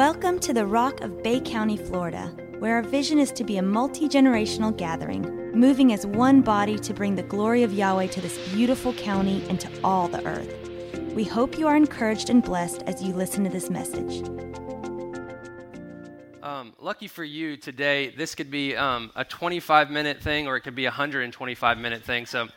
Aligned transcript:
Welcome 0.00 0.38
to 0.38 0.54
the 0.54 0.64
Rock 0.64 1.02
of 1.02 1.22
Bay 1.22 1.40
County, 1.40 1.76
Florida, 1.76 2.34
where 2.58 2.76
our 2.76 2.82
vision 2.82 3.18
is 3.18 3.30
to 3.32 3.44
be 3.44 3.58
a 3.58 3.62
multi 3.62 4.08
generational 4.08 4.74
gathering, 4.74 5.52
moving 5.52 5.92
as 5.92 6.06
one 6.06 6.40
body 6.40 6.78
to 6.78 6.94
bring 6.94 7.16
the 7.16 7.22
glory 7.22 7.64
of 7.64 7.74
Yahweh 7.74 8.06
to 8.06 8.20
this 8.22 8.38
beautiful 8.48 8.94
county 8.94 9.44
and 9.50 9.60
to 9.60 9.68
all 9.84 10.08
the 10.08 10.24
earth. 10.24 10.70
We 11.14 11.24
hope 11.24 11.58
you 11.58 11.66
are 11.66 11.76
encouraged 11.76 12.30
and 12.30 12.42
blessed 12.42 12.82
as 12.84 13.02
you 13.02 13.12
listen 13.12 13.44
to 13.44 13.50
this 13.50 13.68
message. 13.68 14.26
Um, 16.42 16.72
lucky 16.80 17.06
for 17.06 17.22
you 17.22 17.58
today, 17.58 18.14
this 18.16 18.34
could 18.34 18.50
be 18.50 18.74
um, 18.74 19.10
a 19.16 19.24
25 19.26 19.90
minute 19.90 20.22
thing 20.22 20.46
or 20.46 20.56
it 20.56 20.62
could 20.62 20.74
be 20.74 20.86
a 20.86 20.88
125 20.88 21.76
minute 21.76 22.02
thing. 22.04 22.24
So 22.24 22.48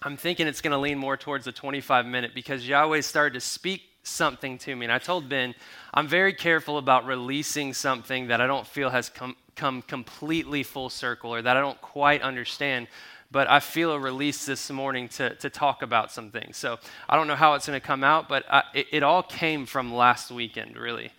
I'm 0.00 0.16
thinking 0.16 0.46
it's 0.46 0.62
going 0.62 0.72
to 0.72 0.78
lean 0.78 0.96
more 0.96 1.18
towards 1.18 1.44
the 1.44 1.52
25 1.52 2.06
minute 2.06 2.30
because 2.34 2.66
Yahweh 2.66 3.02
started 3.02 3.34
to 3.34 3.40
speak 3.40 3.82
something 4.06 4.58
to 4.58 4.74
me. 4.74 4.86
And 4.86 4.92
I 4.92 4.98
told 4.98 5.28
Ben, 5.28 5.54
I'm 5.92 6.06
very 6.06 6.32
careful 6.32 6.78
about 6.78 7.06
releasing 7.06 7.74
something 7.74 8.28
that 8.28 8.40
I 8.40 8.46
don't 8.46 8.66
feel 8.66 8.90
has 8.90 9.08
come, 9.08 9.36
come 9.54 9.82
completely 9.82 10.62
full 10.62 10.90
circle 10.90 11.34
or 11.34 11.42
that 11.42 11.56
I 11.56 11.60
don't 11.60 11.80
quite 11.80 12.22
understand. 12.22 12.88
But 13.30 13.50
I 13.50 13.60
feel 13.60 13.92
a 13.92 13.98
release 13.98 14.46
this 14.46 14.70
morning 14.70 15.08
to, 15.10 15.34
to 15.36 15.50
talk 15.50 15.82
about 15.82 16.12
some 16.12 16.30
things. 16.30 16.56
So 16.56 16.78
I 17.08 17.16
don't 17.16 17.26
know 17.26 17.34
how 17.34 17.54
it's 17.54 17.66
going 17.66 17.78
to 17.78 17.84
come 17.84 18.04
out, 18.04 18.28
but 18.28 18.44
I, 18.48 18.62
it, 18.72 18.86
it, 18.92 19.02
all 19.02 19.22
came 19.22 19.66
from 19.66 19.92
last 19.92 20.30
weekend, 20.30 20.76
really. 20.76 21.10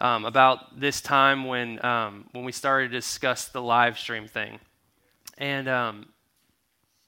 Um, 0.00 0.24
about 0.24 0.78
this 0.78 1.00
time 1.00 1.44
when, 1.44 1.84
um, 1.84 2.26
when 2.32 2.44
we 2.44 2.52
started 2.52 2.92
to 2.92 2.98
discuss 2.98 3.48
the 3.48 3.62
live 3.62 3.98
stream 3.98 4.28
thing. 4.28 4.60
And 5.38 5.68
um, 5.68 6.06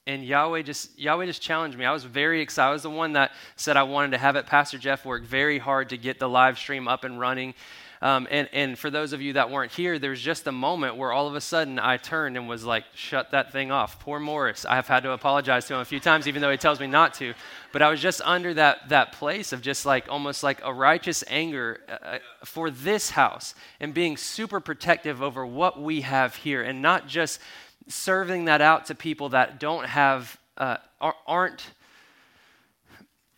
and 0.09 0.25
Yahweh 0.25 0.63
just 0.63 0.99
Yahweh 0.99 1.27
just 1.27 1.43
challenged 1.43 1.79
me. 1.79 1.85
I 1.85 1.93
was 1.93 2.03
very 2.03 2.41
excited. 2.41 2.71
I 2.71 2.73
was 2.73 2.83
the 2.83 2.91
one 2.91 3.13
that 3.13 3.33
said 3.57 3.77
I 3.77 3.83
wanted 3.85 4.13
to 4.13 4.19
have 4.19 4.35
it. 4.35 4.47
Pastor 4.47 4.79
Jeff 4.79 5.05
worked 5.05 5.27
very 5.27 5.59
hard 5.59 5.91
to 5.91 5.99
get 5.99 6.19
the 6.19 6.29
live 6.29 6.59
stream 6.59 6.89
up 6.89 7.05
and 7.05 7.21
running. 7.21 7.55
Um, 8.01 8.29
and, 8.31 8.49
and 8.53 8.79
for 8.79 8.91
those 8.91 9.13
of 9.13 9.21
you 9.21 9.33
that 9.33 9.51
weren't 9.51 9.73
here, 9.73 9.99
there 9.99 10.11
was 10.11 10.21
just 10.21 10.47
a 10.47 10.53
moment 10.53 10.97
where 10.97 11.11
all 11.11 11.27
of 11.27 11.35
a 11.35 11.41
sudden 11.41 11.81
I 11.81 11.97
turned 11.97 12.37
and 12.37 12.49
was 12.49 12.65
like, 12.65 12.85
shut 12.95 13.33
that 13.33 13.51
thing 13.51 13.73
off. 13.73 13.99
Poor 13.99 14.21
Morris. 14.21 14.65
I 14.65 14.77
have 14.77 14.87
had 14.87 15.03
to 15.03 15.11
apologize 15.11 15.67
to 15.67 15.75
him 15.75 15.81
a 15.81 15.85
few 15.85 15.99
times, 15.99 16.29
even 16.29 16.41
though 16.41 16.51
he 16.51 16.57
tells 16.57 16.79
me 16.79 16.87
not 16.87 17.15
to. 17.15 17.35
But 17.73 17.83
I 17.83 17.91
was 17.91 18.01
just 18.01 18.21
under 18.25 18.55
that, 18.55 18.89
that 18.91 19.13
place 19.13 19.53
of 19.53 19.63
just 19.63 19.85
like 19.85 20.09
almost 20.09 20.45
like 20.45 20.61
a 20.63 20.73
righteous 20.73 21.25
anger 21.27 21.81
uh, 21.89 21.93
uh 22.05 22.19
for 22.45 22.71
this 22.71 23.11
house 23.11 23.55
and 23.81 23.93
being 23.93 24.17
super 24.17 24.61
protective 24.61 25.21
over 25.21 25.45
what 25.45 25.81
we 25.81 26.03
have 26.03 26.37
here 26.37 26.63
and 26.63 26.81
not 26.81 27.09
just 27.09 27.41
serving 27.87 28.47
that 28.47 28.61
out 28.61 28.87
to 28.87 28.95
people 28.95 29.31
that 29.31 29.61
don't 29.61 29.87
have, 29.87 30.39
uh, 30.57 30.79
aren't. 31.27 31.71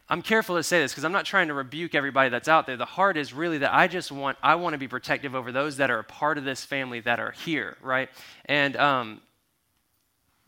I'm 0.08 0.22
careful 0.22 0.56
to 0.56 0.62
say 0.62 0.80
this 0.80 0.92
because 0.92 1.04
I'm 1.04 1.12
not 1.12 1.24
trying 1.24 1.48
to 1.48 1.54
rebuke 1.54 1.94
everybody 1.94 2.30
that's 2.30 2.48
out 2.48 2.66
there. 2.66 2.76
The 2.76 2.84
heart 2.84 3.16
is 3.16 3.32
really 3.32 3.58
that 3.58 3.72
I 3.72 3.86
just 3.86 4.10
want, 4.10 4.38
I 4.42 4.56
want 4.56 4.74
to 4.74 4.78
be 4.78 4.88
protective 4.88 5.34
over 5.36 5.52
those 5.52 5.76
that 5.76 5.90
are 5.90 6.00
a 6.00 6.04
part 6.04 6.36
of 6.36 6.44
this 6.44 6.64
family 6.64 7.00
that 7.00 7.20
are 7.20 7.30
here, 7.30 7.76
right? 7.80 8.08
And, 8.46 8.76
um, 8.76 9.20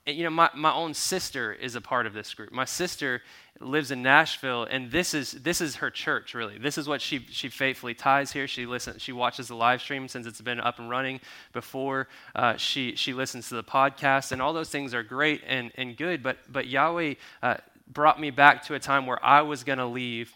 you 0.06 0.24
know, 0.24 0.30
my, 0.30 0.50
my 0.54 0.72
own 0.72 0.94
sister 0.94 1.52
is 1.52 1.76
a 1.76 1.80
part 1.80 2.06
of 2.06 2.12
this 2.12 2.34
group. 2.34 2.52
My 2.52 2.64
sister 2.64 3.22
lives 3.60 3.90
in 3.92 4.02
Nashville, 4.02 4.64
and 4.64 4.90
this 4.90 5.14
is 5.14 5.32
this 5.32 5.60
is 5.60 5.76
her 5.76 5.90
church. 5.90 6.34
Really, 6.34 6.58
this 6.58 6.76
is 6.76 6.88
what 6.88 7.00
she 7.00 7.24
she 7.30 7.48
faithfully 7.48 7.94
ties 7.94 8.32
here. 8.32 8.48
She 8.48 8.66
listens. 8.66 9.00
She 9.00 9.12
watches 9.12 9.48
the 9.48 9.54
live 9.54 9.80
stream 9.80 10.08
since 10.08 10.26
it's 10.26 10.40
been 10.40 10.60
up 10.60 10.78
and 10.78 10.90
running 10.90 11.20
before. 11.52 12.08
Uh, 12.34 12.56
she 12.56 12.96
she 12.96 13.12
listens 13.12 13.48
to 13.48 13.54
the 13.54 13.62
podcast, 13.62 14.32
and 14.32 14.42
all 14.42 14.52
those 14.52 14.70
things 14.70 14.92
are 14.92 15.04
great 15.04 15.42
and 15.46 15.70
and 15.76 15.96
good. 15.96 16.22
But 16.22 16.38
but 16.50 16.66
Yahweh 16.66 17.14
uh, 17.42 17.56
brought 17.86 18.20
me 18.20 18.30
back 18.30 18.64
to 18.64 18.74
a 18.74 18.80
time 18.80 19.06
where 19.06 19.24
I 19.24 19.42
was 19.42 19.62
going 19.62 19.78
to 19.78 19.86
leave. 19.86 20.34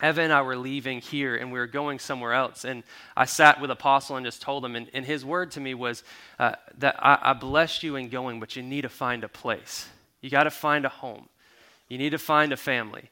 Evan 0.00 0.24
and 0.24 0.32
I 0.32 0.42
were 0.42 0.56
leaving 0.56 1.00
here 1.00 1.36
and 1.36 1.52
we 1.52 1.58
were 1.58 1.66
going 1.66 1.98
somewhere 1.98 2.32
else. 2.32 2.64
And 2.64 2.82
I 3.16 3.24
sat 3.24 3.60
with 3.60 3.70
Apostle 3.70 4.16
and 4.16 4.26
just 4.26 4.42
told 4.42 4.64
him, 4.64 4.76
and, 4.76 4.90
and 4.92 5.04
his 5.04 5.24
word 5.24 5.52
to 5.52 5.60
me 5.60 5.74
was 5.74 6.02
uh, 6.38 6.54
that 6.78 6.96
I, 6.98 7.18
I 7.22 7.32
bless 7.32 7.82
you 7.82 7.96
in 7.96 8.08
going, 8.08 8.40
but 8.40 8.56
you 8.56 8.62
need 8.62 8.82
to 8.82 8.88
find 8.88 9.24
a 9.24 9.28
place. 9.28 9.88
You 10.20 10.30
got 10.30 10.44
to 10.44 10.50
find 10.50 10.84
a 10.84 10.88
home. 10.88 11.28
You 11.88 11.98
need 11.98 12.10
to 12.10 12.18
find 12.18 12.52
a 12.52 12.56
family. 12.56 13.10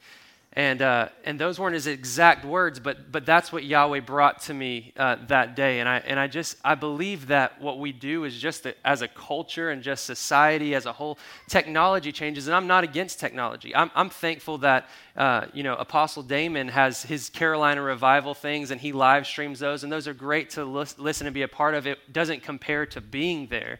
And, 0.54 0.82
uh, 0.82 1.08
and 1.24 1.40
those 1.40 1.58
weren't 1.58 1.72
his 1.72 1.86
exact 1.86 2.44
words, 2.44 2.78
but, 2.78 3.10
but 3.10 3.24
that's 3.24 3.50
what 3.50 3.64
Yahweh 3.64 4.00
brought 4.00 4.42
to 4.42 4.54
me 4.54 4.92
uh, 4.98 5.16
that 5.28 5.56
day. 5.56 5.80
And 5.80 5.88
I, 5.88 5.98
and 6.00 6.20
I 6.20 6.26
just, 6.26 6.58
I 6.62 6.74
believe 6.74 7.28
that 7.28 7.58
what 7.58 7.78
we 7.78 7.90
do 7.90 8.24
is 8.24 8.38
just 8.38 8.64
that 8.64 8.76
as 8.84 9.00
a 9.00 9.08
culture 9.08 9.70
and 9.70 9.82
just 9.82 10.04
society 10.04 10.74
as 10.74 10.84
a 10.84 10.92
whole, 10.92 11.18
technology 11.48 12.12
changes. 12.12 12.48
And 12.48 12.54
I'm 12.54 12.66
not 12.66 12.84
against 12.84 13.18
technology. 13.18 13.74
I'm, 13.74 13.90
I'm 13.94 14.10
thankful 14.10 14.58
that, 14.58 14.90
uh, 15.16 15.46
you 15.54 15.62
know, 15.62 15.74
Apostle 15.76 16.22
Damon 16.22 16.68
has 16.68 17.02
his 17.02 17.30
Carolina 17.30 17.80
revival 17.80 18.34
things 18.34 18.70
and 18.70 18.78
he 18.78 18.92
live 18.92 19.26
streams 19.26 19.58
those. 19.58 19.84
And 19.84 19.92
those 19.92 20.06
are 20.06 20.14
great 20.14 20.50
to 20.50 20.64
listen 20.64 21.26
and 21.26 21.32
be 21.32 21.42
a 21.42 21.48
part 21.48 21.74
of. 21.74 21.86
It 21.86 22.12
doesn't 22.12 22.42
compare 22.42 22.84
to 22.86 23.00
being 23.00 23.46
there. 23.46 23.78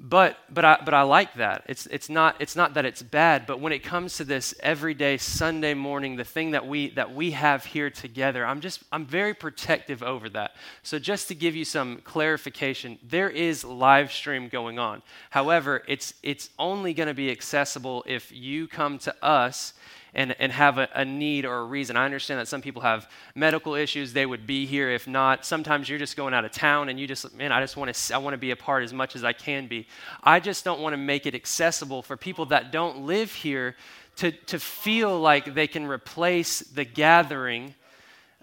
But, 0.00 0.38
but, 0.48 0.64
I, 0.64 0.78
but 0.84 0.94
I 0.94 1.02
like 1.02 1.34
that. 1.34 1.64
It's, 1.66 1.86
it's, 1.86 2.08
not, 2.08 2.36
it's 2.38 2.54
not 2.54 2.74
that 2.74 2.84
it's 2.84 3.02
bad, 3.02 3.46
but 3.46 3.58
when 3.58 3.72
it 3.72 3.80
comes 3.80 4.16
to 4.18 4.24
this 4.24 4.54
everyday 4.60 5.16
Sunday 5.16 5.74
morning, 5.74 6.14
the 6.14 6.24
thing 6.24 6.52
that 6.52 6.68
we, 6.68 6.90
that 6.90 7.12
we 7.12 7.32
have 7.32 7.64
here 7.64 7.90
together, 7.90 8.46
I'm 8.46 8.60
just, 8.60 8.84
I'm 8.92 9.04
very 9.04 9.34
protective 9.34 10.00
over 10.04 10.28
that. 10.30 10.54
So 10.84 11.00
just 11.00 11.26
to 11.28 11.34
give 11.34 11.56
you 11.56 11.64
some 11.64 12.00
clarification, 12.04 12.98
there 13.02 13.28
is 13.28 13.64
live 13.64 14.12
stream 14.12 14.48
going 14.48 14.78
on. 14.78 15.02
However, 15.30 15.82
it's, 15.88 16.14
it's 16.22 16.50
only 16.60 16.94
going 16.94 17.08
to 17.08 17.14
be 17.14 17.32
accessible 17.32 18.04
if 18.06 18.30
you 18.30 18.68
come 18.68 18.98
to 19.00 19.14
us 19.24 19.74
and, 20.14 20.34
and 20.38 20.52
have 20.52 20.78
a, 20.78 20.88
a, 20.94 21.04
need 21.04 21.44
or 21.44 21.58
a 21.58 21.64
reason. 21.64 21.96
I 21.96 22.04
understand 22.04 22.40
that 22.40 22.48
some 22.48 22.62
people 22.62 22.82
have 22.82 23.10
medical 23.34 23.74
issues, 23.74 24.12
they 24.12 24.26
would 24.26 24.46
be 24.46 24.66
here. 24.66 24.90
If 24.90 25.06
not, 25.06 25.44
sometimes 25.44 25.88
you're 25.88 25.98
just 25.98 26.16
going 26.16 26.34
out 26.34 26.44
of 26.44 26.52
town 26.52 26.88
and 26.88 26.98
you 26.98 27.06
just, 27.06 27.34
man, 27.34 27.52
I 27.52 27.60
just 27.60 27.76
want 27.76 27.94
to, 27.94 28.14
I 28.14 28.18
want 28.18 28.34
to 28.34 28.38
be 28.38 28.50
a 28.50 28.56
part 28.56 28.82
as 28.82 28.92
much 28.92 29.16
as 29.16 29.24
I 29.24 29.32
can 29.32 29.66
be. 29.66 29.86
I 30.22 30.40
just 30.40 30.64
don't 30.64 30.80
want 30.80 30.92
to 30.94 30.98
make 30.98 31.26
it 31.26 31.34
accessible 31.34 32.02
for 32.02 32.16
people 32.16 32.46
that 32.46 32.72
don't 32.72 33.02
live 33.02 33.32
here 33.32 33.76
to, 34.16 34.32
to 34.32 34.58
feel 34.58 35.18
like 35.20 35.54
they 35.54 35.66
can 35.66 35.86
replace 35.86 36.60
the 36.60 36.84
gathering 36.84 37.74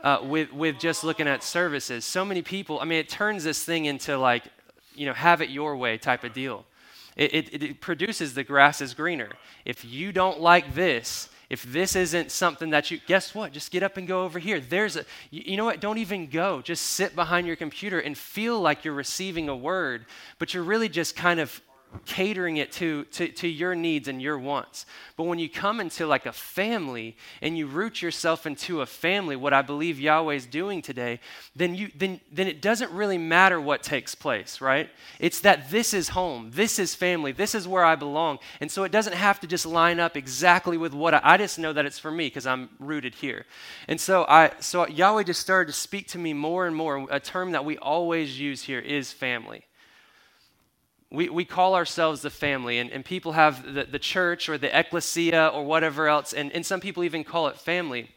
uh, 0.03 0.19
with, 0.23 0.53
with 0.53 0.79
just 0.79 1.03
looking 1.03 1.27
at 1.27 1.43
services. 1.43 2.05
So 2.05 2.23
many 2.23 2.41
people, 2.41 2.79
I 2.79 2.85
mean, 2.85 2.99
it 2.99 3.09
turns 3.09 3.43
this 3.43 3.63
thing 3.63 3.85
into 3.85 4.17
like, 4.17 4.43
you 4.93 5.05
know, 5.05 5.13
have 5.13 5.41
it 5.41 5.49
your 5.49 5.75
way 5.75 5.97
type 5.97 6.23
of 6.23 6.33
deal. 6.33 6.65
It, 7.15 7.33
it, 7.33 7.63
it, 7.63 7.81
produces 7.81 8.33
the 8.33 8.43
grass 8.43 8.81
is 8.81 8.93
greener. 8.93 9.29
If 9.63 9.85
you 9.85 10.11
don't 10.11 10.39
like 10.39 10.75
this, 10.75 11.29
if 11.49 11.63
this 11.63 11.95
isn't 11.95 12.31
something 12.31 12.71
that 12.71 12.91
you, 12.91 12.99
guess 13.05 13.35
what? 13.35 13.51
Just 13.51 13.71
get 13.71 13.83
up 13.83 13.97
and 13.97 14.07
go 14.07 14.23
over 14.23 14.39
here. 14.39 14.59
There's 14.59 14.95
a, 14.95 15.05
you, 15.29 15.57
know 15.57 15.65
what? 15.65 15.79
Don't 15.79 15.97
even 15.97 16.27
go. 16.27 16.61
Just 16.61 16.83
sit 16.83 17.15
behind 17.15 17.47
your 17.47 17.55
computer 17.55 17.99
and 17.99 18.17
feel 18.17 18.59
like 18.59 18.83
you're 18.83 18.93
receiving 18.93 19.49
a 19.49 19.55
word, 19.55 20.05
but 20.39 20.53
you're 20.53 20.63
really 20.63 20.89
just 20.89 21.15
kind 21.15 21.39
of 21.39 21.61
catering 22.05 22.57
it 22.57 22.71
to, 22.73 23.05
to, 23.05 23.27
to 23.27 23.47
your 23.47 23.75
needs 23.75 24.07
and 24.07 24.21
your 24.21 24.37
wants. 24.37 24.85
But 25.15 25.23
when 25.23 25.39
you 25.39 25.49
come 25.49 25.79
into 25.79 26.05
like 26.07 26.25
a 26.25 26.31
family 26.31 27.15
and 27.41 27.57
you 27.57 27.67
root 27.67 28.01
yourself 28.01 28.45
into 28.45 28.81
a 28.81 28.85
family, 28.85 29.35
what 29.35 29.53
I 29.53 29.61
believe 29.61 29.99
Yahweh 29.99 30.33
is 30.33 30.45
doing 30.45 30.81
today, 30.81 31.19
then, 31.55 31.75
you, 31.75 31.91
then, 31.95 32.19
then 32.31 32.47
it 32.47 32.61
doesn't 32.61 32.91
really 32.91 33.17
matter 33.17 33.59
what 33.59 33.83
takes 33.83 34.15
place, 34.15 34.61
right? 34.61 34.89
It's 35.19 35.39
that 35.41 35.69
this 35.69 35.93
is 35.93 36.09
home, 36.09 36.51
this 36.53 36.79
is 36.79 36.95
family, 36.95 37.31
this 37.31 37.55
is 37.55 37.67
where 37.67 37.85
I 37.85 37.95
belong. 37.95 38.39
And 38.59 38.71
so 38.71 38.83
it 38.83 38.91
doesn't 38.91 39.13
have 39.13 39.39
to 39.41 39.47
just 39.47 39.65
line 39.65 39.99
up 39.99 40.17
exactly 40.17 40.77
with 40.77 40.93
what 40.93 41.13
I, 41.13 41.21
I 41.23 41.37
just 41.37 41.59
know 41.59 41.73
that 41.73 41.85
it's 41.85 41.99
for 41.99 42.11
me 42.11 42.27
because 42.27 42.47
I'm 42.47 42.69
rooted 42.79 43.15
here. 43.15 43.45
And 43.87 43.99
so, 43.99 44.25
I, 44.27 44.51
so 44.59 44.87
Yahweh 44.87 45.23
just 45.23 45.41
started 45.41 45.71
to 45.71 45.77
speak 45.77 46.07
to 46.09 46.17
me 46.17 46.33
more 46.33 46.67
and 46.67 46.75
more. 46.75 47.07
A 47.09 47.19
term 47.19 47.51
that 47.51 47.65
we 47.65 47.77
always 47.77 48.39
use 48.39 48.61
here 48.61 48.79
is 48.79 49.11
family. 49.11 49.63
We, 51.15 51.29
we 51.29 51.45
call 51.45 51.75
ourselves 51.75 52.21
the 52.21 52.29
family, 52.29 52.79
and, 52.79 52.91
and 52.91 53.03
people 53.03 53.31
have 53.31 53.73
the, 53.73 53.85
the 53.85 53.99
church 53.99 54.49
or 54.49 54.57
the 54.57 54.77
ecclesia 54.77 55.47
or 55.47 55.63
whatever 55.63 56.07
else, 56.07 56.33
and, 56.33 56.51
and 56.51 56.65
some 56.65 56.79
people 56.79 57.03
even 57.03 57.23
call 57.23 57.47
it 57.47 57.57
family. 57.57 58.09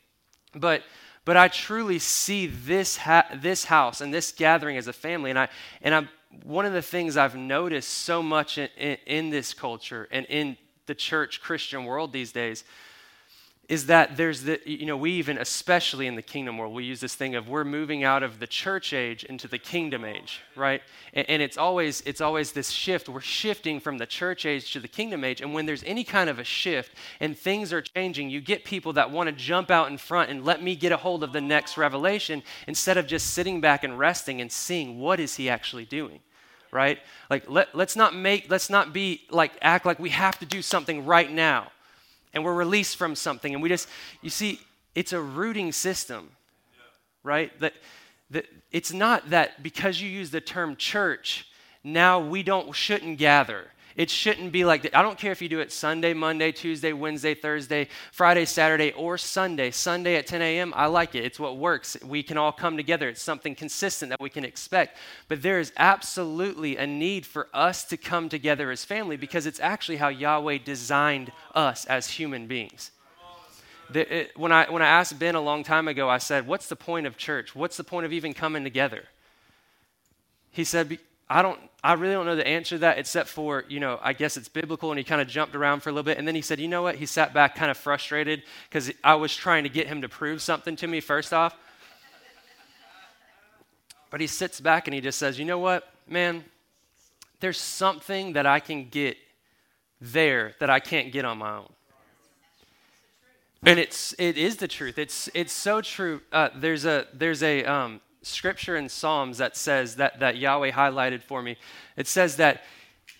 But, 0.54 0.82
but 1.24 1.36
I 1.36 1.48
truly 1.48 1.98
see 1.98 2.46
this, 2.46 2.96
ha- 2.96 3.28
this 3.34 3.64
house 3.64 4.00
and 4.00 4.12
this 4.12 4.32
gathering 4.32 4.76
as 4.76 4.88
a 4.88 4.92
family. 4.92 5.30
And, 5.30 5.38
I, 5.38 5.48
and 5.82 5.94
I, 5.94 6.08
one 6.42 6.66
of 6.66 6.72
the 6.72 6.82
things 6.82 7.16
I've 7.16 7.36
noticed 7.36 7.90
so 7.90 8.22
much 8.22 8.58
in, 8.58 8.68
in, 8.76 8.96
in 9.06 9.30
this 9.30 9.54
culture 9.54 10.08
and 10.10 10.26
in 10.26 10.56
the 10.86 10.94
church 10.94 11.40
Christian 11.40 11.84
world 11.84 12.12
these 12.12 12.32
days 12.32 12.64
is 13.68 13.84
that 13.84 14.16
there's 14.16 14.44
the, 14.44 14.58
you 14.64 14.86
know, 14.86 14.96
we 14.96 15.12
even, 15.12 15.36
especially 15.36 16.06
in 16.06 16.14
the 16.14 16.22
kingdom 16.22 16.56
world, 16.56 16.72
we 16.72 16.84
use 16.84 17.00
this 17.00 17.14
thing 17.14 17.34
of 17.34 17.48
we're 17.48 17.64
moving 17.64 18.02
out 18.02 18.22
of 18.22 18.40
the 18.40 18.46
church 18.46 18.94
age 18.94 19.24
into 19.24 19.46
the 19.46 19.58
kingdom 19.58 20.06
age, 20.06 20.40
right? 20.56 20.80
And, 21.12 21.28
and, 21.28 21.42
it's 21.42 21.58
always, 21.58 22.02
it's 22.06 22.22
always 22.22 22.52
this 22.52 22.70
shift. 22.70 23.10
We're 23.10 23.20
shifting 23.20 23.78
from 23.78 23.98
the 23.98 24.06
church 24.06 24.46
age 24.46 24.72
to 24.72 24.80
the 24.80 24.88
kingdom 24.88 25.22
age. 25.22 25.42
And 25.42 25.52
when 25.52 25.66
there's 25.66 25.84
any 25.84 26.02
kind 26.02 26.30
of 26.30 26.38
a 26.38 26.44
shift 26.44 26.92
and 27.20 27.36
things 27.36 27.70
are 27.74 27.82
changing, 27.82 28.30
you 28.30 28.40
get 28.40 28.64
people 28.64 28.94
that 28.94 29.10
want 29.10 29.28
to 29.28 29.32
jump 29.32 29.70
out 29.70 29.90
in 29.90 29.98
front 29.98 30.30
and 30.30 30.46
let 30.46 30.62
me 30.62 30.74
get 30.74 30.90
a 30.90 30.96
hold 30.96 31.22
of 31.22 31.34
the 31.34 31.40
next 31.40 31.76
revelation 31.76 32.42
instead 32.66 32.96
of 32.96 33.06
just 33.06 33.34
sitting 33.34 33.60
back 33.60 33.84
and 33.84 33.98
resting 33.98 34.40
and 34.40 34.50
seeing 34.50 34.98
what 34.98 35.20
is 35.20 35.36
he 35.36 35.50
actually 35.50 35.84
doing 35.84 36.20
right 36.70 36.98
like 37.30 37.48
let, 37.48 37.74
let's 37.74 37.96
not 37.96 38.14
make 38.14 38.50
let's 38.50 38.68
not 38.68 38.92
be 38.92 39.22
like 39.30 39.52
act 39.62 39.86
like 39.86 39.98
we 39.98 40.10
have 40.10 40.38
to 40.38 40.44
do 40.44 40.60
something 40.60 41.06
right 41.06 41.32
now 41.32 41.70
and 42.32 42.44
we're 42.44 42.54
released 42.54 42.96
from 42.96 43.14
something 43.14 43.54
and 43.54 43.62
we 43.62 43.68
just 43.68 43.88
you 44.22 44.30
see 44.30 44.60
it's 44.94 45.12
a 45.12 45.20
rooting 45.20 45.72
system 45.72 46.30
right 47.22 47.58
that 47.60 47.74
that 48.30 48.46
it's 48.70 48.92
not 48.92 49.30
that 49.30 49.62
because 49.62 50.00
you 50.00 50.08
use 50.08 50.30
the 50.30 50.40
term 50.40 50.76
church, 50.76 51.46
now 51.82 52.20
we 52.20 52.42
don't 52.42 52.74
shouldn't 52.74 53.18
gather. 53.18 53.68
It 53.98 54.10
shouldn't 54.10 54.52
be 54.52 54.64
like 54.64 54.82
that. 54.82 54.96
I 54.96 55.02
don't 55.02 55.18
care 55.18 55.32
if 55.32 55.42
you 55.42 55.48
do 55.48 55.58
it 55.58 55.72
Sunday, 55.72 56.14
Monday, 56.14 56.52
Tuesday, 56.52 56.92
Wednesday, 56.92 57.34
Thursday, 57.34 57.88
Friday, 58.12 58.44
Saturday, 58.44 58.92
or 58.92 59.18
Sunday. 59.18 59.72
Sunday 59.72 60.14
at 60.14 60.28
10 60.28 60.40
a.m., 60.40 60.72
I 60.76 60.86
like 60.86 61.16
it. 61.16 61.24
It's 61.24 61.40
what 61.40 61.56
works. 61.56 61.96
We 62.04 62.22
can 62.22 62.38
all 62.38 62.52
come 62.52 62.76
together. 62.76 63.08
It's 63.08 63.20
something 63.20 63.56
consistent 63.56 64.10
that 64.10 64.20
we 64.20 64.30
can 64.30 64.44
expect. 64.44 64.96
But 65.26 65.42
there 65.42 65.58
is 65.58 65.72
absolutely 65.76 66.76
a 66.76 66.86
need 66.86 67.26
for 67.26 67.48
us 67.52 67.82
to 67.86 67.96
come 67.96 68.28
together 68.28 68.70
as 68.70 68.84
family 68.84 69.16
because 69.16 69.46
it's 69.46 69.58
actually 69.58 69.96
how 69.96 70.08
Yahweh 70.08 70.58
designed 70.64 71.32
us 71.52 71.84
as 71.86 72.08
human 72.08 72.46
beings. 72.46 72.92
The, 73.90 74.14
it, 74.14 74.38
when, 74.38 74.52
I, 74.52 74.70
when 74.70 74.80
I 74.80 74.86
asked 74.86 75.18
Ben 75.18 75.34
a 75.34 75.40
long 75.40 75.64
time 75.64 75.88
ago, 75.88 76.08
I 76.08 76.18
said, 76.18 76.46
What's 76.46 76.68
the 76.68 76.76
point 76.76 77.08
of 77.08 77.16
church? 77.16 77.56
What's 77.56 77.76
the 77.76 77.84
point 77.84 78.06
of 78.06 78.12
even 78.12 78.32
coming 78.32 78.62
together? 78.62 79.06
He 80.52 80.62
said, 80.62 81.00
I 81.30 81.42
don't, 81.42 81.60
I 81.84 81.92
really 81.92 82.14
don't 82.14 82.26
know 82.26 82.36
the 82.36 82.46
answer 82.46 82.76
to 82.76 82.80
that 82.80 82.98
except 82.98 83.28
for, 83.28 83.64
you 83.68 83.80
know, 83.80 83.98
I 84.02 84.12
guess 84.12 84.36
it's 84.36 84.48
biblical. 84.48 84.90
And 84.90 84.98
he 84.98 85.04
kind 85.04 85.20
of 85.20 85.28
jumped 85.28 85.54
around 85.54 85.80
for 85.80 85.90
a 85.90 85.92
little 85.92 86.04
bit. 86.04 86.18
And 86.18 86.26
then 86.26 86.34
he 86.34 86.40
said, 86.40 86.58
you 86.58 86.68
know 86.68 86.82
what? 86.82 86.96
He 86.96 87.06
sat 87.06 87.34
back 87.34 87.54
kind 87.54 87.70
of 87.70 87.76
frustrated 87.76 88.42
because 88.68 88.90
I 89.04 89.14
was 89.14 89.34
trying 89.34 89.64
to 89.64 89.68
get 89.68 89.86
him 89.86 90.02
to 90.02 90.08
prove 90.08 90.40
something 90.40 90.76
to 90.76 90.86
me 90.86 91.00
first 91.00 91.32
off. 91.32 91.54
But 94.10 94.20
he 94.20 94.26
sits 94.26 94.58
back 94.60 94.86
and 94.86 94.94
he 94.94 95.00
just 95.00 95.18
says, 95.18 95.38
you 95.38 95.44
know 95.44 95.58
what, 95.58 95.86
man? 96.06 96.44
There's 97.40 97.58
something 97.58 98.32
that 98.32 98.46
I 98.46 98.58
can 98.58 98.88
get 98.88 99.16
there 100.00 100.54
that 100.60 100.70
I 100.70 100.80
can't 100.80 101.12
get 101.12 101.24
on 101.24 101.38
my 101.38 101.56
own. 101.56 101.68
And 103.64 103.78
it's 103.78 104.14
it 104.18 104.38
is 104.38 104.56
the 104.56 104.68
truth. 104.68 104.98
It's 104.98 105.28
it's 105.34 105.52
so 105.52 105.80
true. 105.80 106.20
Uh, 106.32 106.48
there's 106.54 106.84
a 106.84 107.08
there's 107.12 107.42
a 107.42 107.64
um, 107.64 108.00
scripture 108.22 108.76
in 108.76 108.88
Psalms 108.88 109.38
that 109.38 109.56
says 109.56 109.96
that, 109.96 110.20
that 110.20 110.36
Yahweh 110.36 110.72
highlighted 110.72 111.22
for 111.22 111.42
me. 111.42 111.56
It 111.96 112.06
says 112.06 112.36
that 112.36 112.62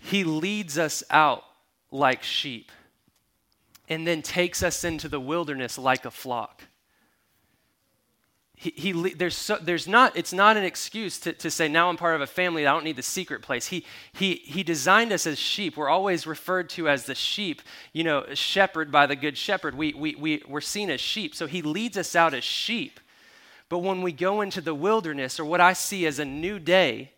He 0.00 0.24
leads 0.24 0.78
us 0.78 1.02
out 1.10 1.44
like 1.90 2.22
sheep 2.22 2.70
and 3.88 4.06
then 4.06 4.22
takes 4.22 4.62
us 4.62 4.84
into 4.84 5.08
the 5.08 5.20
wilderness 5.20 5.78
like 5.78 6.04
a 6.04 6.10
flock. 6.10 6.62
He, 8.54 8.72
he, 8.74 9.14
there's, 9.14 9.36
so, 9.36 9.56
there's 9.56 9.86
not, 9.86 10.16
it's 10.16 10.32
not 10.32 10.56
an 10.56 10.64
excuse 10.64 11.20
to, 11.20 11.32
to 11.32 11.48
say, 11.48 11.68
now 11.68 11.88
I'm 11.88 11.96
part 11.96 12.16
of 12.16 12.20
a 12.20 12.26
family, 12.26 12.66
I 12.66 12.72
don't 12.72 12.82
need 12.82 12.96
the 12.96 13.04
secret 13.04 13.40
place. 13.40 13.68
He, 13.68 13.86
he, 14.12 14.34
he 14.34 14.64
designed 14.64 15.12
us 15.12 15.28
as 15.28 15.38
sheep. 15.38 15.76
We're 15.76 15.88
always 15.88 16.26
referred 16.26 16.68
to 16.70 16.88
as 16.88 17.04
the 17.04 17.14
sheep, 17.14 17.62
you 17.92 18.02
know, 18.02 18.26
shepherd 18.34 18.90
by 18.90 19.06
the 19.06 19.14
good 19.14 19.38
shepherd. 19.38 19.76
We, 19.76 19.94
we, 19.94 20.16
we, 20.16 20.42
we're 20.48 20.60
seen 20.60 20.90
as 20.90 21.00
sheep. 21.00 21.36
So 21.36 21.46
he 21.46 21.62
leads 21.62 21.96
us 21.96 22.16
out 22.16 22.34
as 22.34 22.42
sheep 22.42 22.98
but 23.69 23.79
when 23.79 24.03
we 24.03 24.12
go 24.12 24.41
into 24.41 24.61
the 24.61 24.75
wilderness, 24.75 25.38
or 25.38 25.44
what 25.44 25.61
I 25.61 25.75
see 25.75 26.06
as 26.06 26.19
a 26.19 26.25
new 26.25 26.59
day, 26.59 27.12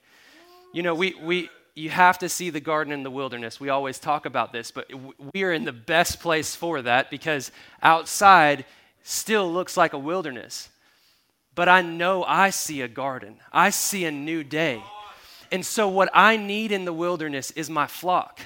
you 0.72 0.82
know, 0.82 0.94
we, 0.94 1.14
we, 1.22 1.48
you 1.74 1.90
have 1.90 2.18
to 2.18 2.28
see 2.28 2.50
the 2.50 2.60
garden 2.60 2.92
in 2.92 3.02
the 3.02 3.10
wilderness. 3.10 3.60
We 3.60 3.68
always 3.68 3.98
talk 3.98 4.26
about 4.26 4.52
this, 4.52 4.70
but 4.70 4.90
we 5.32 5.44
are 5.44 5.52
in 5.52 5.64
the 5.64 5.72
best 5.72 6.20
place 6.20 6.56
for 6.56 6.82
that 6.82 7.10
because 7.10 7.52
outside 7.82 8.64
still 9.02 9.52
looks 9.52 9.76
like 9.76 9.92
a 9.92 9.98
wilderness. 9.98 10.68
But 11.54 11.68
I 11.68 11.82
know 11.82 12.24
I 12.24 12.50
see 12.50 12.80
a 12.80 12.88
garden, 12.88 13.36
I 13.52 13.70
see 13.70 14.04
a 14.04 14.10
new 14.10 14.44
day. 14.44 14.82
And 15.52 15.66
so, 15.66 15.88
what 15.88 16.08
I 16.14 16.36
need 16.36 16.70
in 16.70 16.84
the 16.84 16.92
wilderness 16.92 17.50
is 17.52 17.68
my 17.68 17.88
flock. 17.88 18.40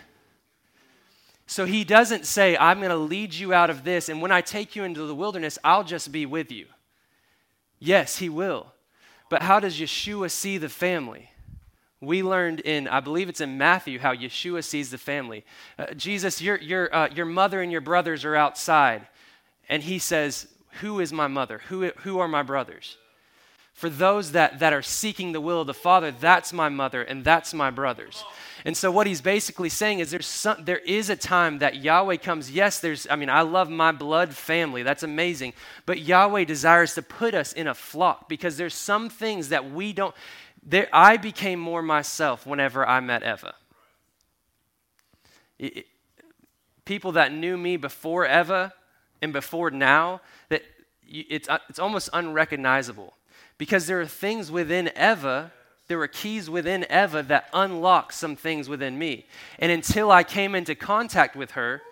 So, 1.46 1.66
he 1.66 1.84
doesn't 1.84 2.24
say, 2.24 2.56
I'm 2.56 2.78
going 2.78 2.88
to 2.88 2.96
lead 2.96 3.34
you 3.34 3.52
out 3.52 3.68
of 3.68 3.84
this, 3.84 4.08
and 4.08 4.22
when 4.22 4.32
I 4.32 4.40
take 4.40 4.74
you 4.74 4.84
into 4.84 5.06
the 5.06 5.14
wilderness, 5.14 5.58
I'll 5.62 5.84
just 5.84 6.12
be 6.12 6.24
with 6.24 6.50
you. 6.50 6.66
Yes, 7.84 8.16
he 8.16 8.30
will. 8.30 8.72
But 9.28 9.42
how 9.42 9.60
does 9.60 9.78
Yeshua 9.78 10.30
see 10.30 10.56
the 10.56 10.70
family? 10.70 11.30
We 12.00 12.22
learned 12.22 12.60
in, 12.60 12.88
I 12.88 13.00
believe 13.00 13.28
it's 13.28 13.42
in 13.42 13.58
Matthew, 13.58 13.98
how 13.98 14.14
Yeshua 14.14 14.64
sees 14.64 14.90
the 14.90 14.96
family. 14.96 15.44
Uh, 15.78 15.92
Jesus, 15.92 16.40
your, 16.40 16.56
your, 16.56 16.94
uh, 16.94 17.08
your 17.14 17.26
mother 17.26 17.60
and 17.60 17.70
your 17.70 17.82
brothers 17.82 18.24
are 18.24 18.34
outside. 18.34 19.06
And 19.68 19.82
he 19.82 19.98
says, 19.98 20.48
Who 20.80 20.98
is 20.98 21.12
my 21.12 21.26
mother? 21.26 21.60
Who, 21.68 21.90
who 21.98 22.20
are 22.20 22.28
my 22.28 22.42
brothers? 22.42 22.96
For 23.74 23.90
those 23.90 24.32
that, 24.32 24.60
that 24.60 24.72
are 24.72 24.82
seeking 24.82 25.32
the 25.32 25.40
will 25.40 25.60
of 25.60 25.66
the 25.66 25.74
Father, 25.74 26.12
that's 26.12 26.52
my 26.52 26.68
mother 26.68 27.02
and 27.02 27.24
that's 27.24 27.52
my 27.52 27.70
brothers. 27.70 28.24
And 28.64 28.76
so 28.76 28.90
what 28.90 29.06
he's 29.06 29.20
basically 29.20 29.68
saying 29.68 29.98
is 29.98 30.10
there's 30.12 30.26
some, 30.26 30.64
there 30.64 30.78
is 30.78 31.10
a 31.10 31.16
time 31.16 31.58
that 31.58 31.76
Yahweh 31.76 32.16
comes. 32.16 32.50
Yes, 32.50 32.78
there's 32.78 33.06
I 33.10 33.16
mean 33.16 33.28
I 33.28 33.42
love 33.42 33.68
my 33.68 33.90
blood 33.90 34.32
family. 34.34 34.84
That's 34.84 35.02
amazing. 35.02 35.54
But 35.86 35.98
Yahweh 35.98 36.44
desires 36.44 36.94
to 36.94 37.02
put 37.02 37.34
us 37.34 37.52
in 37.52 37.66
a 37.66 37.74
flock 37.74 38.28
because 38.28 38.56
there's 38.56 38.74
some 38.74 39.10
things 39.10 39.48
that 39.48 39.70
we 39.70 39.92
don't 39.92 40.14
there, 40.66 40.88
I 40.92 41.18
became 41.18 41.60
more 41.60 41.82
myself 41.82 42.46
whenever 42.46 42.88
I 42.88 43.00
met 43.00 43.22
Eva. 43.22 43.54
It, 45.58 45.76
it, 45.78 45.86
people 46.84 47.12
that 47.12 47.32
knew 47.32 47.56
me 47.56 47.76
before 47.76 48.26
Eva 48.26 48.72
and 49.20 49.32
before 49.32 49.70
now, 49.70 50.20
that 50.48 50.62
it's, 51.06 51.48
uh, 51.48 51.58
it's 51.68 51.78
almost 51.78 52.08
unrecognizable 52.12 53.14
because 53.58 53.86
there 53.86 54.00
are 54.00 54.06
things 54.06 54.50
within 54.50 54.90
Eva 54.96 55.52
there 55.86 55.98
were 55.98 56.08
keys 56.08 56.48
within 56.48 56.86
Eva 56.90 57.22
that 57.24 57.48
unlocked 57.52 58.14
some 58.14 58.36
things 58.36 58.68
within 58.68 58.98
me. 58.98 59.26
And 59.58 59.70
until 59.70 60.10
I 60.10 60.24
came 60.24 60.54
into 60.54 60.74
contact 60.74 61.36
with 61.36 61.52
her, 61.52 61.82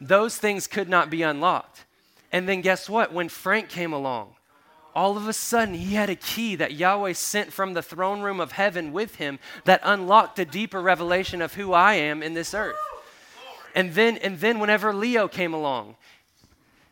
those 0.00 0.38
things 0.38 0.66
could 0.66 0.88
not 0.88 1.10
be 1.10 1.22
unlocked. 1.22 1.84
And 2.32 2.48
then 2.48 2.60
guess 2.60 2.88
what? 2.88 3.12
When 3.12 3.28
Frank 3.28 3.68
came 3.68 3.92
along, 3.92 4.34
all 4.94 5.18
of 5.18 5.28
a 5.28 5.34
sudden 5.34 5.74
he 5.74 5.94
had 5.94 6.08
a 6.08 6.16
key 6.16 6.56
that 6.56 6.72
Yahweh 6.72 7.12
sent 7.12 7.52
from 7.52 7.74
the 7.74 7.82
throne 7.82 8.22
room 8.22 8.40
of 8.40 8.52
heaven 8.52 8.92
with 8.92 9.16
him 9.16 9.38
that 9.64 9.82
unlocked 9.84 10.38
a 10.38 10.46
deeper 10.46 10.80
revelation 10.80 11.42
of 11.42 11.54
who 11.54 11.74
I 11.74 11.94
am 11.94 12.22
in 12.22 12.32
this 12.32 12.54
earth. 12.54 12.76
And 13.74 13.92
then 13.92 14.16
and 14.18 14.40
then 14.40 14.58
whenever 14.58 14.94
Leo 14.94 15.28
came 15.28 15.52
along, 15.52 15.96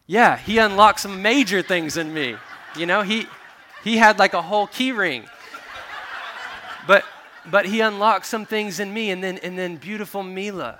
yeah, 0.07 0.37
he 0.37 0.59
unlocked 0.59 1.01
some 1.01 1.23
major 1.23 1.63
things 1.63 1.97
in 1.97 2.13
me. 2.13 2.37
You 2.77 2.85
know, 2.85 3.01
he 3.01 3.27
he 3.85 3.99
had 3.99 4.19
like 4.19 4.35
a 4.35 4.43
whole 4.43 4.67
key 4.67 4.91
ring 4.91 5.25
but 6.87 7.05
but 7.51 7.67
he 7.67 7.81
unlocked 7.81 8.27
some 8.27 8.47
things 8.47 8.81
in 8.81 8.93
me 8.93 9.11
and 9.11 9.23
then 9.23 9.39
and 9.39 9.59
then 9.59 9.77
beautiful 9.77 10.23
Mila. 10.23 10.79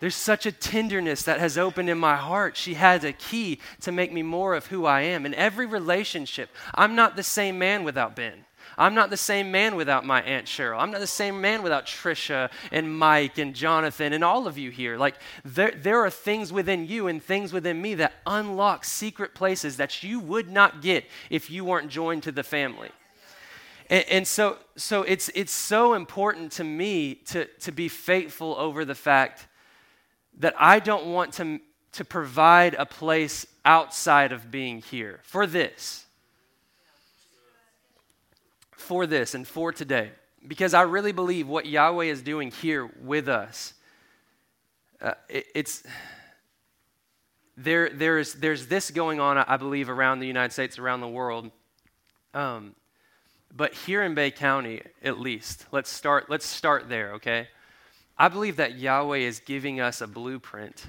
There's 0.00 0.16
such 0.16 0.46
a 0.46 0.52
tenderness 0.52 1.22
that 1.24 1.38
has 1.38 1.56
opened 1.56 1.88
in 1.88 1.98
my 1.98 2.16
heart. 2.16 2.56
She 2.56 2.74
has 2.74 3.04
a 3.04 3.12
key 3.12 3.60
to 3.82 3.92
make 3.92 4.12
me 4.12 4.22
more 4.22 4.54
of 4.54 4.66
who 4.66 4.84
I 4.84 5.02
am. 5.02 5.24
In 5.24 5.32
every 5.34 5.64
relationship, 5.64 6.50
I'm 6.74 6.96
not 6.96 7.14
the 7.14 7.22
same 7.22 7.56
man 7.56 7.84
without 7.84 8.16
Ben. 8.16 8.44
I'm 8.82 8.94
not 8.94 9.10
the 9.10 9.16
same 9.16 9.52
man 9.52 9.76
without 9.76 10.04
my 10.04 10.20
Aunt 10.22 10.46
Cheryl. 10.46 10.76
I'm 10.76 10.90
not 10.90 10.98
the 10.98 11.06
same 11.06 11.40
man 11.40 11.62
without 11.62 11.86
Trisha 11.86 12.50
and 12.72 12.98
Mike 12.98 13.38
and 13.38 13.54
Jonathan 13.54 14.12
and 14.12 14.24
all 14.24 14.48
of 14.48 14.58
you 14.58 14.72
here. 14.72 14.98
Like, 14.98 15.14
there, 15.44 15.70
there 15.70 16.00
are 16.00 16.10
things 16.10 16.52
within 16.52 16.88
you 16.88 17.06
and 17.06 17.22
things 17.22 17.52
within 17.52 17.80
me 17.80 17.94
that 17.94 18.14
unlock 18.26 18.84
secret 18.84 19.36
places 19.36 19.76
that 19.76 20.02
you 20.02 20.18
would 20.18 20.50
not 20.50 20.82
get 20.82 21.04
if 21.30 21.48
you 21.48 21.64
weren't 21.64 21.90
joined 21.90 22.24
to 22.24 22.32
the 22.32 22.42
family. 22.42 22.90
And, 23.88 24.04
and, 24.08 24.26
so, 24.26 24.58
so 24.74 25.02
it's, 25.04 25.30
it's 25.36 25.52
so 25.52 25.94
important 25.94 26.50
to 26.52 26.64
me 26.64 27.14
to, 27.26 27.44
to 27.60 27.70
be 27.70 27.86
faithful 27.86 28.56
over 28.58 28.84
the 28.84 28.96
fact 28.96 29.46
that 30.40 30.56
I 30.58 30.80
don't 30.80 31.06
want 31.06 31.34
to, 31.34 31.60
to 31.92 32.04
provide 32.04 32.74
a 32.74 32.86
place 32.86 33.46
outside 33.64 34.32
of 34.32 34.50
being 34.50 34.82
here 34.82 35.20
for 35.22 35.46
this. 35.46 36.01
For 38.92 39.06
this 39.06 39.34
and 39.34 39.48
for 39.48 39.72
today. 39.72 40.10
Because 40.46 40.74
I 40.74 40.82
really 40.82 41.12
believe 41.12 41.48
what 41.48 41.64
Yahweh 41.64 42.04
is 42.04 42.20
doing 42.20 42.50
here 42.50 42.90
with 43.00 43.26
us, 43.26 43.72
uh, 45.00 45.14
it, 45.30 45.46
it's 45.54 45.82
there, 47.56 47.88
there's, 47.88 48.34
there's 48.34 48.66
this 48.66 48.90
going 48.90 49.18
on, 49.18 49.38
I 49.38 49.56
believe, 49.56 49.88
around 49.88 50.20
the 50.20 50.26
United 50.26 50.52
States, 50.52 50.78
around 50.78 51.00
the 51.00 51.08
world. 51.08 51.50
Um, 52.34 52.74
but 53.50 53.72
here 53.72 54.02
in 54.02 54.14
Bay 54.14 54.30
County, 54.30 54.82
at 55.02 55.18
least, 55.18 55.64
let's 55.72 55.88
start, 55.88 56.28
let's 56.28 56.44
start 56.44 56.90
there, 56.90 57.14
okay? 57.14 57.48
I 58.18 58.28
believe 58.28 58.56
that 58.56 58.78
Yahweh 58.78 59.20
is 59.20 59.40
giving 59.40 59.80
us 59.80 60.02
a 60.02 60.06
blueprint 60.06 60.84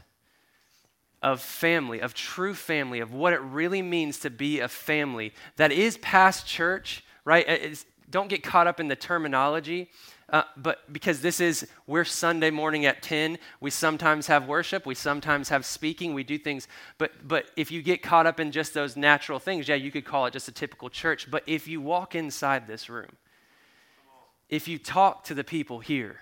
of 1.21 1.39
family, 1.39 2.01
of 2.01 2.13
true 2.13 2.53
family, 2.53 2.99
of 2.99 3.13
what 3.13 3.31
it 3.31 3.39
really 3.39 3.81
means 3.81 4.19
to 4.19 4.29
be 4.29 4.59
a 4.59 4.67
family 4.67 5.33
that 5.55 5.71
is 5.71 5.97
past 5.99 6.45
church, 6.45 7.01
right? 7.23 7.47
It's, 7.47 7.85
don't 8.09 8.27
get 8.27 8.43
caught 8.43 8.67
up 8.67 8.79
in 8.79 8.87
the 8.87 8.95
terminology. 8.95 9.89
Uh, 10.29 10.43
but 10.57 10.91
because 10.91 11.21
this 11.21 11.39
is, 11.39 11.67
we're 11.85 12.03
Sunday 12.05 12.49
morning 12.49 12.85
at 12.85 13.03
10, 13.03 13.37
we 13.59 13.69
sometimes 13.69 14.27
have 14.27 14.47
worship, 14.47 14.85
we 14.85 14.95
sometimes 14.95 15.49
have 15.49 15.65
speaking, 15.65 16.13
we 16.13 16.23
do 16.23 16.37
things. 16.37 16.67
But, 16.97 17.27
but 17.27 17.51
if 17.55 17.71
you 17.71 17.81
get 17.83 18.01
caught 18.01 18.25
up 18.25 18.39
in 18.39 18.51
just 18.51 18.73
those 18.73 18.97
natural 18.97 19.37
things, 19.37 19.67
yeah, 19.67 19.75
you 19.75 19.91
could 19.91 20.05
call 20.05 20.25
it 20.25 20.33
just 20.33 20.47
a 20.47 20.51
typical 20.51 20.89
church. 20.89 21.29
But 21.29 21.43
if 21.45 21.67
you 21.67 21.81
walk 21.81 22.15
inside 22.15 22.65
this 22.65 22.89
room, 22.89 23.17
if 24.49 24.67
you 24.67 24.77
talk 24.79 25.23
to 25.25 25.33
the 25.33 25.43
people 25.43 25.79
here, 25.79 26.21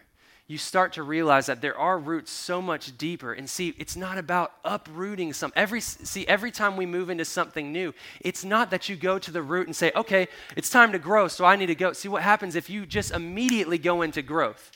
you 0.51 0.57
start 0.57 0.91
to 0.91 1.01
realize 1.01 1.45
that 1.45 1.61
there 1.61 1.77
are 1.77 1.97
roots 1.97 2.29
so 2.29 2.61
much 2.61 2.97
deeper. 2.97 3.31
And 3.31 3.49
see, 3.49 3.73
it's 3.77 3.95
not 3.95 4.17
about 4.17 4.51
uprooting 4.65 5.31
some. 5.31 5.53
Every 5.55 5.79
see, 5.79 6.27
every 6.27 6.51
time 6.51 6.75
we 6.75 6.85
move 6.85 7.09
into 7.09 7.23
something 7.23 7.71
new, 7.71 7.93
it's 8.19 8.43
not 8.43 8.69
that 8.71 8.89
you 8.89 8.97
go 8.97 9.17
to 9.17 9.31
the 9.31 9.41
root 9.41 9.67
and 9.67 9.75
say, 9.75 9.93
"Okay, 9.95 10.27
it's 10.57 10.69
time 10.69 10.91
to 10.91 10.99
grow, 10.99 11.29
so 11.29 11.45
I 11.45 11.55
need 11.55 11.67
to 11.67 11.75
go." 11.75 11.93
See 11.93 12.09
what 12.09 12.21
happens 12.21 12.57
if 12.57 12.69
you 12.69 12.85
just 12.85 13.11
immediately 13.11 13.77
go 13.77 14.01
into 14.01 14.21
growth. 14.21 14.71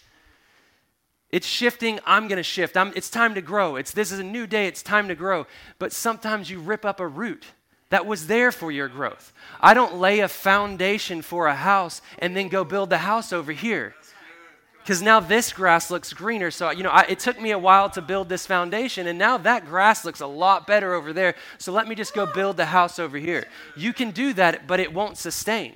It's 1.29 1.46
shifting, 1.46 2.00
I'm 2.05 2.29
going 2.29 2.38
to 2.38 2.44
shift. 2.44 2.77
I'm, 2.77 2.94
it's 2.96 3.10
time 3.10 3.36
to 3.36 3.41
grow. 3.41 3.75
It's 3.75 3.91
this 3.91 4.13
is 4.13 4.20
a 4.20 4.24
new 4.24 4.48
day, 4.48 4.67
it's 4.67 4.82
time 4.82 5.10
to 5.10 5.15
grow. 5.15 5.46
But 5.77 5.91
sometimes 5.91 6.50
you 6.50 6.60
rip 6.60 6.86
up 6.86 7.01
a 7.01 7.08
root 7.08 7.44
that 7.89 8.05
was 8.05 8.27
there 8.27 8.53
for 8.53 8.72
your 8.72 8.88
growth. 8.88 9.34
I 9.60 9.74
don't 9.74 9.96
lay 9.96 10.22
a 10.22 10.29
foundation 10.29 11.22
for 11.22 11.48
a 11.48 11.55
house 11.55 12.01
and 12.20 12.34
then 12.34 12.48
go 12.48 12.63
build 12.63 12.89
the 12.89 13.00
house 13.00 13.34
over 13.34 13.51
here 13.51 13.94
because 14.85 15.01
now 15.01 15.19
this 15.19 15.51
grass 15.51 15.89
looks 15.89 16.13
greener. 16.13 16.51
So, 16.51 16.69
you 16.69 16.83
know, 16.83 16.91
I, 16.91 17.07
it 17.09 17.17
took 17.17 17.41
me 17.41 17.49
a 17.49 17.57
while 17.57 17.89
to 17.89 18.03
build 18.03 18.29
this 18.29 18.45
foundation, 18.45 19.07
and 19.07 19.17
now 19.17 19.35
that 19.39 19.65
grass 19.65 20.05
looks 20.05 20.21
a 20.21 20.27
lot 20.27 20.67
better 20.67 20.93
over 20.93 21.11
there. 21.11 21.33
So 21.57 21.71
let 21.71 21.87
me 21.87 21.95
just 21.95 22.13
go 22.13 22.31
build 22.31 22.55
the 22.55 22.67
house 22.67 22.99
over 22.99 23.17
here. 23.17 23.47
You 23.75 23.93
can 23.93 24.11
do 24.11 24.31
that, 24.33 24.67
but 24.67 24.79
it 24.79 24.93
won't 24.93 25.17
sustain. 25.17 25.73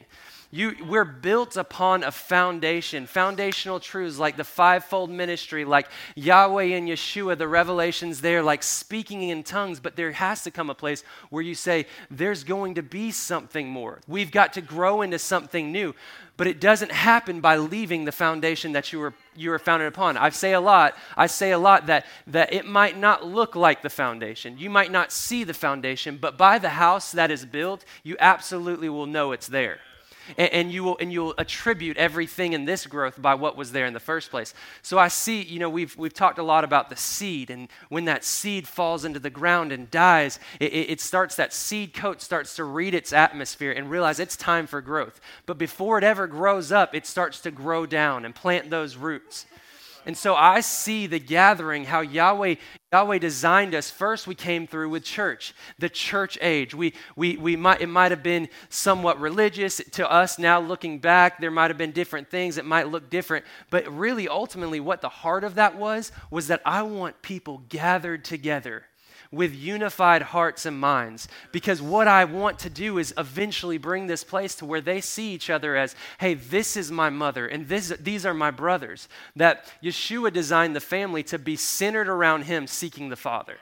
You, 0.51 0.75
we're 0.87 1.05
built 1.05 1.57
upon 1.57 2.03
a 2.03 2.11
foundation, 2.11 3.05
foundational 3.05 3.79
truths 3.79 4.17
like 4.17 4.35
the 4.35 4.43
fivefold 4.43 5.11
ministry, 5.11 5.63
like 5.63 5.87
Yahweh 6.15 6.75
and 6.75 6.89
Yeshua, 6.89 7.37
the 7.37 7.47
revelations 7.47 8.21
there, 8.21 8.41
like 8.41 8.63
speaking 8.63 9.21
in 9.21 9.43
tongues. 9.43 9.79
But 9.79 9.95
there 9.95 10.11
has 10.11 10.43
to 10.45 10.51
come 10.51 10.71
a 10.71 10.75
place 10.75 11.03
where 11.29 11.43
you 11.43 11.53
say, 11.53 11.85
there's 12.09 12.43
going 12.43 12.75
to 12.75 12.81
be 12.81 13.11
something 13.11 13.69
more. 13.69 13.99
We've 14.07 14.31
got 14.31 14.53
to 14.53 14.61
grow 14.61 15.03
into 15.03 15.19
something 15.19 15.71
new. 15.71 15.93
But 16.35 16.47
it 16.47 16.59
doesn't 16.59 16.93
happen 16.93 17.41
by 17.41 17.57
leaving 17.57 18.05
the 18.05 18.11
foundation 18.11 18.71
that 18.71 18.91
you 18.91 18.97
were, 18.99 19.13
you 19.35 19.51
were 19.51 19.59
founded 19.59 19.87
upon. 19.89 20.17
I 20.17 20.29
say 20.29 20.53
a 20.53 20.61
lot, 20.61 20.95
I 21.15 21.27
say 21.27 21.51
a 21.51 21.59
lot 21.59 21.85
that, 21.87 22.07
that 22.25 22.53
it 22.53 22.65
might 22.65 22.97
not 22.97 23.23
look 23.23 23.55
like 23.55 23.83
the 23.83 23.89
foundation. 23.89 24.57
You 24.57 24.71
might 24.71 24.91
not 24.91 25.11
see 25.11 25.43
the 25.43 25.53
foundation, 25.53 26.17
but 26.17 26.39
by 26.39 26.57
the 26.57 26.69
house 26.69 27.11
that 27.11 27.29
is 27.29 27.45
built, 27.45 27.85
you 28.03 28.15
absolutely 28.19 28.89
will 28.89 29.05
know 29.05 29.31
it's 29.31 29.47
there 29.47 29.79
and, 30.37 30.53
and, 30.53 30.71
you 30.71 30.83
will 30.83 30.97
and 30.99 31.11
you'll 31.11 31.33
attribute 31.37 31.97
everything 31.97 32.53
in 32.53 32.65
this 32.65 32.85
growth 32.85 33.21
by 33.21 33.35
what 33.35 33.57
was 33.57 33.71
there 33.71 33.85
in 33.85 33.93
the 33.93 33.99
first 33.99 34.29
place. 34.29 34.53
So 34.81 34.97
I 34.97 35.07
see, 35.07 35.41
you 35.41 35.59
know, 35.59 35.69
we've 35.69 35.95
we've 35.97 36.13
talked 36.13 36.39
a 36.39 36.43
lot 36.43 36.63
about 36.63 36.89
the 36.89 36.95
seed, 36.95 37.49
and 37.49 37.67
when 37.89 38.05
that 38.05 38.23
seed 38.23 38.67
falls 38.67 39.05
into 39.05 39.19
the 39.19 39.29
ground 39.29 39.71
and 39.71 39.89
dies, 39.89 40.39
it, 40.59 40.73
it 40.73 41.01
starts 41.01 41.35
that 41.35 41.53
seed 41.53 41.93
coat 41.93 42.21
starts 42.21 42.55
to 42.55 42.63
read 42.63 42.93
its 42.93 43.13
atmosphere 43.13 43.71
and 43.71 43.89
realize 43.89 44.19
it's 44.19 44.37
time 44.37 44.67
for 44.67 44.81
growth. 44.81 45.19
But 45.45 45.57
before 45.57 45.97
it 45.97 46.03
ever 46.03 46.27
grows 46.27 46.71
up, 46.71 46.95
it 46.95 47.05
starts 47.05 47.41
to 47.41 47.51
grow 47.51 47.85
down 47.85 48.25
and 48.25 48.35
plant 48.35 48.69
those 48.69 48.95
roots. 48.95 49.45
And 50.05 50.17
so 50.17 50.35
I 50.35 50.61
see 50.61 51.07
the 51.07 51.19
gathering, 51.19 51.85
how 51.85 52.01
Yahweh, 52.01 52.55
Yahweh 52.91 53.17
designed 53.19 53.75
us. 53.75 53.91
First, 53.91 54.27
we 54.27 54.35
came 54.35 54.65
through 54.65 54.89
with 54.89 55.03
church, 55.03 55.53
the 55.77 55.89
church 55.89 56.37
age. 56.41 56.73
We, 56.73 56.93
we, 57.15 57.37
we 57.37 57.55
might, 57.55 57.81
it 57.81 57.87
might 57.87 58.11
have 58.11 58.23
been 58.23 58.49
somewhat 58.69 59.19
religious 59.19 59.81
to 59.91 60.09
us 60.09 60.39
now 60.39 60.59
looking 60.59 60.99
back. 60.99 61.39
There 61.39 61.51
might 61.51 61.69
have 61.69 61.77
been 61.77 61.91
different 61.91 62.29
things 62.29 62.57
It 62.57 62.65
might 62.65 62.87
look 62.87 63.09
different. 63.09 63.45
But 63.69 63.87
really, 63.87 64.27
ultimately, 64.27 64.79
what 64.79 65.01
the 65.01 65.09
heart 65.09 65.43
of 65.43 65.55
that 65.55 65.77
was, 65.77 66.11
was 66.31 66.47
that 66.47 66.61
I 66.65 66.83
want 66.83 67.21
people 67.21 67.63
gathered 67.69 68.23
together 68.23 68.85
with 69.31 69.53
unified 69.53 70.21
hearts 70.21 70.65
and 70.65 70.79
minds. 70.79 71.27
Because 71.51 71.81
what 71.81 72.07
I 72.07 72.25
want 72.25 72.59
to 72.59 72.69
do 72.69 72.97
is 72.97 73.13
eventually 73.17 73.77
bring 73.77 74.07
this 74.07 74.23
place 74.23 74.55
to 74.55 74.65
where 74.65 74.81
they 74.81 75.01
see 75.01 75.33
each 75.33 75.49
other 75.49 75.75
as, 75.75 75.95
hey, 76.19 76.33
this 76.33 76.75
is 76.75 76.91
my 76.91 77.09
mother 77.09 77.45
and 77.45 77.67
this, 77.67 77.89
these 77.99 78.25
are 78.25 78.33
my 78.33 78.51
brothers. 78.51 79.07
That 79.35 79.71
Yeshua 79.83 80.33
designed 80.33 80.75
the 80.75 80.81
family 80.81 81.23
to 81.23 81.37
be 81.37 81.55
centered 81.55 82.09
around 82.09 82.43
him 82.43 82.65
seeking 82.65 83.09
the 83.09 83.15
Father. 83.15 83.57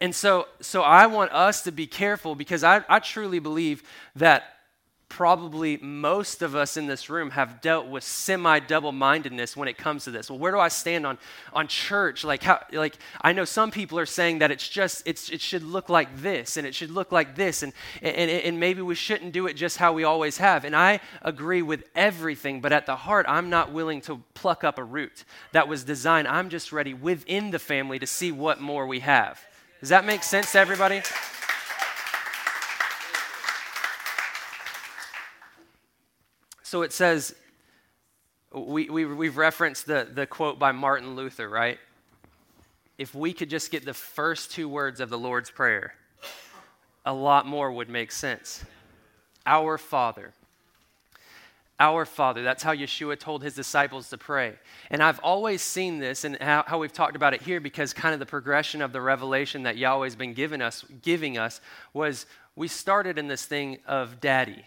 And 0.00 0.14
so, 0.14 0.46
so 0.60 0.82
I 0.82 1.06
want 1.06 1.32
us 1.32 1.62
to 1.62 1.72
be 1.72 1.86
careful 1.86 2.34
because 2.34 2.62
I, 2.62 2.84
I 2.88 2.98
truly 2.98 3.38
believe 3.38 3.82
that 4.14 4.55
probably 5.08 5.76
most 5.78 6.42
of 6.42 6.54
us 6.54 6.76
in 6.76 6.86
this 6.86 7.08
room 7.08 7.30
have 7.30 7.60
dealt 7.60 7.86
with 7.86 8.02
semi 8.02 8.58
double 8.58 8.92
mindedness 8.92 9.56
when 9.56 9.68
it 9.68 9.78
comes 9.78 10.04
to 10.04 10.10
this. 10.10 10.28
Well, 10.28 10.38
where 10.38 10.52
do 10.52 10.58
I 10.58 10.68
stand 10.68 11.06
on, 11.06 11.18
on 11.52 11.68
church? 11.68 12.24
Like, 12.24 12.42
how, 12.42 12.60
like, 12.72 12.96
I 13.20 13.32
know 13.32 13.44
some 13.44 13.70
people 13.70 13.98
are 13.98 14.06
saying 14.06 14.40
that 14.40 14.50
it's 14.50 14.68
just, 14.68 15.02
it's, 15.06 15.30
it 15.30 15.40
should 15.40 15.62
look 15.62 15.88
like 15.88 16.16
this 16.18 16.56
and 16.56 16.66
it 16.66 16.74
should 16.74 16.90
look 16.90 17.12
like 17.12 17.36
this, 17.36 17.62
and, 17.62 17.72
and, 18.02 18.30
and 18.30 18.60
maybe 18.60 18.82
we 18.82 18.94
shouldn't 18.94 19.32
do 19.32 19.46
it 19.46 19.54
just 19.54 19.76
how 19.76 19.92
we 19.92 20.04
always 20.04 20.38
have. 20.38 20.64
And 20.64 20.74
I 20.74 21.00
agree 21.22 21.62
with 21.62 21.84
everything, 21.94 22.60
but 22.60 22.72
at 22.72 22.86
the 22.86 22.96
heart, 22.96 23.26
I'm 23.28 23.48
not 23.48 23.72
willing 23.72 24.00
to 24.02 24.22
pluck 24.34 24.64
up 24.64 24.78
a 24.78 24.84
root 24.84 25.24
that 25.52 25.68
was 25.68 25.84
designed. 25.84 26.28
I'm 26.28 26.48
just 26.48 26.72
ready 26.72 26.94
within 26.94 27.50
the 27.50 27.58
family 27.58 27.98
to 27.98 28.06
see 28.06 28.32
what 28.32 28.60
more 28.60 28.86
we 28.86 29.00
have. 29.00 29.40
Does 29.80 29.90
that 29.90 30.04
make 30.04 30.22
sense 30.22 30.52
to 30.52 30.58
everybody? 30.58 31.02
So 36.66 36.82
it 36.82 36.92
says, 36.92 37.32
we, 38.52 38.90
we, 38.90 39.04
we've 39.04 39.36
referenced 39.36 39.86
the, 39.86 40.08
the 40.12 40.26
quote 40.26 40.58
by 40.58 40.72
Martin 40.72 41.14
Luther, 41.14 41.48
right? 41.48 41.78
If 42.98 43.14
we 43.14 43.32
could 43.32 43.48
just 43.48 43.70
get 43.70 43.84
the 43.84 43.94
first 43.94 44.50
two 44.50 44.68
words 44.68 44.98
of 44.98 45.08
the 45.08 45.16
Lord's 45.16 45.48
Prayer, 45.48 45.94
a 47.04 47.12
lot 47.12 47.46
more 47.46 47.70
would 47.70 47.88
make 47.88 48.10
sense. 48.10 48.64
Our 49.46 49.78
Father. 49.78 50.32
Our 51.78 52.04
Father. 52.04 52.42
That's 52.42 52.64
how 52.64 52.74
Yeshua 52.74 53.16
told 53.16 53.44
his 53.44 53.54
disciples 53.54 54.10
to 54.10 54.18
pray. 54.18 54.54
And 54.90 55.04
I've 55.04 55.20
always 55.20 55.62
seen 55.62 56.00
this 56.00 56.24
and 56.24 56.36
how, 56.40 56.64
how, 56.66 56.80
we've 56.80 56.92
talked 56.92 57.14
about 57.14 57.32
it 57.32 57.42
here 57.42 57.60
because 57.60 57.92
kind 57.92 58.12
of 58.12 58.18
the 58.18 58.26
progression 58.26 58.82
of 58.82 58.92
the 58.92 59.00
revelation 59.00 59.62
that 59.62 59.76
Yahweh's 59.76 60.16
been 60.16 60.34
giving 60.34 60.60
us, 60.60 60.84
giving 61.00 61.38
us 61.38 61.60
was 61.94 62.26
we 62.56 62.66
started 62.66 63.18
in 63.18 63.28
this 63.28 63.46
thing 63.46 63.78
of 63.86 64.20
daddy 64.20 64.64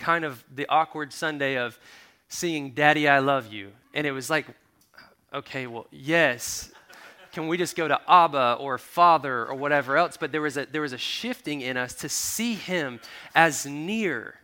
kind 0.00 0.24
of 0.24 0.42
the 0.54 0.66
awkward 0.68 1.12
Sunday 1.12 1.56
of 1.56 1.78
seeing 2.28 2.70
Daddy, 2.70 3.08
I 3.08 3.20
love 3.20 3.52
you. 3.52 3.70
And 3.94 4.06
it 4.06 4.12
was 4.12 4.30
like, 4.30 4.46
okay, 5.32 5.66
well, 5.66 5.86
yes. 5.90 6.72
Can 7.32 7.46
we 7.46 7.56
just 7.56 7.76
go 7.76 7.86
to 7.86 8.00
Abba 8.08 8.56
or 8.58 8.78
Father 8.78 9.46
or 9.46 9.54
whatever 9.54 9.96
else? 9.96 10.16
But 10.16 10.32
there 10.32 10.40
was 10.40 10.56
a, 10.56 10.66
there 10.66 10.82
was 10.82 10.92
a 10.92 10.98
shifting 10.98 11.60
in 11.60 11.76
us 11.76 11.94
to 11.96 12.08
see 12.08 12.54
Him 12.54 12.98
as 13.34 13.66
near 13.66 14.39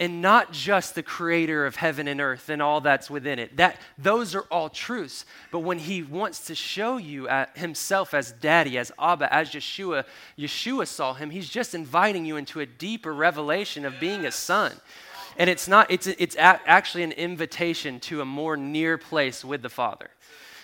and 0.00 0.22
not 0.22 0.50
just 0.50 0.94
the 0.94 1.02
creator 1.02 1.66
of 1.66 1.76
heaven 1.76 2.08
and 2.08 2.22
earth 2.22 2.48
and 2.48 2.62
all 2.62 2.80
that's 2.80 3.10
within 3.10 3.38
it. 3.38 3.58
That 3.58 3.78
those 3.98 4.34
are 4.34 4.46
all 4.50 4.70
truths. 4.70 5.26
But 5.52 5.58
when 5.58 5.78
he 5.78 6.02
wants 6.02 6.46
to 6.46 6.54
show 6.54 6.96
you 6.96 7.28
uh, 7.28 7.46
himself 7.54 8.14
as 8.14 8.32
daddy, 8.32 8.78
as 8.78 8.90
Abba, 8.98 9.32
as 9.32 9.50
Yeshua, 9.50 10.06
Yeshua 10.38 10.86
saw 10.86 11.12
him, 11.12 11.28
he's 11.28 11.50
just 11.50 11.74
inviting 11.74 12.24
you 12.24 12.36
into 12.36 12.60
a 12.60 12.66
deeper 12.66 13.12
revelation 13.12 13.84
of 13.84 14.00
being 14.00 14.24
a 14.24 14.32
son. 14.32 14.72
And 15.36 15.50
it's 15.50 15.68
not 15.68 15.90
it's 15.90 16.06
it's 16.06 16.36
actually 16.38 17.02
an 17.04 17.12
invitation 17.12 18.00
to 18.00 18.22
a 18.22 18.24
more 18.24 18.56
near 18.56 18.96
place 18.96 19.44
with 19.44 19.60
the 19.60 19.68
Father. 19.68 20.10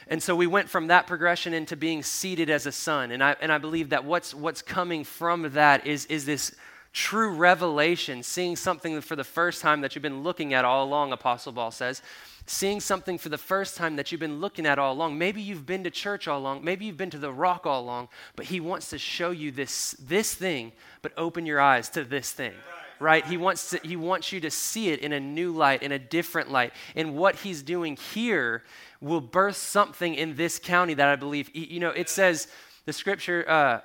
And 0.08 0.22
so 0.22 0.36
we 0.36 0.46
went 0.46 0.70
from 0.70 0.86
that 0.86 1.06
progression 1.06 1.52
into 1.52 1.76
being 1.76 2.02
seated 2.02 2.48
as 2.48 2.64
a 2.66 2.72
son. 2.72 3.10
And 3.10 3.22
I, 3.22 3.34
and 3.40 3.50
I 3.50 3.58
believe 3.58 3.88
that 3.88 4.04
what's, 4.04 4.32
what's 4.32 4.62
coming 4.62 5.02
from 5.02 5.50
that 5.54 5.84
is, 5.84 6.06
is 6.06 6.24
this 6.24 6.54
true 6.96 7.28
revelation, 7.28 8.22
seeing 8.22 8.56
something 8.56 9.02
for 9.02 9.16
the 9.16 9.22
first 9.22 9.60
time 9.60 9.82
that 9.82 9.94
you've 9.94 10.02
been 10.02 10.22
looking 10.22 10.54
at 10.54 10.64
all 10.64 10.82
along, 10.82 11.12
Apostle 11.12 11.52
Paul 11.52 11.70
says. 11.70 12.00
Seeing 12.46 12.80
something 12.80 13.18
for 13.18 13.28
the 13.28 13.36
first 13.36 13.76
time 13.76 13.96
that 13.96 14.10
you've 14.10 14.20
been 14.20 14.40
looking 14.40 14.64
at 14.64 14.78
all 14.78 14.94
along. 14.94 15.18
Maybe 15.18 15.42
you've 15.42 15.66
been 15.66 15.84
to 15.84 15.90
church 15.90 16.26
all 16.26 16.40
along. 16.40 16.64
Maybe 16.64 16.86
you've 16.86 16.96
been 16.96 17.10
to 17.10 17.18
the 17.18 17.30
rock 17.30 17.66
all 17.66 17.82
along, 17.82 18.08
but 18.34 18.46
he 18.46 18.60
wants 18.60 18.88
to 18.90 18.98
show 18.98 19.30
you 19.30 19.50
this, 19.50 19.94
this 20.00 20.34
thing, 20.34 20.72
but 21.02 21.12
open 21.18 21.44
your 21.44 21.60
eyes 21.60 21.90
to 21.90 22.02
this 22.02 22.32
thing 22.32 22.54
right? 22.98 23.26
He 23.26 23.36
wants, 23.36 23.68
to, 23.70 23.80
he 23.82 23.94
wants 23.94 24.32
you 24.32 24.40
to 24.40 24.50
see 24.50 24.88
it 24.88 25.00
in 25.00 25.12
a 25.12 25.20
new 25.20 25.52
light, 25.52 25.82
in 25.82 25.92
a 25.92 25.98
different 25.98 26.50
light. 26.50 26.72
And 26.94 27.14
what 27.14 27.34
he's 27.34 27.60
doing 27.60 27.94
here 28.14 28.64
will 29.02 29.20
birth 29.20 29.56
something 29.56 30.14
in 30.14 30.34
this 30.36 30.58
county 30.58 30.94
that 30.94 31.06
I 31.06 31.16
believe, 31.16 31.54
you 31.54 31.78
know, 31.78 31.90
it 31.90 32.08
says, 32.08 32.48
the 32.86 32.94
scripture, 32.94 33.44
uh, 33.46 33.80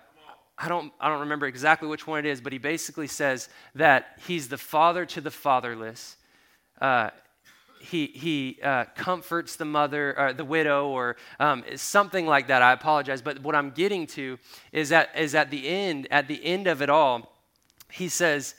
I 0.61 0.67
don't, 0.67 0.93
I 0.99 1.09
don't 1.09 1.21
remember 1.21 1.47
exactly 1.47 1.87
which 1.87 2.05
one 2.05 2.19
it 2.19 2.25
is, 2.25 2.39
but 2.39 2.53
he 2.53 2.59
basically 2.59 3.07
says 3.07 3.49
that 3.73 4.19
he's 4.27 4.47
the 4.47 4.59
father 4.59 5.05
to 5.07 5.21
the 5.21 5.31
fatherless. 5.31 6.17
Uh, 6.79 7.09
he, 7.79 8.05
he 8.07 8.59
uh, 8.63 8.85
comforts 8.95 9.55
the 9.55 9.65
mother, 9.65 10.17
or 10.19 10.33
the 10.33 10.45
widow, 10.45 10.87
or 10.89 11.15
um, 11.39 11.63
something 11.75 12.27
like 12.27 12.47
that. 12.47 12.61
I 12.61 12.73
apologize, 12.73 13.23
but 13.23 13.41
what 13.41 13.55
I'm 13.55 13.71
getting 13.71 14.05
to 14.07 14.37
is 14.71 14.89
that 14.89 15.09
is 15.17 15.33
at 15.33 15.49
the 15.49 15.67
end, 15.67 16.07
at 16.11 16.27
the 16.27 16.43
end 16.45 16.67
of 16.67 16.83
it 16.83 16.91
all, 16.91 17.33
he 17.89 18.07
says, 18.07 18.53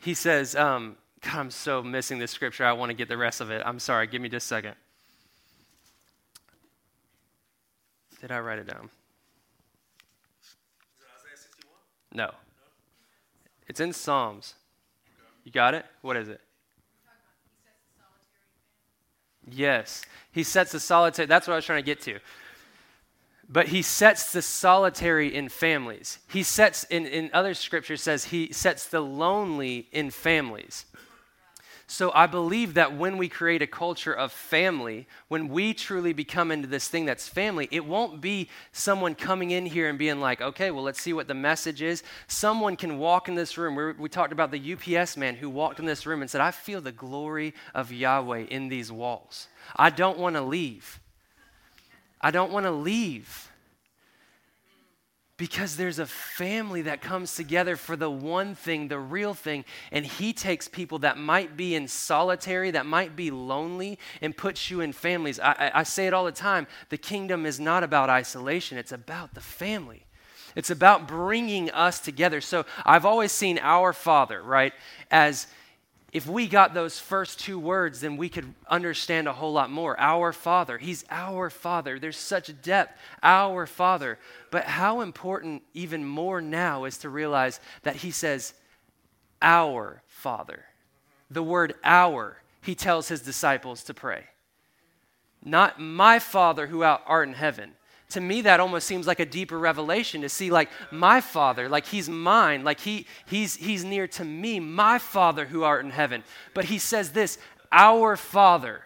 he 0.00 0.12
says, 0.12 0.54
um, 0.54 0.96
God, 1.22 1.38
I'm 1.38 1.50
so 1.50 1.82
missing 1.82 2.18
this 2.18 2.32
scripture. 2.32 2.66
I 2.66 2.72
want 2.72 2.90
to 2.90 2.94
get 2.94 3.08
the 3.08 3.16
rest 3.16 3.40
of 3.40 3.50
it. 3.50 3.62
I'm 3.64 3.78
sorry. 3.78 4.06
Give 4.08 4.20
me 4.20 4.28
just 4.28 4.44
a 4.44 4.48
second. 4.48 4.74
Did 8.20 8.30
I 8.30 8.40
write 8.40 8.58
it 8.58 8.66
down? 8.66 8.90
No. 12.16 12.30
It's 13.68 13.78
in 13.78 13.92
Psalms. 13.92 14.54
You 15.44 15.52
got 15.52 15.74
it? 15.74 15.84
What 16.00 16.16
is 16.16 16.28
it? 16.28 16.40
Yes. 19.46 20.02
He 20.32 20.42
sets 20.42 20.72
the 20.72 20.80
solitary, 20.80 21.26
that's 21.26 21.46
what 21.46 21.52
I 21.52 21.56
was 21.56 21.66
trying 21.66 21.82
to 21.82 21.86
get 21.86 22.00
to. 22.02 22.18
But 23.50 23.68
he 23.68 23.82
sets 23.82 24.32
the 24.32 24.40
solitary 24.40 25.32
in 25.32 25.50
families. 25.50 26.18
He 26.28 26.42
sets, 26.42 26.84
in, 26.84 27.06
in 27.06 27.30
other 27.34 27.52
scriptures 27.52 28.02
says, 28.02 28.24
he 28.24 28.50
sets 28.50 28.88
the 28.88 29.00
lonely 29.00 29.86
in 29.92 30.10
families. 30.10 30.86
So 31.88 32.10
I 32.14 32.26
believe 32.26 32.74
that 32.74 32.96
when 32.96 33.16
we 33.16 33.28
create 33.28 33.62
a 33.62 33.66
culture 33.66 34.12
of 34.12 34.32
family, 34.32 35.06
when 35.28 35.48
we 35.48 35.72
truly 35.72 36.12
become 36.12 36.50
into 36.50 36.66
this 36.66 36.88
thing 36.88 37.04
that's 37.04 37.28
family, 37.28 37.68
it 37.70 37.86
won't 37.86 38.20
be 38.20 38.48
someone 38.72 39.14
coming 39.14 39.52
in 39.52 39.66
here 39.66 39.88
and 39.88 39.96
being 39.96 40.20
like, 40.20 40.40
okay, 40.40 40.72
well, 40.72 40.82
let's 40.82 41.00
see 41.00 41.12
what 41.12 41.28
the 41.28 41.34
message 41.34 41.82
is. 41.82 42.02
Someone 42.26 42.74
can 42.74 42.98
walk 42.98 43.28
in 43.28 43.36
this 43.36 43.56
room. 43.56 43.76
we 43.76 43.92
we 43.92 44.08
talked 44.08 44.32
about 44.32 44.50
the 44.50 44.72
UPS 44.72 45.16
man 45.16 45.36
who 45.36 45.48
walked 45.48 45.78
in 45.78 45.86
this 45.86 46.06
room 46.06 46.22
and 46.22 46.30
said, 46.30 46.40
I 46.40 46.50
feel 46.50 46.80
the 46.80 46.90
glory 46.90 47.54
of 47.72 47.92
Yahweh 47.92 48.46
in 48.50 48.68
these 48.68 48.90
walls. 48.90 49.46
I 49.76 49.90
don't 49.90 50.18
want 50.18 50.34
to 50.34 50.42
leave. 50.42 50.98
I 52.20 52.32
don't 52.32 52.50
want 52.50 52.66
to 52.66 52.72
leave 52.72 53.52
because 55.36 55.76
there's 55.76 55.98
a 55.98 56.06
family 56.06 56.82
that 56.82 57.02
comes 57.02 57.34
together 57.34 57.76
for 57.76 57.94
the 57.94 58.10
one 58.10 58.54
thing, 58.54 58.88
the 58.88 58.98
real 58.98 59.34
thing. 59.34 59.64
And 59.92 60.06
he 60.06 60.32
takes 60.32 60.66
people 60.66 61.00
that 61.00 61.18
might 61.18 61.56
be 61.56 61.74
in 61.74 61.88
solitary, 61.88 62.70
that 62.70 62.86
might 62.86 63.16
be 63.16 63.30
lonely, 63.30 63.98
and 64.22 64.34
puts 64.34 64.70
you 64.70 64.80
in 64.80 64.92
families. 64.92 65.38
I, 65.38 65.70
I, 65.74 65.82
say 65.82 66.06
it 66.06 66.14
all 66.14 66.24
the 66.24 66.32
time 66.32 66.66
the 66.88 66.96
kingdom 66.96 67.44
is 67.44 67.60
not 67.60 67.84
about 67.84 68.08
isolation, 68.08 68.78
it's 68.78 68.92
about 68.92 69.34
the 69.34 69.40
family. 69.40 70.04
It's 70.54 70.70
about 70.70 71.06
bringing 71.06 71.70
us 71.70 72.00
together. 72.00 72.40
So 72.40 72.64
I've 72.86 73.04
always 73.04 73.30
seen 73.30 73.58
our 73.60 73.92
Father, 73.92 74.42
right, 74.42 74.72
as 75.10 75.48
if 76.16 76.26
we 76.26 76.48
got 76.48 76.72
those 76.72 76.98
first 76.98 77.40
two 77.40 77.58
words, 77.58 78.00
then 78.00 78.16
we 78.16 78.30
could 78.30 78.54
understand 78.70 79.28
a 79.28 79.34
whole 79.34 79.52
lot 79.52 79.70
more. 79.70 80.00
Our 80.00 80.32
Father. 80.32 80.78
He's 80.78 81.04
our 81.10 81.50
Father. 81.50 81.98
There's 81.98 82.16
such 82.16 82.50
depth. 82.62 82.98
Our 83.22 83.66
Father. 83.66 84.18
But 84.50 84.64
how 84.64 85.02
important, 85.02 85.62
even 85.74 86.06
more 86.06 86.40
now, 86.40 86.84
is 86.84 86.96
to 86.98 87.10
realize 87.10 87.60
that 87.82 87.96
He 87.96 88.10
says, 88.10 88.54
Our 89.42 90.00
Father. 90.06 90.64
The 91.30 91.42
word 91.42 91.74
our, 91.84 92.38
He 92.62 92.74
tells 92.74 93.08
His 93.08 93.20
disciples 93.20 93.82
to 93.84 93.92
pray. 93.92 94.24
Not 95.44 95.78
my 95.78 96.18
Father 96.18 96.68
who 96.68 96.80
art 96.80 97.28
in 97.28 97.34
heaven 97.34 97.72
to 98.10 98.20
me 98.20 98.42
that 98.42 98.60
almost 98.60 98.86
seems 98.86 99.06
like 99.06 99.20
a 99.20 99.26
deeper 99.26 99.58
revelation 99.58 100.20
to 100.22 100.28
see 100.28 100.50
like 100.50 100.70
my 100.90 101.20
father 101.20 101.68
like 101.68 101.86
he's 101.86 102.08
mine 102.08 102.62
like 102.62 102.80
he 102.80 103.06
he's 103.26 103.56
he's 103.56 103.84
near 103.84 104.06
to 104.06 104.24
me 104.24 104.60
my 104.60 104.98
father 104.98 105.46
who 105.46 105.62
art 105.62 105.84
in 105.84 105.90
heaven. 105.90 106.22
But 106.54 106.66
he 106.66 106.78
says 106.78 107.12
this 107.12 107.38
our 107.72 108.16
father 108.16 108.82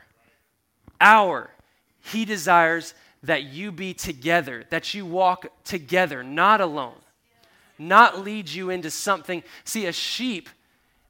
our 1.00 1.50
he 2.00 2.24
desires 2.24 2.94
that 3.22 3.44
you 3.44 3.70
be 3.70 3.92
together 3.92 4.64
that 4.70 4.94
you 4.94 5.04
walk 5.04 5.46
together 5.64 6.22
not 6.22 6.60
alone 6.60 6.96
not 7.80 8.22
lead 8.22 8.50
you 8.50 8.68
into 8.68 8.90
something. 8.90 9.42
See 9.64 9.86
a 9.86 9.92
sheep 9.92 10.48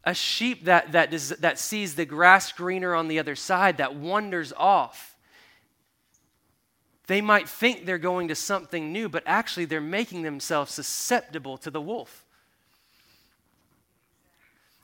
a 0.05 0.15
sheep 0.15 0.65
that 0.65 0.93
that 0.93 1.11
that 1.41 1.59
sees 1.59 1.95
the 1.95 2.07
grass 2.07 2.53
greener 2.53 2.95
on 2.95 3.09
the 3.09 3.19
other 3.19 3.37
side 3.37 3.77
that 3.77 3.95
wanders 3.95 4.53
off 4.57 5.10
they 7.11 7.21
might 7.21 7.49
think 7.49 7.87
they're 7.87 7.99
going 7.99 8.29
to 8.29 8.37
something 8.37 8.93
new, 8.93 9.09
but 9.09 9.25
actually 9.27 9.65
they're 9.65 9.81
making 9.81 10.23
themselves 10.23 10.73
susceptible 10.73 11.59
to 11.59 11.69
the 11.69 11.81
wolf. 11.81 12.25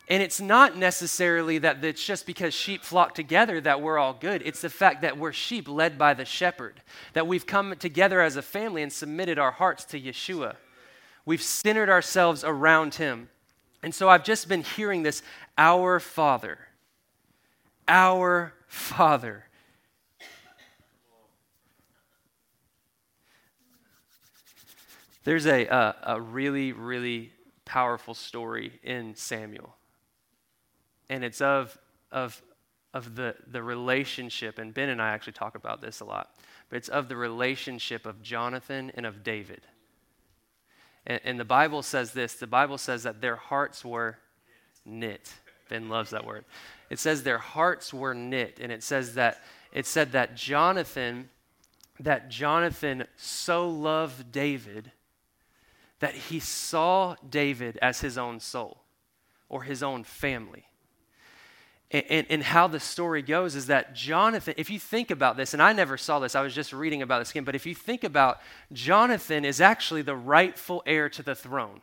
And 0.08 0.20
it's 0.20 0.40
not 0.40 0.76
necessarily 0.76 1.58
that 1.58 1.84
it's 1.84 2.04
just 2.04 2.26
because 2.26 2.52
sheep 2.52 2.82
flock 2.82 3.14
together 3.14 3.60
that 3.60 3.80
we're 3.80 3.96
all 3.96 4.12
good. 4.12 4.42
It's 4.44 4.60
the 4.60 4.68
fact 4.68 5.02
that 5.02 5.16
we're 5.16 5.30
sheep 5.30 5.68
led 5.68 5.98
by 5.98 6.14
the 6.14 6.24
shepherd, 6.24 6.82
that 7.12 7.28
we've 7.28 7.46
come 7.46 7.76
together 7.78 8.20
as 8.20 8.34
a 8.34 8.42
family 8.42 8.82
and 8.82 8.92
submitted 8.92 9.38
our 9.38 9.52
hearts 9.52 9.84
to 9.84 10.00
Yeshua. 10.00 10.56
We've 11.26 11.40
centered 11.40 11.88
ourselves 11.88 12.42
around 12.42 12.96
him. 12.96 13.28
And 13.84 13.94
so 13.94 14.08
I've 14.08 14.24
just 14.24 14.48
been 14.48 14.64
hearing 14.64 15.04
this 15.04 15.22
Our 15.56 16.00
Father. 16.00 16.58
Our 17.86 18.52
Father. 18.66 19.45
There's 25.26 25.48
a, 25.48 25.66
a 26.04 26.20
really, 26.20 26.70
really 26.70 27.32
powerful 27.64 28.14
story 28.14 28.78
in 28.84 29.16
Samuel. 29.16 29.74
And 31.10 31.24
it's 31.24 31.40
of, 31.40 31.76
of, 32.12 32.40
of 32.94 33.16
the, 33.16 33.34
the 33.44 33.60
relationship, 33.60 34.60
and 34.60 34.72
Ben 34.72 34.88
and 34.88 35.02
I 35.02 35.08
actually 35.08 35.32
talk 35.32 35.56
about 35.56 35.80
this 35.80 35.98
a 35.98 36.04
lot, 36.04 36.30
but 36.70 36.76
it's 36.76 36.88
of 36.88 37.08
the 37.08 37.16
relationship 37.16 38.06
of 38.06 38.22
Jonathan 38.22 38.92
and 38.94 39.04
of 39.04 39.24
David. 39.24 39.62
And, 41.04 41.20
and 41.24 41.40
the 41.40 41.44
Bible 41.44 41.82
says 41.82 42.12
this 42.12 42.34
the 42.34 42.46
Bible 42.46 42.78
says 42.78 43.02
that 43.02 43.20
their 43.20 43.34
hearts 43.34 43.84
were 43.84 44.18
knit. 44.84 45.32
Ben 45.68 45.88
loves 45.88 46.10
that 46.10 46.24
word. 46.24 46.44
It 46.88 47.00
says 47.00 47.24
their 47.24 47.38
hearts 47.38 47.92
were 47.92 48.14
knit, 48.14 48.60
and 48.62 48.70
it 48.70 48.84
says 48.84 49.14
that 49.14 49.42
it 49.72 49.86
said 49.86 50.12
that 50.12 50.36
Jonathan, 50.36 51.30
that 51.98 52.30
Jonathan 52.30 53.06
so 53.16 53.68
loved 53.68 54.30
David 54.30 54.92
that 56.00 56.14
he 56.14 56.40
saw 56.40 57.16
David 57.28 57.78
as 57.80 58.00
his 58.00 58.18
own 58.18 58.40
soul 58.40 58.82
or 59.48 59.62
his 59.62 59.82
own 59.82 60.04
family. 60.04 60.64
And, 61.90 62.04
and, 62.10 62.26
and, 62.30 62.42
how 62.42 62.66
the 62.66 62.80
story 62.80 63.22
goes 63.22 63.54
is 63.54 63.66
that 63.66 63.94
Jonathan, 63.94 64.54
if 64.56 64.70
you 64.70 64.78
think 64.78 65.12
about 65.12 65.36
this, 65.36 65.52
and 65.52 65.62
I 65.62 65.72
never 65.72 65.96
saw 65.96 66.18
this, 66.18 66.34
I 66.34 66.40
was 66.40 66.52
just 66.52 66.72
reading 66.72 67.00
about 67.00 67.20
this 67.20 67.30
again, 67.30 67.44
but 67.44 67.54
if 67.54 67.64
you 67.64 67.76
think 67.76 68.02
about 68.02 68.40
Jonathan 68.72 69.44
is 69.44 69.60
actually 69.60 70.02
the 70.02 70.16
rightful 70.16 70.82
heir 70.84 71.08
to 71.10 71.22
the 71.22 71.36
throne. 71.36 71.82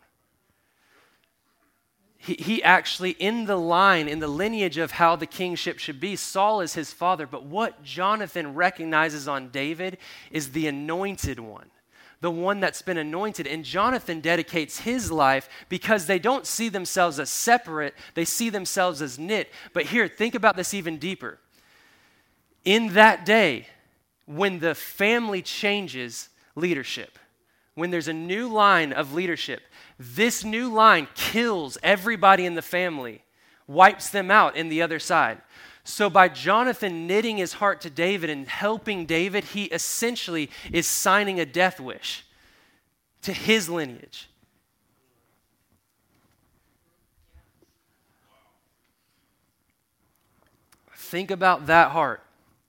He, 2.17 2.33
he 2.33 2.63
actually, 2.63 3.11
in 3.11 3.45
the 3.45 3.55
line, 3.55 4.09
in 4.09 4.19
the 4.19 4.27
lineage 4.27 4.77
of 4.77 4.91
how 4.91 5.15
the 5.15 5.25
kingship 5.25 5.79
should 5.79 6.01
be, 6.01 6.17
Saul 6.17 6.59
is 6.59 6.73
his 6.73 6.91
father, 6.91 7.25
but 7.25 7.45
what 7.45 7.81
Jonathan 7.83 8.53
recognizes 8.53 9.27
on 9.27 9.49
David 9.49 9.97
is 10.31 10.51
the 10.51 10.67
anointed 10.67 11.39
one 11.39 11.69
the 12.23 12.31
one 12.31 12.61
that's 12.61 12.81
been 12.81 12.97
anointed. 12.97 13.45
And 13.45 13.65
Jonathan 13.65 14.21
dedicates 14.21 14.79
his 14.79 15.11
life 15.11 15.49
because 15.67 16.05
they 16.05 16.19
don't 16.19 16.47
see 16.47 16.69
themselves 16.69 17.19
as 17.19 17.29
separate, 17.29 17.93
they 18.13 18.23
see 18.23 18.49
themselves 18.49 19.01
as 19.01 19.19
knit. 19.19 19.51
But 19.73 19.87
here, 19.87 20.07
think 20.07 20.33
about 20.33 20.55
this 20.55 20.73
even 20.73 20.97
deeper. 20.97 21.37
In 22.63 22.93
that 22.93 23.25
day, 23.25 23.67
when 24.25 24.59
the 24.59 24.73
family 24.73 25.41
changes 25.41 26.29
leadership, 26.55 27.19
when 27.75 27.91
there's 27.91 28.07
a 28.07 28.13
new 28.13 28.47
line 28.47 28.93
of 28.93 29.13
leadership, 29.13 29.61
this 29.99 30.45
new 30.45 30.71
line 30.71 31.09
kills 31.15 31.77
everybody 31.83 32.45
in 32.45 32.55
the 32.55 32.61
family, 32.61 33.21
wipes 33.67 34.09
them 34.11 34.31
out 34.31 34.55
in 34.55 34.69
the 34.69 34.81
other 34.81 34.97
side. 34.97 35.41
So, 35.85 36.09
by 36.09 36.29
Jonathan 36.29 37.07
knitting 37.07 37.37
his 37.37 37.53
heart 37.53 37.81
to 37.81 37.89
David 37.89 38.29
and 38.29 38.47
helping 38.47 39.05
David, 39.05 39.43
he 39.43 39.65
essentially 39.65 40.49
is 40.71 40.87
signing 40.87 41.39
a 41.39 41.45
death 41.45 41.79
wish 41.79 42.25
to 43.23 43.33
his 43.33 43.69
lineage. 43.69 44.29
Think 50.95 51.31
about 51.31 51.67
that 51.67 51.91
heart 51.91 52.23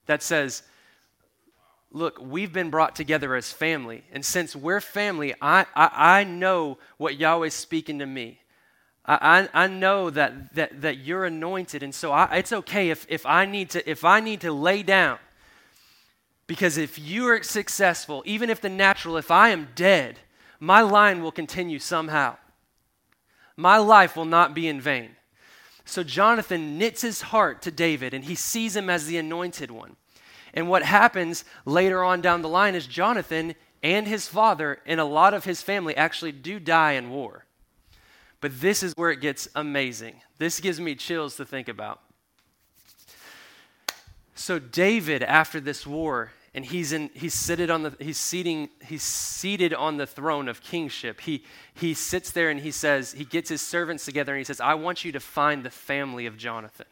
that 0.07 0.23
says, 0.23 0.63
Look, 1.93 2.19
we've 2.21 2.53
been 2.53 2.71
brought 2.71 2.97
together 2.97 3.37
as 3.37 3.53
family. 3.53 4.03
And 4.13 4.25
since 4.25 4.57
we're 4.57 4.81
family, 4.81 5.33
I, 5.41 5.65
I, 5.77 6.19
I 6.19 6.25
know 6.25 6.79
what 6.97 7.17
Yahweh's 7.17 7.55
speaking 7.55 8.01
to 8.01 8.07
me. 8.07 8.41
I, 9.07 9.49
I 9.53 9.67
know 9.67 10.09
that, 10.11 10.55
that, 10.55 10.81
that 10.81 10.99
you're 10.99 11.27
anointed, 11.27 11.83
and 11.83 11.95
so 11.95 12.11
I, 12.11 12.37
it's 12.37 12.53
okay 12.53 12.89
if, 12.89 13.05
if, 13.11 13.27
I 13.27 13.45
need 13.45 13.71
to, 13.71 13.91
if 13.91 14.03
I 14.03 14.21
need 14.21 14.41
to 14.41 14.53
lay 14.53 14.83
down. 14.83 15.19
Because 16.47 16.79
if 16.79 16.99
you 16.99 17.27
are 17.29 17.43
successful, 17.43 18.23
even 18.27 18.49
if 18.49 18.61
the 18.61 18.71
natural, 18.71 19.17
if 19.17 19.31
I 19.31 19.51
am 19.51 19.69
dead, 19.75 20.21
my 20.59 20.81
line 20.81 21.23
will 21.23 21.33
continue 21.33 21.79
somehow. 21.79 22.37
My 23.57 23.77
life 23.77 24.17
will 24.17 24.25
not 24.25 24.55
be 24.55 24.69
in 24.69 24.81
vain. 24.81 25.11
So 25.85 26.03
Jonathan 26.03 26.79
knits 26.79 27.03
his 27.03 27.23
heart 27.23 27.61
to 27.63 27.71
David, 27.71 28.15
and 28.15 28.25
he 28.25 28.35
sees 28.35 28.75
him 28.75 28.89
as 28.89 29.07
the 29.07 29.19
anointed 29.19 29.71
one. 29.71 29.97
And 30.55 30.69
what 30.69 30.83
happens 30.83 31.45
later 31.67 32.03
on 32.03 32.21
down 32.21 32.41
the 32.41 32.49
line 32.49 32.75
is 32.75 32.87
Jonathan 32.87 33.55
and 33.83 34.07
his 34.09 34.29
father 34.29 34.81
and 34.87 34.99
a 34.99 35.05
lot 35.05 35.35
of 35.35 35.45
his 35.45 35.61
family 35.61 35.95
actually 35.95 36.33
do 36.33 36.59
die 36.59 36.93
in 36.93 37.11
war. 37.11 37.45
But 38.45 38.61
this 38.61 38.83
is 38.83 38.93
where 38.99 39.11
it 39.11 39.23
gets 39.23 39.49
amazing. 39.55 40.21
This 40.37 40.61
gives 40.61 40.79
me 40.79 40.95
chills 40.97 41.37
to 41.37 41.47
think 41.47 41.67
about. 41.67 42.03
So, 44.35 44.59
David, 44.59 45.23
after 45.23 45.61
this 45.61 45.87
war, 45.87 46.31
and 46.53 46.63
he's, 46.63 46.93
in, 46.93 47.09
he's, 47.15 47.33
seated 47.33 47.71
on 47.71 47.85
the, 47.85 47.97
he's, 47.99 48.19
seating, 48.19 48.69
he's 48.85 49.03
seated 49.03 49.73
on 49.73 49.97
the 49.97 50.07
throne 50.07 50.49
of 50.49 50.61
kingship. 50.61 51.23
He, 51.23 51.43
he 51.73 51.95
sits 51.95 52.33
there 52.33 52.51
and 52.51 52.61
he 52.61 52.71
says, 52.71 53.13
he 53.13 53.25
gets 53.25 53.49
his 53.49 53.63
servants 53.63 54.05
together 54.05 54.35
and 54.35 54.41
he 54.41 54.45
says, 54.45 54.61
I 54.61 54.75
want 54.75 55.07
you 55.07 55.13
to 55.13 55.21
find 55.21 55.65
the 55.65 55.71
family 55.71 56.27
of 56.27 56.37
Jonathan. 56.37 56.85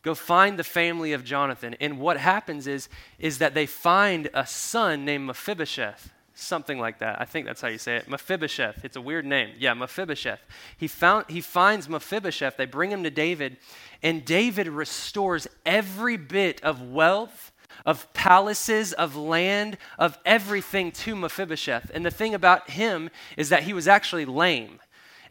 go 0.00 0.14
find 0.14 0.58
the 0.58 0.64
family 0.64 1.12
of 1.12 1.24
Jonathan. 1.24 1.76
And 1.78 2.00
what 2.00 2.16
happens 2.16 2.66
is, 2.66 2.88
is 3.18 3.36
that 3.36 3.52
they 3.52 3.66
find 3.66 4.30
a 4.32 4.46
son 4.46 5.04
named 5.04 5.26
Mephibosheth. 5.26 6.10
Something 6.38 6.78
like 6.78 6.98
that. 6.98 7.18
I 7.18 7.24
think 7.24 7.46
that's 7.46 7.62
how 7.62 7.68
you 7.68 7.78
say 7.78 7.96
it. 7.96 8.10
Mephibosheth. 8.10 8.84
It's 8.84 8.96
a 8.96 9.00
weird 9.00 9.24
name. 9.24 9.54
Yeah, 9.58 9.72
Mephibosheth. 9.72 10.40
He, 10.76 10.86
found, 10.86 11.24
he 11.30 11.40
finds 11.40 11.88
Mephibosheth. 11.88 12.58
They 12.58 12.66
bring 12.66 12.92
him 12.92 13.02
to 13.04 13.10
David, 13.10 13.56
and 14.02 14.22
David 14.22 14.68
restores 14.68 15.48
every 15.64 16.18
bit 16.18 16.62
of 16.62 16.82
wealth, 16.82 17.52
of 17.86 18.12
palaces, 18.12 18.92
of 18.92 19.16
land, 19.16 19.78
of 19.98 20.18
everything 20.26 20.92
to 20.92 21.16
Mephibosheth. 21.16 21.90
And 21.94 22.04
the 22.04 22.10
thing 22.10 22.34
about 22.34 22.68
him 22.68 23.08
is 23.38 23.48
that 23.48 23.62
he 23.62 23.72
was 23.72 23.88
actually 23.88 24.26
lame. 24.26 24.78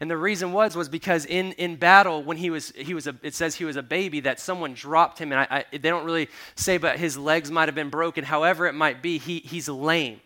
And 0.00 0.10
the 0.10 0.16
reason 0.16 0.52
was 0.52 0.74
was 0.74 0.88
because 0.88 1.24
in, 1.24 1.52
in 1.52 1.76
battle, 1.76 2.24
when 2.24 2.36
he 2.36 2.50
was 2.50 2.72
he 2.76 2.94
was 2.94 3.06
a, 3.06 3.14
it 3.22 3.34
says 3.36 3.54
he 3.54 3.64
was 3.64 3.76
a 3.76 3.82
baby, 3.82 4.18
that 4.20 4.40
someone 4.40 4.74
dropped 4.74 5.20
him, 5.20 5.30
and 5.30 5.40
I, 5.40 5.46
I, 5.50 5.64
they 5.70 5.88
don't 5.88 6.04
really 6.04 6.28
say, 6.56 6.78
but 6.78 6.98
his 6.98 7.16
legs 7.16 7.48
might 7.48 7.68
have 7.68 7.76
been 7.76 7.90
broken. 7.90 8.24
However, 8.24 8.66
it 8.66 8.74
might 8.74 9.02
be, 9.02 9.18
he, 9.18 9.38
he's 9.38 9.68
lame. 9.68 10.20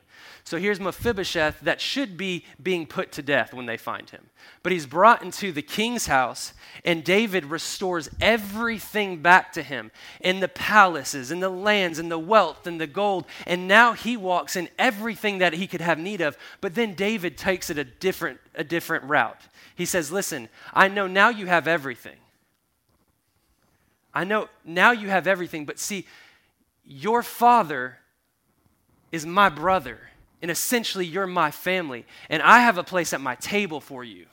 So 0.44 0.58
here's 0.58 0.80
Mephibosheth 0.80 1.60
that 1.60 1.80
should 1.80 2.16
be 2.16 2.44
being 2.62 2.86
put 2.86 3.12
to 3.12 3.22
death 3.22 3.54
when 3.54 3.66
they 3.66 3.76
find 3.76 4.08
him. 4.10 4.26
But 4.62 4.72
he's 4.72 4.86
brought 4.86 5.22
into 5.22 5.52
the 5.52 5.62
king's 5.62 6.06
house, 6.06 6.52
and 6.84 7.04
David 7.04 7.46
restores 7.46 8.10
everything 8.20 9.22
back 9.22 9.52
to 9.52 9.62
him 9.62 9.90
in 10.20 10.40
the 10.40 10.48
palaces, 10.48 11.30
and 11.30 11.42
the 11.42 11.48
lands, 11.48 11.98
and 11.98 12.10
the 12.10 12.18
wealth, 12.18 12.66
and 12.66 12.80
the 12.80 12.86
gold. 12.86 13.26
And 13.46 13.68
now 13.68 13.92
he 13.92 14.16
walks 14.16 14.56
in 14.56 14.68
everything 14.78 15.38
that 15.38 15.52
he 15.52 15.66
could 15.66 15.80
have 15.80 15.98
need 15.98 16.20
of. 16.20 16.36
But 16.60 16.74
then 16.74 16.94
David 16.94 17.38
takes 17.38 17.70
it 17.70 17.78
a 17.78 17.84
different, 17.84 18.40
a 18.54 18.64
different 18.64 19.04
route. 19.04 19.40
He 19.74 19.84
says, 19.84 20.10
Listen, 20.10 20.48
I 20.74 20.88
know 20.88 21.06
now 21.06 21.28
you 21.28 21.46
have 21.46 21.68
everything. 21.68 22.16
I 24.12 24.24
know 24.24 24.48
now 24.64 24.90
you 24.90 25.08
have 25.08 25.26
everything, 25.26 25.64
but 25.64 25.78
see, 25.78 26.06
your 26.84 27.22
father 27.22 27.98
is 29.12 29.24
my 29.24 29.48
brother, 29.48 29.98
and 30.42 30.50
essentially 30.50 31.06
you're 31.06 31.26
my 31.26 31.50
family, 31.50 32.06
and 32.28 32.42
I 32.42 32.60
have 32.60 32.78
a 32.78 32.84
place 32.84 33.12
at 33.12 33.20
my 33.20 33.34
table 33.36 33.80
for 33.80 34.04
you. 34.04 34.26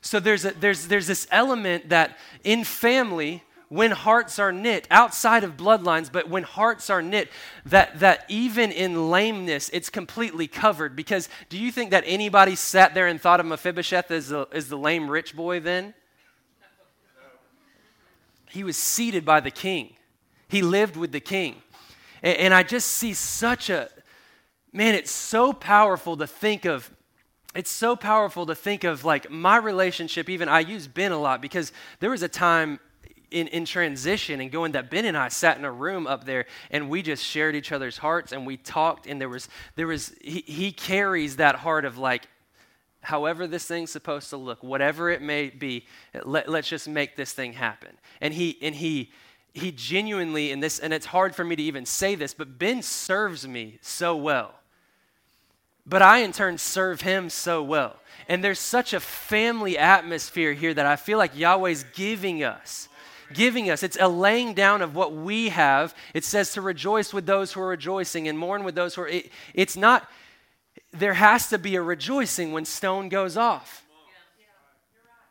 So 0.00 0.20
there's, 0.20 0.44
a, 0.44 0.50
there's, 0.52 0.86
there's 0.88 1.06
this 1.06 1.26
element 1.30 1.88
that 1.88 2.18
in 2.44 2.64
family, 2.64 3.42
when 3.68 3.90
hearts 3.90 4.38
are 4.38 4.52
knit 4.52 4.86
outside 4.90 5.42
of 5.42 5.56
bloodlines 5.56 6.12
but 6.12 6.28
when 6.28 6.42
hearts 6.42 6.90
are 6.90 7.02
knit 7.02 7.28
that 7.64 7.98
that 7.98 8.24
even 8.28 8.70
in 8.70 9.10
lameness 9.10 9.68
it's 9.70 9.90
completely 9.90 10.46
covered. 10.46 10.94
Because 10.94 11.28
do 11.48 11.58
you 11.58 11.72
think 11.72 11.90
that 11.90 12.04
anybody 12.06 12.54
sat 12.54 12.94
there 12.94 13.06
and 13.06 13.20
thought 13.20 13.40
of 13.40 13.46
mephibosheth 13.46 14.10
as 14.10 14.28
the, 14.28 14.46
as 14.52 14.68
the 14.68 14.76
lame 14.76 15.10
rich 15.10 15.34
boy 15.34 15.58
then? 15.58 15.94
He 18.50 18.62
was 18.62 18.76
seated 18.76 19.24
by 19.24 19.40
the 19.40 19.50
king. 19.50 19.96
He 20.48 20.62
lived 20.62 20.96
with 20.96 21.10
the 21.10 21.18
king. 21.18 21.56
And, 22.22 22.38
and 22.38 22.54
i 22.54 22.62
just 22.62 22.90
see 22.90 23.14
such 23.14 23.70
a 23.70 23.88
man 24.74 24.94
it's 24.94 25.10
so 25.10 25.54
powerful 25.54 26.16
to 26.16 26.26
think 26.26 26.66
of 26.66 26.90
it's 27.54 27.70
so 27.70 27.94
powerful 27.94 28.44
to 28.44 28.54
think 28.54 28.84
of 28.84 29.04
like 29.04 29.30
my 29.30 29.56
relationship 29.56 30.28
even 30.28 30.48
i 30.48 30.60
use 30.60 30.86
ben 30.86 31.12
a 31.12 31.18
lot 31.18 31.40
because 31.40 31.72
there 32.00 32.10
was 32.10 32.22
a 32.22 32.28
time 32.28 32.78
in, 33.34 33.48
in 33.48 33.64
transition 33.64 34.40
and 34.40 34.50
going 34.50 34.72
that 34.72 34.90
Ben 34.90 35.04
and 35.04 35.16
I 35.16 35.28
sat 35.28 35.58
in 35.58 35.64
a 35.64 35.72
room 35.72 36.06
up 36.06 36.24
there 36.24 36.46
and 36.70 36.88
we 36.88 37.02
just 37.02 37.24
shared 37.24 37.56
each 37.56 37.72
other's 37.72 37.98
hearts 37.98 38.32
and 38.32 38.46
we 38.46 38.56
talked 38.56 39.06
and 39.06 39.20
there 39.20 39.28
was 39.28 39.48
there 39.74 39.88
was 39.88 40.14
he, 40.20 40.44
he 40.46 40.70
carries 40.70 41.36
that 41.36 41.56
heart 41.56 41.84
of 41.84 41.98
like 41.98 42.28
however 43.02 43.48
this 43.48 43.66
thing's 43.66 43.90
supposed 43.90 44.30
to 44.30 44.36
look 44.36 44.62
whatever 44.62 45.10
it 45.10 45.20
may 45.20 45.50
be 45.50 45.84
let, 46.24 46.48
let's 46.48 46.68
just 46.68 46.88
make 46.88 47.16
this 47.16 47.32
thing 47.32 47.54
happen. 47.54 47.90
And 48.20 48.32
he 48.32 48.56
and 48.62 48.74
he 48.74 49.10
he 49.52 49.72
genuinely 49.72 50.52
in 50.52 50.60
this 50.60 50.78
and 50.78 50.94
it's 50.94 51.06
hard 51.06 51.34
for 51.34 51.44
me 51.44 51.56
to 51.56 51.62
even 51.62 51.86
say 51.86 52.14
this 52.14 52.34
but 52.34 52.56
ben 52.56 52.82
serves 52.82 53.48
me 53.48 53.78
so 53.82 54.14
well 54.14 54.54
but 55.86 56.02
i 56.02 56.18
in 56.18 56.32
turn 56.32 56.58
serve 56.58 57.00
him 57.00 57.28
so 57.30 57.62
well 57.62 57.96
and 58.28 58.42
there's 58.42 58.58
such 58.58 58.92
a 58.92 59.00
family 59.00 59.76
atmosphere 59.76 60.52
here 60.52 60.74
that 60.74 60.86
i 60.86 60.96
feel 60.96 61.18
like 61.18 61.36
yahweh's 61.36 61.84
giving 61.94 62.42
us 62.42 62.88
giving 63.32 63.70
us. 63.70 63.82
It's 63.82 63.98
a 64.00 64.08
laying 64.08 64.54
down 64.54 64.82
of 64.82 64.94
what 64.94 65.12
we 65.12 65.50
have. 65.50 65.94
It 66.14 66.24
says 66.24 66.52
to 66.52 66.60
rejoice 66.60 67.12
with 67.12 67.26
those 67.26 67.52
who 67.52 67.60
are 67.60 67.68
rejoicing 67.68 68.28
and 68.28 68.38
mourn 68.38 68.64
with 68.64 68.74
those 68.74 68.94
who 68.94 69.02
are. 69.02 69.08
It, 69.08 69.30
it's 69.52 69.76
not, 69.76 70.08
there 70.92 71.14
has 71.14 71.48
to 71.48 71.58
be 71.58 71.74
a 71.76 71.82
rejoicing 71.82 72.52
when 72.52 72.64
Stone 72.64 73.08
goes 73.08 73.36
off. 73.36 73.84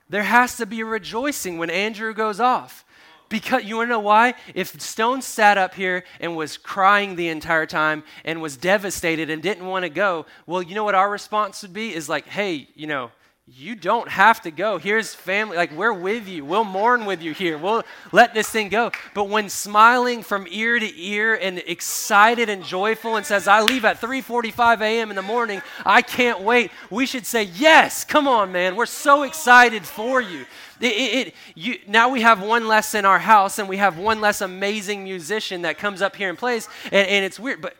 There 0.09 0.23
has 0.23 0.57
to 0.57 0.65
be 0.65 0.81
a 0.81 0.85
rejoicing 0.85 1.57
when 1.57 1.69
Andrew 1.69 2.13
goes 2.13 2.39
off. 2.39 2.85
Because 3.29 3.63
you 3.63 3.77
want 3.77 3.87
to 3.87 3.93
know 3.93 3.99
why? 3.99 4.35
If 4.53 4.79
Stone 4.79 5.21
sat 5.21 5.57
up 5.57 5.73
here 5.73 6.03
and 6.19 6.35
was 6.35 6.57
crying 6.57 7.15
the 7.15 7.29
entire 7.29 7.65
time 7.65 8.03
and 8.23 8.41
was 8.41 8.57
devastated 8.57 9.29
and 9.29 9.41
didn't 9.41 9.65
want 9.65 9.83
to 9.83 9.89
go, 9.89 10.25
well, 10.45 10.61
you 10.61 10.75
know 10.75 10.83
what 10.83 10.95
our 10.95 11.09
response 11.09 11.61
would 11.63 11.73
be? 11.73 11.93
Is 11.93 12.07
like, 12.07 12.27
hey, 12.27 12.67
you 12.75 12.87
know, 12.87 13.11
you 13.45 13.75
don't 13.75 14.07
have 14.07 14.41
to 14.43 14.51
go. 14.51 14.77
Here's 14.77 15.13
family. 15.13 15.57
Like, 15.57 15.73
we're 15.73 15.91
with 15.91 16.29
you. 16.29 16.45
We'll 16.45 16.63
mourn 16.63 17.05
with 17.05 17.21
you 17.21 17.33
here. 17.33 17.57
We'll 17.57 17.83
let 18.13 18.33
this 18.33 18.49
thing 18.49 18.69
go. 18.69 18.91
But 19.13 19.25
when 19.25 19.49
smiling 19.49 20.23
from 20.23 20.47
ear 20.49 20.79
to 20.79 21.01
ear 21.01 21.35
and 21.35 21.59
excited 21.67 22.47
and 22.47 22.63
joyful 22.63 23.17
and 23.17 23.25
says, 23.25 23.45
I 23.49 23.61
leave 23.61 23.83
at 23.83 23.99
3.45 23.99 24.79
a.m. 24.79 25.09
in 25.09 25.17
the 25.17 25.21
morning, 25.21 25.61
I 25.85 26.01
can't 26.01 26.39
wait, 26.39 26.71
we 26.89 27.05
should 27.05 27.25
say, 27.25 27.43
yes, 27.43 28.05
come 28.05 28.29
on, 28.29 28.53
man. 28.53 28.77
We're 28.77 28.85
so 28.85 29.23
excited 29.23 29.85
for 29.85 30.21
you. 30.21 30.45
It, 30.83 30.87
it, 30.87 31.27
it, 31.27 31.33
you, 31.55 31.79
now 31.87 32.09
we 32.09 32.21
have 32.21 32.43
one 32.43 32.67
less 32.67 32.93
in 32.93 33.05
our 33.05 33.19
house 33.19 33.57
and 33.57 33.69
we 33.69 33.77
have 33.77 33.97
one 33.97 34.19
less 34.19 34.41
amazing 34.41 35.05
musician 35.05 35.61
that 35.61 35.77
comes 35.77 36.01
up 36.01 36.13
here 36.17 36.27
and 36.27 36.37
plays. 36.37 36.67
And, 36.85 37.07
and 37.07 37.25
it's 37.25 37.39
weird, 37.39 37.61
but 37.61 37.75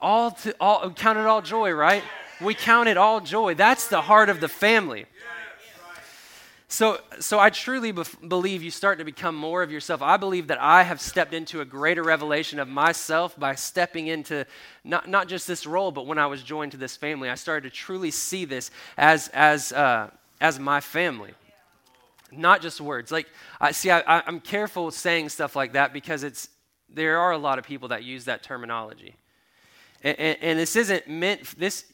all, 0.00 0.30
to, 0.30 0.56
all 0.58 0.90
count 0.90 1.18
it 1.18 1.26
all 1.26 1.42
joy, 1.42 1.72
right? 1.72 2.02
We 2.40 2.54
count 2.54 2.88
it 2.88 2.96
all 2.96 3.20
joy. 3.20 3.54
That's 3.54 3.88
the 3.88 4.00
heart 4.00 4.30
of 4.30 4.40
the 4.40 4.48
family. 4.48 5.04
So, 6.68 7.00
so 7.20 7.38
I 7.38 7.50
truly 7.50 7.92
be- 7.92 8.02
believe 8.26 8.62
you 8.62 8.70
start 8.70 8.98
to 9.00 9.04
become 9.04 9.34
more 9.34 9.62
of 9.62 9.70
yourself. 9.70 10.00
I 10.00 10.16
believe 10.16 10.46
that 10.46 10.58
I 10.58 10.84
have 10.84 11.02
stepped 11.02 11.34
into 11.34 11.60
a 11.60 11.66
greater 11.66 12.02
revelation 12.02 12.58
of 12.58 12.66
myself 12.66 13.38
by 13.38 13.56
stepping 13.56 14.06
into 14.06 14.46
not, 14.84 15.06
not 15.06 15.28
just 15.28 15.46
this 15.46 15.66
role, 15.66 15.92
but 15.92 16.06
when 16.06 16.16
I 16.16 16.28
was 16.28 16.42
joined 16.42 16.72
to 16.72 16.78
this 16.78 16.96
family, 16.96 17.28
I 17.28 17.34
started 17.34 17.68
to 17.68 17.76
truly 17.76 18.10
see 18.10 18.46
this 18.46 18.70
as, 18.96 19.28
as, 19.34 19.70
uh, 19.72 20.08
as 20.40 20.58
my 20.58 20.80
family. 20.80 21.34
Not 22.32 22.62
just 22.62 22.80
words. 22.80 23.12
Like, 23.12 23.26
I 23.60 23.72
see, 23.72 23.90
I, 23.90 24.02
I'm 24.26 24.40
careful 24.40 24.90
saying 24.90 25.28
stuff 25.28 25.54
like 25.54 25.74
that 25.74 25.92
because 25.92 26.24
it's, 26.24 26.48
there 26.88 27.18
are 27.18 27.32
a 27.32 27.38
lot 27.38 27.58
of 27.58 27.64
people 27.64 27.88
that 27.88 28.04
use 28.04 28.24
that 28.24 28.42
terminology. 28.42 29.16
And, 30.02 30.18
and, 30.18 30.38
and 30.42 30.58
this 30.58 30.76
isn't 30.76 31.08
meant, 31.08 31.58
this 31.58 31.84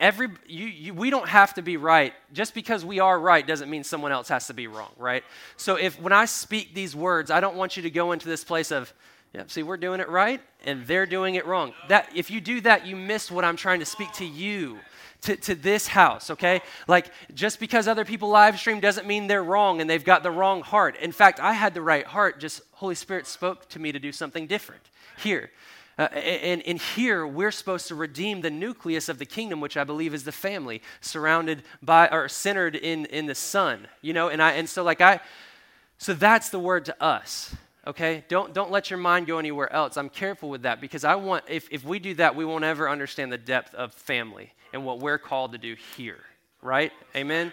every 0.00 0.28
you, 0.46 0.66
you, 0.66 0.94
we 0.94 1.10
don't 1.10 1.28
have 1.28 1.52
to 1.54 1.62
be 1.62 1.76
right 1.76 2.14
just 2.32 2.54
because 2.54 2.84
we 2.84 2.98
are 2.98 3.18
right 3.18 3.46
doesn't 3.46 3.68
mean 3.68 3.84
someone 3.84 4.10
else 4.10 4.28
has 4.28 4.46
to 4.46 4.54
be 4.54 4.66
wrong 4.66 4.90
right 4.96 5.22
so 5.56 5.76
if 5.76 6.00
when 6.00 6.12
i 6.12 6.24
speak 6.24 6.74
these 6.74 6.96
words 6.96 7.30
i 7.30 7.40
don't 7.40 7.56
want 7.56 7.76
you 7.76 7.82
to 7.82 7.90
go 7.90 8.12
into 8.12 8.26
this 8.26 8.42
place 8.42 8.72
of 8.72 8.92
yeah 9.34 9.42
see 9.46 9.62
we're 9.62 9.76
doing 9.76 10.00
it 10.00 10.08
right 10.08 10.40
and 10.64 10.86
they're 10.86 11.06
doing 11.06 11.34
it 11.34 11.46
wrong 11.46 11.74
that 11.88 12.08
if 12.14 12.30
you 12.30 12.40
do 12.40 12.60
that 12.60 12.86
you 12.86 12.96
miss 12.96 13.30
what 13.30 13.44
i'm 13.44 13.56
trying 13.56 13.78
to 13.78 13.84
speak 13.84 14.10
to 14.12 14.24
you 14.24 14.78
to, 15.26 15.36
to 15.36 15.54
this 15.54 15.88
house 15.88 16.30
okay 16.30 16.60
like 16.88 17.10
just 17.34 17.60
because 17.60 17.86
other 17.88 18.04
people 18.04 18.28
live 18.28 18.58
stream 18.58 18.80
doesn't 18.80 19.06
mean 19.06 19.26
they're 19.26 19.44
wrong 19.44 19.80
and 19.80 19.90
they've 19.90 20.04
got 20.04 20.22
the 20.22 20.30
wrong 20.30 20.62
heart 20.62 20.96
in 20.96 21.12
fact 21.12 21.40
i 21.40 21.52
had 21.52 21.74
the 21.74 21.82
right 21.82 22.06
heart 22.06 22.40
just 22.40 22.62
holy 22.72 22.94
spirit 22.94 23.26
spoke 23.26 23.68
to 23.68 23.78
me 23.78 23.92
to 23.92 23.98
do 23.98 24.12
something 24.12 24.46
different 24.46 24.82
here 25.18 25.50
uh, 25.98 26.02
and, 26.02 26.62
and 26.66 26.78
here 26.78 27.26
we're 27.26 27.50
supposed 27.50 27.88
to 27.88 27.94
redeem 27.94 28.42
the 28.42 28.50
nucleus 28.50 29.08
of 29.08 29.18
the 29.18 29.24
kingdom, 29.24 29.62
which 29.62 29.78
I 29.78 29.84
believe 29.84 30.12
is 30.12 30.24
the 30.24 30.32
family, 30.32 30.82
surrounded 31.00 31.62
by 31.82 32.08
or 32.08 32.28
centered 32.28 32.76
in, 32.76 33.06
in 33.06 33.24
the 33.24 33.34
son. 33.34 33.88
You 34.02 34.12
know, 34.12 34.28
and 34.28 34.42
I 34.42 34.52
and 34.52 34.68
so 34.68 34.82
like 34.82 35.00
I 35.00 35.20
so 35.96 36.12
that's 36.12 36.50
the 36.50 36.58
word 36.58 36.84
to 36.86 37.02
us. 37.02 37.54
Okay? 37.86 38.24
Don't 38.28 38.52
don't 38.52 38.70
let 38.70 38.90
your 38.90 38.98
mind 38.98 39.26
go 39.26 39.38
anywhere 39.38 39.72
else. 39.72 39.96
I'm 39.96 40.10
careful 40.10 40.50
with 40.50 40.62
that 40.62 40.82
because 40.82 41.02
I 41.02 41.14
want 41.14 41.44
if, 41.48 41.66
if 41.70 41.82
we 41.82 41.98
do 41.98 42.14
that, 42.16 42.36
we 42.36 42.44
won't 42.44 42.64
ever 42.64 42.90
understand 42.90 43.32
the 43.32 43.38
depth 43.38 43.74
of 43.74 43.94
family 43.94 44.52
and 44.76 44.84
what 44.84 44.98
we're 44.98 45.16
called 45.16 45.52
to 45.52 45.58
do 45.58 45.74
here. 45.96 46.20
Right? 46.60 46.92
Amen. 47.16 47.50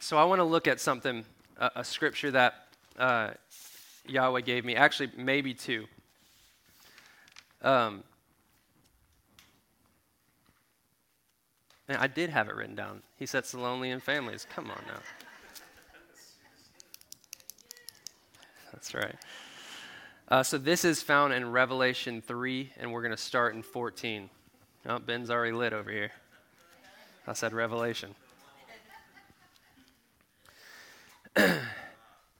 So 0.00 0.18
I 0.18 0.24
want 0.24 0.40
to 0.40 0.44
look 0.44 0.66
at 0.66 0.80
something, 0.80 1.24
a, 1.56 1.70
a 1.76 1.84
scripture 1.84 2.32
that 2.32 2.66
uh, 2.98 3.30
Yahweh 4.08 4.40
gave 4.40 4.64
me. 4.64 4.74
Actually, 4.74 5.12
maybe 5.16 5.54
two. 5.54 5.86
Um, 7.62 8.02
I 11.88 12.08
did 12.08 12.28
have 12.30 12.48
it 12.48 12.56
written 12.56 12.74
down. 12.74 13.02
He 13.16 13.26
sets 13.26 13.52
the 13.52 13.60
lonely 13.60 13.90
in 13.90 14.00
families. 14.00 14.48
Come 14.52 14.68
on 14.68 14.82
now. 14.88 15.00
That's 18.72 18.92
right. 18.94 19.14
Uh, 20.26 20.42
so 20.42 20.56
this 20.56 20.86
is 20.86 21.02
found 21.02 21.34
in 21.34 21.52
Revelation 21.52 22.22
3, 22.22 22.72
and 22.78 22.90
we're 22.90 23.02
going 23.02 23.10
to 23.10 23.16
start 23.16 23.54
in 23.54 23.62
14. 23.62 24.30
Oh, 24.86 24.98
Ben's 24.98 25.28
already 25.28 25.52
lit 25.52 25.74
over 25.74 25.90
here. 25.90 26.12
I 27.26 27.34
said 27.34 27.52
Revelation. 27.52 28.14
and 31.36 31.60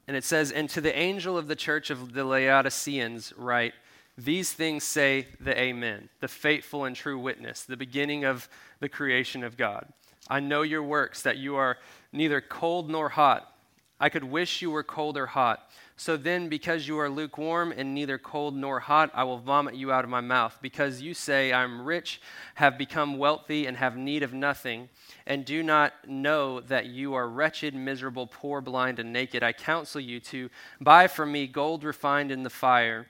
it 0.08 0.24
says, 0.24 0.50
And 0.50 0.70
to 0.70 0.80
the 0.80 0.96
angel 0.96 1.36
of 1.36 1.46
the 1.46 1.54
church 1.54 1.90
of 1.90 2.14
the 2.14 2.24
Laodiceans, 2.24 3.34
write, 3.36 3.74
These 4.16 4.54
things 4.54 4.82
say 4.82 5.28
the 5.38 5.58
Amen, 5.60 6.08
the 6.20 6.28
faithful 6.28 6.86
and 6.86 6.96
true 6.96 7.18
witness, 7.18 7.64
the 7.64 7.76
beginning 7.76 8.24
of 8.24 8.48
the 8.80 8.88
creation 8.88 9.44
of 9.44 9.58
God. 9.58 9.86
I 10.26 10.40
know 10.40 10.62
your 10.62 10.82
works, 10.82 11.20
that 11.20 11.36
you 11.36 11.56
are 11.56 11.76
neither 12.14 12.40
cold 12.40 12.88
nor 12.88 13.10
hot. 13.10 13.54
I 14.00 14.08
could 14.08 14.24
wish 14.24 14.62
you 14.62 14.70
were 14.70 14.82
cold 14.82 15.18
or 15.18 15.26
hot. 15.26 15.68
So 15.96 16.16
then, 16.16 16.48
because 16.48 16.88
you 16.88 16.98
are 16.98 17.08
lukewarm 17.08 17.72
and 17.76 17.94
neither 17.94 18.18
cold 18.18 18.56
nor 18.56 18.80
hot, 18.80 19.10
I 19.14 19.22
will 19.22 19.38
vomit 19.38 19.76
you 19.76 19.92
out 19.92 20.02
of 20.02 20.10
my 20.10 20.20
mouth. 20.20 20.58
Because 20.60 21.00
you 21.00 21.14
say, 21.14 21.52
I 21.52 21.62
am 21.62 21.82
rich, 21.82 22.20
have 22.56 22.76
become 22.76 23.16
wealthy, 23.16 23.66
and 23.66 23.76
have 23.76 23.96
need 23.96 24.24
of 24.24 24.32
nothing, 24.32 24.88
and 25.24 25.44
do 25.44 25.62
not 25.62 25.92
know 26.06 26.60
that 26.62 26.86
you 26.86 27.14
are 27.14 27.28
wretched, 27.28 27.76
miserable, 27.76 28.26
poor, 28.26 28.60
blind, 28.60 28.98
and 28.98 29.12
naked, 29.12 29.44
I 29.44 29.52
counsel 29.52 30.00
you 30.00 30.18
to 30.20 30.50
buy 30.80 31.06
from 31.06 31.30
me 31.30 31.46
gold 31.46 31.84
refined 31.84 32.32
in 32.32 32.42
the 32.42 32.50
fire, 32.50 33.06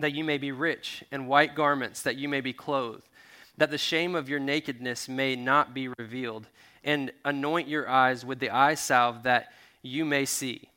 that 0.00 0.12
you 0.12 0.24
may 0.24 0.38
be 0.38 0.50
rich, 0.50 1.04
and 1.12 1.28
white 1.28 1.54
garments, 1.54 2.02
that 2.02 2.16
you 2.16 2.28
may 2.28 2.40
be 2.40 2.52
clothed, 2.52 3.08
that 3.56 3.70
the 3.70 3.78
shame 3.78 4.16
of 4.16 4.28
your 4.28 4.40
nakedness 4.40 5.08
may 5.08 5.36
not 5.36 5.72
be 5.72 5.88
revealed, 5.98 6.48
and 6.82 7.12
anoint 7.24 7.68
your 7.68 7.88
eyes 7.88 8.24
with 8.24 8.40
the 8.40 8.50
eye 8.50 8.74
salve, 8.74 9.22
that 9.22 9.52
you 9.82 10.04
may 10.04 10.24
see. 10.24 10.68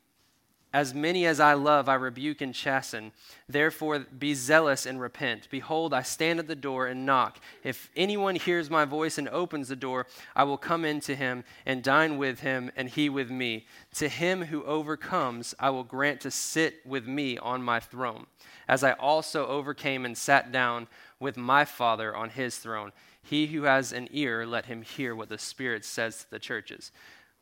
As 0.74 0.94
many 0.94 1.26
as 1.26 1.42
I 1.42 1.54
love, 1.54 1.90
I 1.90 1.96
rebuke 1.96 2.40
and 2.40 2.56
chasten. 2.56 3.12
Therefore, 3.50 4.00
be 4.00 4.34
zealous 4.34 4.86
and 4.86 5.02
repent. 5.02 5.50
Behold, 5.52 5.94
I 5.94 6.02
stand 6.02 6.40
at 6.40 6.48
the 6.48 6.56
door 6.56 6.88
and 6.88 7.06
knock. 7.06 7.40
If 7.62 7.90
anyone 7.94 8.36
hears 8.36 8.70
my 8.70 8.86
voice 8.86 9.18
and 9.18 9.28
opens 9.28 9.68
the 9.68 9.76
door, 9.76 10.08
I 10.34 10.46
will 10.46 10.58
come 10.58 10.86
in 10.86 11.02
to 11.02 11.16
him 11.16 11.44
and 11.66 11.84
dine 11.84 12.18
with 12.18 12.40
him, 12.40 12.72
and 12.78 12.88
he 12.88 13.10
with 13.10 13.30
me. 13.30 13.66
To 13.96 14.08
him 14.08 14.46
who 14.46 14.64
overcomes, 14.64 15.54
I 15.60 15.72
will 15.72 15.84
grant 15.84 16.22
to 16.22 16.32
sit 16.32 16.86
with 16.86 17.06
me 17.06 17.38
on 17.38 17.62
my 17.62 17.82
throne, 17.82 18.28
as 18.70 18.82
I 18.82 18.94
also 18.94 19.48
overcame 19.48 20.06
and 20.06 20.18
sat 20.18 20.54
down 20.54 20.88
with 21.20 21.36
my 21.36 21.66
Father 21.66 22.16
on 22.16 22.30
his 22.30 22.58
throne. 22.58 22.94
He 23.22 23.48
who 23.48 23.64
has 23.64 23.92
an 23.92 24.08
ear, 24.12 24.46
let 24.46 24.66
him 24.66 24.84
hear 24.84 25.14
what 25.16 25.28
the 25.28 25.38
Spirit 25.38 25.84
says 25.84 26.20
to 26.20 26.32
the 26.32 26.40
churches 26.40 26.92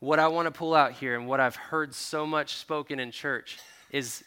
what 0.00 0.18
I 0.18 0.28
want 0.28 0.46
to 0.46 0.50
pull 0.50 0.74
out 0.74 0.92
here 0.92 1.14
and 1.14 1.26
what 1.26 1.40
I've 1.40 1.56
heard 1.56 1.94
so 1.94 2.26
much 2.26 2.56
spoken 2.56 2.98
in 2.98 3.10
church 3.10 3.58
is 3.90 4.24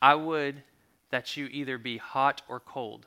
I 0.00 0.16
would 0.16 0.62
that 1.10 1.36
you 1.36 1.46
either 1.46 1.78
be 1.78 1.96
hot 1.96 2.42
or 2.48 2.58
cold. 2.58 3.06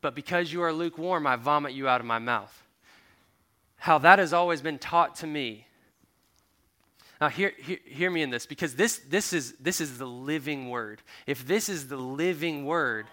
But 0.00 0.14
because 0.14 0.52
you 0.52 0.62
are 0.62 0.72
lukewarm, 0.72 1.26
I 1.26 1.36
vomit 1.36 1.72
you 1.72 1.88
out 1.88 2.00
of 2.00 2.06
my 2.06 2.18
mouth. 2.18 2.64
How 3.76 3.98
that 3.98 4.18
has 4.18 4.32
always 4.32 4.60
been 4.60 4.78
taught 4.78 5.16
to 5.16 5.26
me. 5.26 5.66
Now, 7.20 7.28
hear, 7.28 7.52
hear, 7.58 7.78
hear 7.84 8.10
me 8.10 8.22
in 8.22 8.30
this 8.30 8.46
because 8.46 8.74
this, 8.74 8.98
this, 8.98 9.32
is, 9.32 9.52
this 9.54 9.80
is 9.80 9.98
the 9.98 10.06
living 10.06 10.68
word. 10.68 11.02
If 11.26 11.46
this 11.46 11.68
is 11.68 11.88
the 11.88 11.96
living 11.96 12.64
word, 12.64 13.06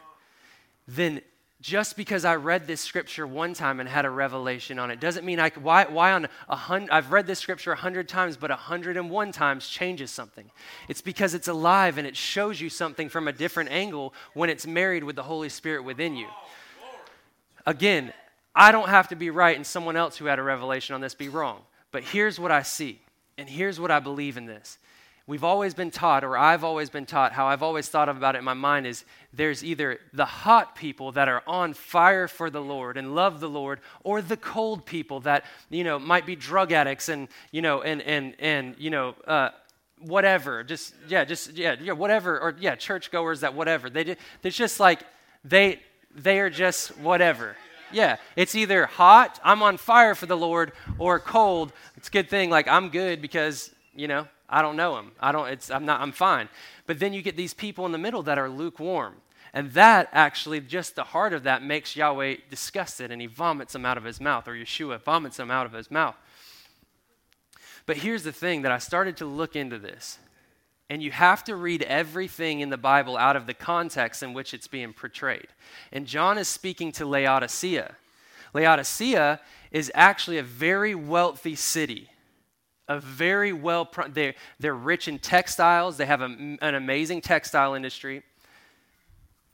then 0.88 1.22
just 1.62 1.96
because 1.96 2.26
I 2.26 2.36
read 2.36 2.68
this 2.68 2.82
scripture 2.82 3.26
one 3.26 3.54
time 3.54 3.80
and 3.80 3.88
had 3.88 4.06
a 4.06 4.10
revelation 4.10 4.78
on 4.78 4.92
it 4.92 5.00
doesn't 5.00 5.26
mean 5.26 5.40
I 5.40 5.50
why 5.52 5.86
why 5.86 6.12
on 6.12 6.28
a 6.50 6.56
hundred 6.56 6.92
I've 6.92 7.12
read 7.12 7.28
this 7.28 7.40
scripture 7.40 7.72
a 7.72 7.78
hundred 7.78 8.10
times, 8.10 8.38
but 8.38 8.52
a 8.52 8.56
hundred 8.56 8.98
and 8.98 9.10
one 9.10 9.32
times 9.32 9.68
changes 9.68 10.12
something. 10.12 10.52
It's 10.90 11.02
because 11.02 11.34
it's 11.34 11.48
alive 11.48 11.98
and 11.98 12.06
it 12.06 12.18
shows 12.18 12.60
you 12.60 12.70
something 12.70 13.10
from 13.10 13.28
a 13.28 13.34
different 13.34 13.72
angle 13.72 14.14
when 14.34 14.50
it's 14.50 14.68
married 14.68 15.04
with 15.04 15.16
the 15.16 15.24
Holy 15.24 15.50
Spirit 15.50 15.84
within 15.84 16.16
you. 16.16 16.28
Again, 17.66 18.14
I 18.54 18.72
don't 18.72 18.90
have 18.90 19.08
to 19.10 19.16
be 19.16 19.30
right 19.30 19.56
and 19.56 19.66
someone 19.66 19.96
else 19.96 20.18
who 20.18 20.26
had 20.26 20.40
a 20.40 20.44
revelation 20.44 20.94
on 20.94 21.02
this 21.02 21.16
be 21.16 21.30
wrong. 21.30 21.62
But 21.92 22.04
here's 22.04 22.40
what 22.40 22.52
I 22.52 22.62
see, 22.62 23.00
and 23.38 23.50
here's 23.50 23.80
what 23.80 23.92
I 23.92 24.00
believe 24.00 24.38
in 24.38 24.46
this 24.46 24.78
we've 25.28 25.44
always 25.44 25.74
been 25.74 25.92
taught, 25.92 26.24
or 26.24 26.38
I've 26.38 26.64
always 26.64 26.90
been 26.90 27.06
taught, 27.06 27.34
how 27.34 27.48
I've 27.48 27.64
always 27.64 27.90
thought 27.90 28.10
about 28.10 28.36
it 28.36 28.40
in 28.40 28.44
my 28.44 28.54
mind 28.54 28.86
is 28.86 29.06
there's 29.34 29.64
either 29.64 30.00
the 30.14 30.26
hot 30.26 30.76
people 30.76 31.12
that 31.14 31.28
are 31.28 31.42
on 31.48 31.74
fire 31.74 32.28
for 32.28 32.50
the 32.50 32.62
Lord 32.62 32.96
and 32.96 33.16
love 33.16 33.40
the 33.40 33.50
Lord, 33.50 33.80
or 34.04 34.22
the 34.22 34.38
cold 34.38 34.86
people 34.86 35.22
that, 35.22 35.46
you 35.70 35.84
know, 35.84 35.98
might 35.98 36.26
be 36.26 36.36
drug 36.36 36.72
addicts 36.72 37.10
and, 37.10 37.28
you 37.52 37.62
know, 37.62 37.82
and, 37.82 38.02
and, 38.04 38.36
and 38.40 38.76
you 38.78 38.92
know, 38.92 39.16
uh, 39.26 39.50
whatever, 40.00 40.64
just, 40.64 40.94
yeah, 41.08 41.26
just, 41.26 41.54
yeah, 41.54 41.76
yeah, 41.82 41.94
whatever, 41.94 42.40
or 42.40 42.56
yeah, 42.60 42.76
churchgoers 42.76 43.42
that 43.42 43.56
whatever. 43.56 43.90
They, 43.90 44.16
it's 44.44 44.58
just 44.58 44.80
like, 44.80 45.02
they, 45.44 45.82
they 46.14 46.40
are 46.40 46.50
just 46.50 46.98
whatever. 46.98 47.56
Yeah, 47.92 48.18
it's 48.36 48.56
either 48.56 48.86
hot, 48.86 49.40
I'm 49.44 49.64
on 49.64 49.78
fire 49.78 50.16
for 50.16 50.26
the 50.26 50.38
Lord, 50.38 50.74
or 51.00 51.20
cold. 51.20 51.72
It's 51.96 52.10
a 52.10 52.12
good 52.12 52.30
thing, 52.30 52.50
like 52.50 52.68
I'm 52.68 52.90
good 52.90 53.22
because, 53.22 53.72
you 53.96 54.08
know, 54.08 54.28
I 54.50 54.62
don't 54.62 54.76
know 54.76 54.98
him. 54.98 55.12
I 55.20 55.32
don't, 55.32 55.48
it's, 55.48 55.72
I'm 55.72 55.86
not, 55.86 56.02
I'm 56.02 56.12
fine. 56.12 56.50
But 56.86 57.00
then 57.00 57.14
you 57.14 57.22
get 57.22 57.36
these 57.36 57.54
people 57.54 57.86
in 57.86 57.92
the 57.92 57.98
middle 57.98 58.24
that 58.24 58.38
are 58.38 58.50
lukewarm. 58.50 59.16
And 59.54 59.72
that 59.72 60.10
actually, 60.12 60.60
just 60.60 60.96
the 60.96 61.04
heart 61.06 61.34
of 61.34 61.44
that 61.44 61.64
makes 61.64 61.96
Yahweh 61.96 62.36
disgusted 62.50 63.10
and 63.10 63.22
he 63.22 63.28
vomits 63.28 63.74
them 63.74 63.86
out 63.86 63.98
of 63.98 64.04
his 64.04 64.20
mouth, 64.20 64.48
or 64.48 64.54
Yeshua 64.54 65.02
vomits 65.02 65.38
them 65.38 65.50
out 65.50 65.66
of 65.66 65.72
his 65.72 65.90
mouth. 65.90 66.16
But 67.86 67.98
here's 67.98 68.24
the 68.24 68.32
thing 68.32 68.64
that 68.64 68.72
I 68.72 68.80
started 68.80 69.18
to 69.18 69.26
look 69.26 69.56
into 69.56 69.80
this. 69.80 70.20
And 70.90 71.02
you 71.02 71.12
have 71.12 71.44
to 71.46 71.56
read 71.56 71.82
everything 71.84 72.60
in 72.60 72.70
the 72.70 72.78
Bible 72.78 73.18
out 73.18 73.36
of 73.36 73.48
the 73.48 73.54
context 73.54 74.22
in 74.22 74.34
which 74.34 74.54
it's 74.54 74.68
being 74.68 74.94
portrayed. 74.94 75.48
And 75.92 76.06
John 76.06 76.38
is 76.38 76.48
speaking 76.48 76.92
to 76.94 77.06
Laodicea. 77.06 77.96
Laodicea 78.54 79.40
is 79.72 79.92
actually 79.96 80.38
a 80.38 80.44
very 80.44 80.94
wealthy 80.94 81.56
city 81.56 82.10
a 82.88 83.00
very 83.00 83.54
well, 83.54 83.90
they're, 84.10 84.36
they're 84.60 84.76
rich 84.76 85.08
in 85.08 85.20
textiles. 85.20 85.98
They 85.98 86.06
have 86.06 86.22
a, 86.22 86.58
an 86.62 86.76
amazing 86.76 87.22
textile 87.22 87.74
industry. 87.74 88.24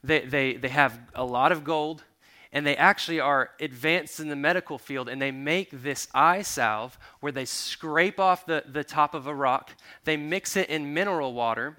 They, 0.04 0.22
they, 0.22 0.54
they 0.56 0.70
have 0.70 1.00
a 1.16 1.24
lot 1.24 1.52
of 1.52 1.64
gold, 1.64 2.04
and 2.52 2.66
they 2.66 2.76
actually 2.76 3.20
are 3.20 3.52
advanced 3.60 4.20
in 4.20 4.28
the 4.28 4.36
medical 4.36 4.78
field, 4.78 5.08
and 5.08 5.22
they 5.22 5.32
make 5.32 5.70
this 5.72 6.08
eye 6.14 6.42
salve 6.42 6.98
where 7.20 7.32
they 7.32 7.46
scrape 7.46 8.20
off 8.20 8.46
the, 8.46 8.64
the 8.68 8.84
top 8.84 9.14
of 9.14 9.28
a 9.28 9.34
rock, 9.34 9.72
they 10.04 10.18
mix 10.18 10.58
it 10.58 10.70
in 10.70 10.94
mineral 10.94 11.34
water, 11.34 11.78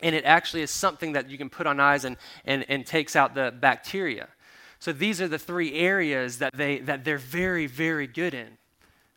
and 0.00 0.14
it 0.14 0.24
actually 0.24 0.62
is 0.62 0.70
something 0.70 1.12
that 1.12 1.28
you 1.30 1.38
can 1.38 1.50
put 1.50 1.66
on 1.66 1.78
eyes 1.78 2.04
and, 2.04 2.16
and, 2.44 2.64
and 2.68 2.86
takes 2.86 3.14
out 3.14 3.34
the 3.34 3.52
bacteria. 3.60 4.28
So 4.78 4.92
these 4.92 5.20
are 5.20 5.28
the 5.28 5.38
three 5.38 5.74
areas 5.74 6.38
that, 6.38 6.54
they, 6.54 6.78
that 6.80 7.04
they're 7.04 7.18
very, 7.18 7.66
very 7.66 8.06
good 8.06 8.34
in 8.34 8.58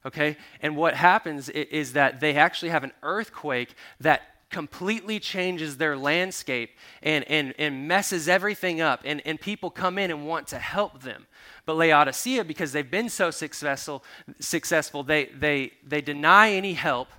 okay? 0.05 0.37
And 0.61 0.77
what 0.77 0.93
happens 0.93 1.49
is 1.49 1.93
that 1.93 2.19
they 2.19 2.35
actually 2.35 2.69
have 2.69 2.83
an 2.83 2.91
earthquake 3.03 3.75
that 3.99 4.21
completely 4.51 5.19
changes 5.19 5.77
their 5.77 5.97
landscape 5.97 6.69
and, 7.01 7.25
and, 7.25 7.53
and 7.57 7.87
messes 7.87 8.29
everything 8.29 8.79
up. 8.79 9.01
And, 9.03 9.21
and 9.25 9.41
people 9.41 9.69
come 9.69 9.97
in 9.97 10.11
and 10.11 10.25
want 10.25 10.47
to 10.47 10.59
help 10.59 11.01
them. 11.01 11.25
But 11.65 11.75
Laodicea, 11.75 12.45
because 12.45 12.71
they've 12.71 12.89
been 12.89 13.09
so 13.09 13.31
successful, 13.31 14.03
successful 14.39 15.03
they, 15.03 15.25
they, 15.25 15.73
they 15.85 16.01
deny 16.01 16.51
any 16.51 16.73
help 16.73 17.09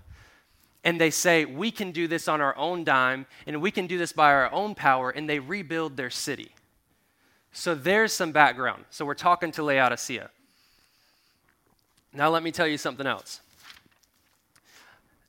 and 0.84 1.00
they 1.00 1.10
say, 1.10 1.44
we 1.44 1.72
can 1.72 1.90
do 1.90 2.06
this 2.06 2.28
on 2.28 2.40
our 2.40 2.56
own 2.56 2.84
dime 2.84 3.26
and 3.44 3.60
we 3.60 3.72
can 3.72 3.88
do 3.88 3.98
this 3.98 4.12
by 4.12 4.32
our 4.32 4.52
own 4.52 4.76
power, 4.76 5.10
and 5.10 5.28
they 5.28 5.40
rebuild 5.40 5.96
their 5.96 6.10
city. 6.10 6.52
So 7.52 7.74
there's 7.74 8.12
some 8.12 8.30
background. 8.30 8.84
So 8.90 9.04
we're 9.04 9.14
talking 9.14 9.50
to 9.52 9.64
Laodicea. 9.64 10.30
Now, 12.16 12.30
let 12.30 12.42
me 12.42 12.50
tell 12.50 12.66
you 12.66 12.78
something 12.78 13.06
else. 13.06 13.40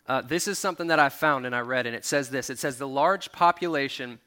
Uh, 0.08 0.21
this 0.21 0.47
is 0.47 0.58
something 0.58 0.88
that 0.88 1.00
I 1.00 1.10
found 1.10 1.45
and 1.45 1.54
I 1.54 1.60
read, 1.60 1.86
and 1.86 1.93
it 1.93 2.06
says 2.06 2.30
this 2.30 2.50
it 2.50 2.58
says, 2.58 2.78
The 2.78 2.88
large 2.88 3.34
population 3.34 4.19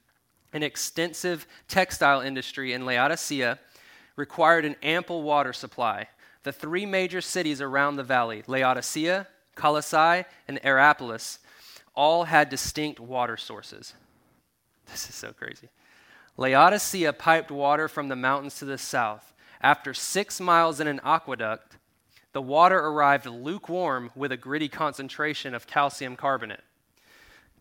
and 0.52 0.62
extensive 0.62 1.46
textile 1.68 2.20
industry 2.20 2.74
in 2.74 2.84
Laodicea 2.84 3.58
required 4.14 4.66
an 4.66 4.76
ample 4.82 5.22
water 5.22 5.54
supply. 5.54 6.08
The 6.42 6.52
three 6.52 6.84
major 6.84 7.22
cities 7.22 7.62
around 7.62 7.96
the 7.96 8.04
valley, 8.04 8.42
Laodicea, 8.46 9.26
Colossae, 9.54 10.26
and 10.46 10.58
Hierapolis, 10.62 11.38
all 11.94 12.24
had 12.24 12.50
distinct 12.50 13.00
water 13.00 13.36
sources. 13.36 13.94
This 14.90 15.08
is 15.08 15.14
so 15.14 15.32
crazy. 15.32 15.68
Laodicea 16.36 17.12
piped 17.12 17.52
water 17.52 17.86
from 17.86 18.08
the 18.08 18.16
mountains 18.16 18.56
to 18.58 18.64
the 18.64 18.76
south. 18.76 19.32
After 19.62 19.94
six 19.94 20.40
miles 20.40 20.80
in 20.80 20.88
an 20.88 21.00
aqueduct, 21.04 21.69
the 22.32 22.42
water 22.42 22.78
arrived 22.78 23.26
lukewarm 23.26 24.10
with 24.14 24.32
a 24.32 24.36
gritty 24.36 24.68
concentration 24.68 25.54
of 25.54 25.66
calcium 25.66 26.16
carbonate. 26.16 26.62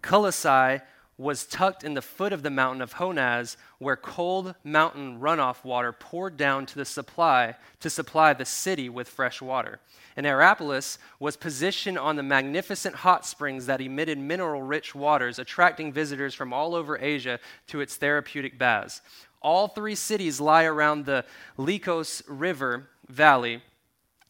Colossae 0.02 0.82
was 1.18 1.46
tucked 1.46 1.84
in 1.84 1.96
the 1.96 2.02
foot 2.02 2.32
of 2.32 2.44
the 2.44 2.50
mountain 2.50 2.82
of 2.82 2.94
Honaz, 2.94 3.58
where 3.78 3.98
cold 3.98 4.56
mountain 4.64 5.20
runoff 5.20 5.66
water 5.66 5.92
poured 5.92 6.38
down 6.38 6.66
to 6.66 6.76
the 6.76 6.86
supply 6.86 7.56
to 7.82 7.90
supply 7.90 8.32
the 8.34 8.46
city 8.46 8.88
with 8.88 9.10
fresh 9.10 9.42
water. 9.42 9.82
And 10.16 10.26
Hierapolis 10.26 10.98
was 11.20 11.36
positioned 11.36 11.98
on 11.98 12.16
the 12.16 12.24
magnificent 12.24 12.96
hot 12.96 13.26
springs 13.26 13.66
that 13.66 13.82
emitted 13.82 14.18
mineral-rich 14.18 14.96
waters, 14.96 15.40
attracting 15.40 15.92
visitors 15.92 16.34
from 16.34 16.54
all 16.54 16.74
over 16.74 16.98
Asia 16.98 17.40
to 17.68 17.82
its 17.82 17.98
therapeutic 17.98 18.58
baths. 18.58 19.02
All 19.42 19.68
three 19.68 19.96
cities 19.96 20.40
lie 20.40 20.64
around 20.64 21.06
the 21.06 21.26
Lycos 21.58 22.24
River 22.28 22.88
Valley, 23.10 23.62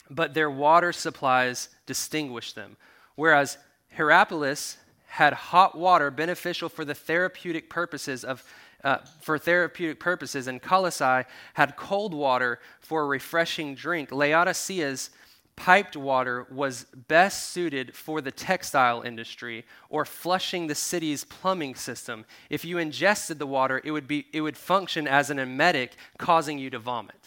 but 0.09 0.33
their 0.33 0.49
water 0.49 0.91
supplies 0.91 1.69
distinguished 1.85 2.55
them. 2.55 2.77
Whereas 3.15 3.57
Hierapolis 3.95 4.77
had 5.07 5.33
hot 5.33 5.77
water 5.77 6.11
beneficial 6.11 6.69
for 6.69 6.85
the 6.85 6.95
therapeutic 6.95 7.69
purposes 7.69 8.23
of 8.23 8.43
uh, 8.83 8.99
for 9.19 9.37
therapeutic 9.37 9.99
purposes, 9.99 10.47
and 10.47 10.61
Colossae 10.61 11.27
had 11.53 11.75
cold 11.75 12.13
water 12.13 12.59
for 12.79 13.01
a 13.01 13.05
refreshing 13.05 13.75
drink. 13.75 14.09
Laodicea's 14.09 15.09
piped 15.57 15.97
water 15.97 16.47
was 16.49 16.85
best 17.09 17.49
suited 17.49 17.93
for 17.93 18.21
the 18.21 18.31
textile 18.31 19.01
industry 19.01 19.65
or 19.89 20.05
flushing 20.05 20.67
the 20.67 20.75
city's 20.75 21.25
plumbing 21.25 21.75
system. 21.75 22.23
If 22.49 22.63
you 22.63 22.77
ingested 22.77 23.39
the 23.39 23.45
water, 23.45 23.81
it 23.83 23.91
would, 23.91 24.07
be, 24.07 24.27
it 24.31 24.39
would 24.39 24.55
function 24.55 25.05
as 25.05 25.29
an 25.29 25.37
emetic, 25.37 25.97
causing 26.17 26.57
you 26.57 26.69
to 26.69 26.79
vomit. 26.79 27.19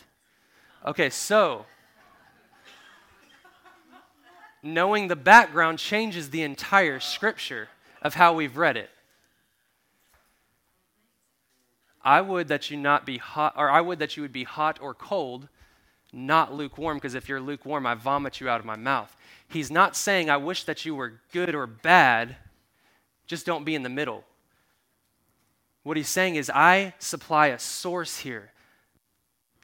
Okay, 0.86 1.10
so 1.10 1.66
knowing 4.62 5.08
the 5.08 5.16
background 5.16 5.78
changes 5.78 6.30
the 6.30 6.42
entire 6.42 7.00
scripture 7.00 7.68
of 8.00 8.14
how 8.14 8.32
we've 8.34 8.56
read 8.56 8.76
it. 8.76 8.90
I 12.04 12.20
would 12.20 12.48
that 12.48 12.70
you 12.70 12.76
not 12.76 13.06
be 13.06 13.18
hot, 13.18 13.54
or 13.56 13.70
I 13.70 13.80
would 13.80 13.98
that 14.00 14.16
you 14.16 14.22
would 14.22 14.32
be 14.32 14.44
hot 14.44 14.78
or 14.80 14.92
cold, 14.92 15.48
not 16.12 16.52
lukewarm, 16.52 16.96
because 16.96 17.14
if 17.14 17.28
you're 17.28 17.40
lukewarm, 17.40 17.86
I 17.86 17.94
vomit 17.94 18.40
you 18.40 18.48
out 18.48 18.60
of 18.60 18.66
my 18.66 18.76
mouth. 18.76 19.16
He's 19.48 19.70
not 19.70 19.96
saying, 19.96 20.28
I 20.28 20.36
wish 20.36 20.64
that 20.64 20.84
you 20.84 20.94
were 20.94 21.20
good 21.32 21.54
or 21.54 21.66
bad, 21.66 22.36
just 23.26 23.46
don't 23.46 23.64
be 23.64 23.74
in 23.74 23.82
the 23.82 23.88
middle. 23.88 24.24
What 25.84 25.96
he's 25.96 26.08
saying 26.08 26.36
is, 26.36 26.50
I 26.50 26.94
supply 26.98 27.48
a 27.48 27.58
source 27.58 28.18
here, 28.18 28.52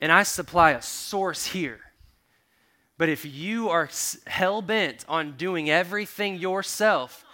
and 0.01 0.13
I 0.13 0.23
supply 0.23 0.73
a 0.73 0.83
source 0.83 1.47
here. 1.47 1.81
But 2.99 3.09
if 3.09 3.25
you 3.25 3.71
are 3.71 3.89
hell 4.27 4.61
bent 4.61 5.05
on 5.09 5.33
doing 5.37 5.71
everything 5.71 6.37
yourself, 6.37 7.25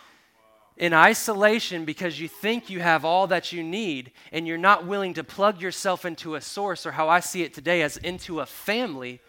in 0.77 0.93
isolation 0.93 1.85
because 1.85 2.19
you 2.19 2.29
think 2.29 2.69
you 2.69 2.81
have 2.81 3.05
all 3.05 3.29
that 3.29 3.53
you 3.53 3.63
need 3.63 4.11
and 4.33 4.47
you're 4.47 4.59
not 4.59 4.87
willing 4.87 5.15
to 5.15 5.23
plug 5.23 5.61
yourself 5.61 6.05
into 6.05 6.35
a 6.35 6.41
source 6.41 6.85
or 6.85 6.93
how 6.93 7.09
I 7.09 7.21
see 7.21 7.43
it 7.43 7.55
today 7.55 7.83
as 7.83 7.97
into 7.99 8.41
a 8.41 8.47
family 8.47 9.21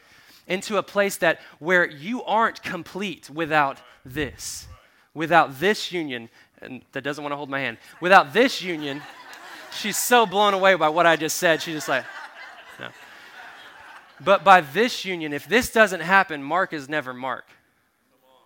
into 0.48 0.78
a 0.78 0.84
place 0.84 1.18
that 1.18 1.40
where 1.60 1.88
you 1.90 2.24
aren't 2.24 2.62
complete 2.64 3.30
without 3.30 3.80
this 4.04 4.68
without 5.14 5.60
this 5.60 5.92
union 5.92 6.30
and 6.62 6.82
that 6.94 7.04
doesn't 7.04 7.24
want 7.24 7.32
to 7.32 7.38
hold 7.38 7.50
my 7.50 7.60
hand 7.60 7.78
without 8.02 8.34
this 8.34 8.64
union 8.64 9.02
she's 9.72 9.98
so 9.98 10.26
blown 10.26 10.56
away 10.56 10.74
by 10.74 10.90
what 10.90 11.06
I 11.06 11.16
just 11.16 11.38
said 11.38 11.62
she's 11.62 11.76
just 11.76 11.90
like 11.90 12.06
but 14.24 14.44
by 14.44 14.62
this 14.62 15.06
union 15.06 15.34
if 15.34 15.48
this 15.48 15.72
doesn't 15.72 16.02
happen 16.02 16.42
Mark 16.42 16.74
is 16.74 16.88
never 16.88 17.14
Mark 17.14 17.46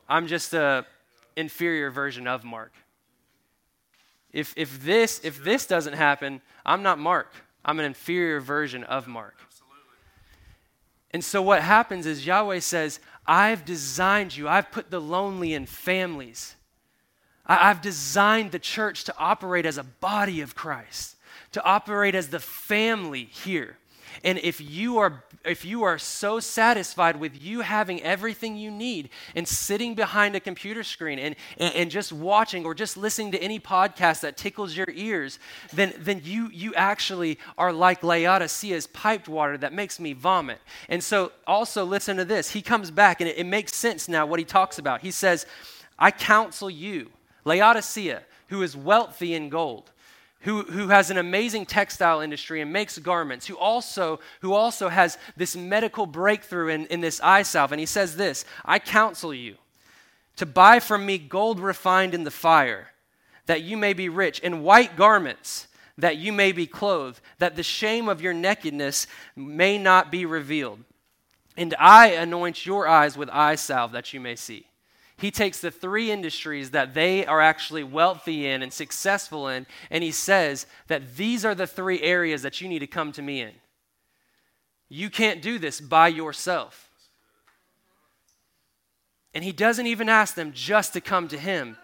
I'm 0.08 0.28
just 0.28 0.54
a 0.54 0.86
inferior 1.36 1.92
version 1.92 2.28
of 2.28 2.44
Mark 2.44 2.74
if, 4.32 4.54
if, 4.56 4.84
this, 4.84 5.22
if 5.24 5.44
this 5.44 5.66
doesn't 5.66 5.94
happen, 5.94 6.42
I'm 6.66 6.84
not 6.84 7.00
Mark. 7.00 7.34
I'm 7.66 7.80
an 7.80 7.86
inferior 7.86 8.40
version 8.40 8.84
of 8.84 9.08
Mark. 9.08 9.36
And 11.12 11.24
so 11.24 11.42
what 11.42 11.64
happens 11.64 12.06
is 12.06 12.26
Yahweh 12.26 12.60
says, 12.60 13.00
I've 13.26 13.66
designed 13.66 14.38
you, 14.38 14.48
I've 14.48 14.72
put 14.72 14.92
the 14.92 15.02
lonely 15.02 15.54
in 15.54 15.66
families. 15.66 16.56
I've 17.46 17.82
designed 17.82 18.52
the 18.52 18.60
church 18.60 19.06
to 19.06 19.18
operate 19.18 19.66
as 19.66 19.80
a 19.80 19.84
body 19.84 20.42
of 20.42 20.54
Christ, 20.54 21.16
to 21.54 21.64
operate 21.64 22.14
as 22.14 22.28
the 22.28 22.40
family 22.40 23.24
here. 23.24 23.78
And 24.24 24.40
if 24.40 24.60
you 24.62 24.98
are 24.98 25.24
if 25.46 25.64
you 25.64 25.84
are 25.84 25.98
so 25.98 26.40
satisfied 26.40 27.18
with 27.18 27.42
you 27.42 27.62
having 27.62 28.02
everything 28.04 28.58
you 28.58 28.70
need 28.70 29.10
and 29.36 29.48
sitting 29.48 29.96
behind 29.96 30.36
a 30.36 30.40
computer 30.40 30.84
screen 30.84 31.18
and, 31.18 31.36
and, 31.58 31.74
and, 31.76 31.92
just 31.92 32.12
watching 32.12 32.66
or 32.66 32.74
just 32.74 32.98
listening 32.98 33.32
to 33.32 33.42
any 33.42 33.60
podcast 33.60 34.20
that 34.22 34.36
tickles 34.36 34.76
your 34.76 34.88
ears, 34.94 35.40
then, 35.74 35.94
then 35.98 36.22
you, 36.24 36.50
you 36.52 36.74
actually 36.76 37.40
are 37.58 37.72
like 37.72 38.04
Laodicea's 38.04 38.88
piped 38.88 39.30
water 39.30 39.58
that 39.58 39.72
makes 39.72 40.00
me 40.00 40.14
vomit. 40.14 40.60
And 40.90 41.04
so 41.04 41.32
also 41.48 41.86
listen 41.86 42.18
to 42.18 42.26
this. 42.26 42.52
He 42.52 42.62
comes 42.62 42.92
back 42.92 43.22
and 43.22 43.30
it, 43.30 43.38
it 43.38 43.46
makes 43.46 43.74
sense 43.76 44.10
now 44.10 44.26
what 44.26 44.40
he 44.40 44.46
talks 44.46 44.78
about. 44.78 45.02
He 45.02 45.12
says, 45.12 45.46
I 45.98 46.12
counsel 46.12 46.70
you, 46.70 47.12
Laodicea, 47.46 48.24
who 48.50 48.62
is 48.62 48.76
wealthy 48.76 49.34
in 49.34 49.50
gold 49.50 49.92
who, 50.42 50.64
who 50.64 50.88
has 50.88 51.12
an 51.12 51.18
amazing 51.18 51.66
textile 51.66 52.22
industry 52.22 52.62
and 52.62 52.72
makes 52.72 52.98
garments, 52.98 53.46
who 53.48 53.58
also, 53.58 54.20
who 54.40 54.54
also 54.54 54.88
has 54.88 55.18
this 55.36 55.56
medical 55.56 56.06
breakthrough 56.06 56.70
in, 56.70 56.86
in 56.88 57.02
this 57.02 57.20
eye 57.22 57.42
salve. 57.42 57.74
And 57.74 57.80
he 57.80 57.86
says 57.86 58.16
this 58.16 58.46
I 58.64 58.80
counsel 58.80 59.34
you 59.34 59.56
to 60.38 60.46
buy 60.46 60.80
from 60.80 61.06
me 61.06 61.18
gold 61.18 61.60
refined 61.60 62.14
in 62.14 62.24
the 62.24 62.32
fire, 62.32 62.88
that 63.48 63.62
you 63.62 63.76
may 63.76 63.92
be 63.92 64.08
rich, 64.08 64.40
and 64.42 64.64
white 64.64 64.96
garments, 64.96 65.68
that 65.98 66.16
you 66.16 66.32
may 66.32 66.54
be 66.54 66.66
clothed, 66.66 67.20
that 67.40 67.58
the 67.58 67.64
shame 67.64 68.08
of 68.08 68.22
your 68.22 68.34
nakedness 68.34 69.08
may 69.36 69.78
not 69.78 70.10
be 70.10 70.26
revealed. 70.26 70.80
And 71.58 71.76
I 71.78 72.12
anoint 72.12 72.66
your 72.66 72.88
eyes 72.88 73.18
with 73.18 73.30
eye 73.30 73.56
salve, 73.56 73.92
that 73.92 74.14
you 74.14 74.22
may 74.22 74.38
see. 74.38 74.69
He 75.20 75.32
takes 75.32 75.60
the 75.60 75.70
three 75.70 76.12
industries 76.12 76.72
that 76.72 76.94
they 76.94 77.26
are 77.26 77.42
actually 77.42 77.84
wealthy 77.84 78.48
in 78.48 78.64
and 78.64 78.72
successful 78.72 79.50
in, 79.50 79.68
and 79.92 80.04
he 80.04 80.12
says 80.12 80.66
that 80.88 81.18
these 81.18 81.44
are 81.44 81.54
the 81.54 81.68
three 81.68 82.02
areas 82.02 82.42
that 82.44 82.62
you 82.62 82.70
need 82.70 82.80
to 82.80 82.88
come 82.88 83.12
to 83.12 83.22
me 83.22 83.42
in. 83.42 83.52
You 84.88 85.10
can't 85.10 85.42
do 85.42 85.60
this 85.60 85.82
by 85.82 86.08
yourself. 86.08 86.90
And 89.34 89.44
he 89.44 89.52
doesn't 89.52 89.88
even 89.88 90.08
ask 90.10 90.36
them 90.36 90.54
just 90.54 90.94
to 90.94 91.02
come 91.02 91.28
to 91.28 91.38
him. 91.38 91.78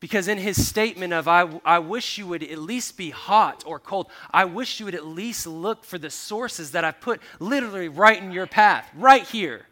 Because 0.00 0.28
in 0.28 0.36
his 0.36 0.66
statement 0.66 1.14
of, 1.14 1.28
I, 1.28 1.60
I 1.64 1.78
wish 1.78 2.18
you 2.18 2.26
would 2.26 2.42
at 2.42 2.58
least 2.58 2.98
be 2.98 3.08
hot 3.10 3.62
or 3.66 3.78
cold, 3.78 4.08
I 4.32 4.44
wish 4.44 4.78
you 4.78 4.84
would 4.84 4.94
at 4.94 5.06
least 5.06 5.46
look 5.46 5.84
for 5.84 5.96
the 5.96 6.10
sources 6.10 6.72
that 6.72 6.84
I've 6.84 7.00
put 7.00 7.22
literally 7.38 7.88
right 7.88 8.20
in 8.20 8.32
your 8.32 8.46
path, 8.46 8.90
right 8.94 9.22
here. 9.22 9.64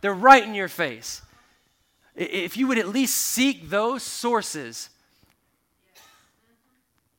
They're 0.00 0.14
right 0.14 0.44
in 0.44 0.54
your 0.54 0.68
face. 0.68 1.22
If 2.20 2.58
you 2.58 2.66
would 2.66 2.76
at 2.76 2.88
least 2.88 3.16
seek 3.16 3.70
those 3.70 4.02
sources, 4.02 4.90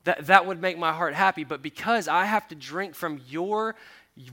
that, 0.03 0.27
that 0.27 0.45
would 0.45 0.61
make 0.61 0.77
my 0.77 0.93
heart 0.93 1.15
happy. 1.15 1.43
But 1.43 1.63
because 1.63 2.07
I 2.07 2.25
have 2.25 2.47
to 2.49 2.55
drink 2.55 2.93
from 2.93 3.19
your 3.27 3.75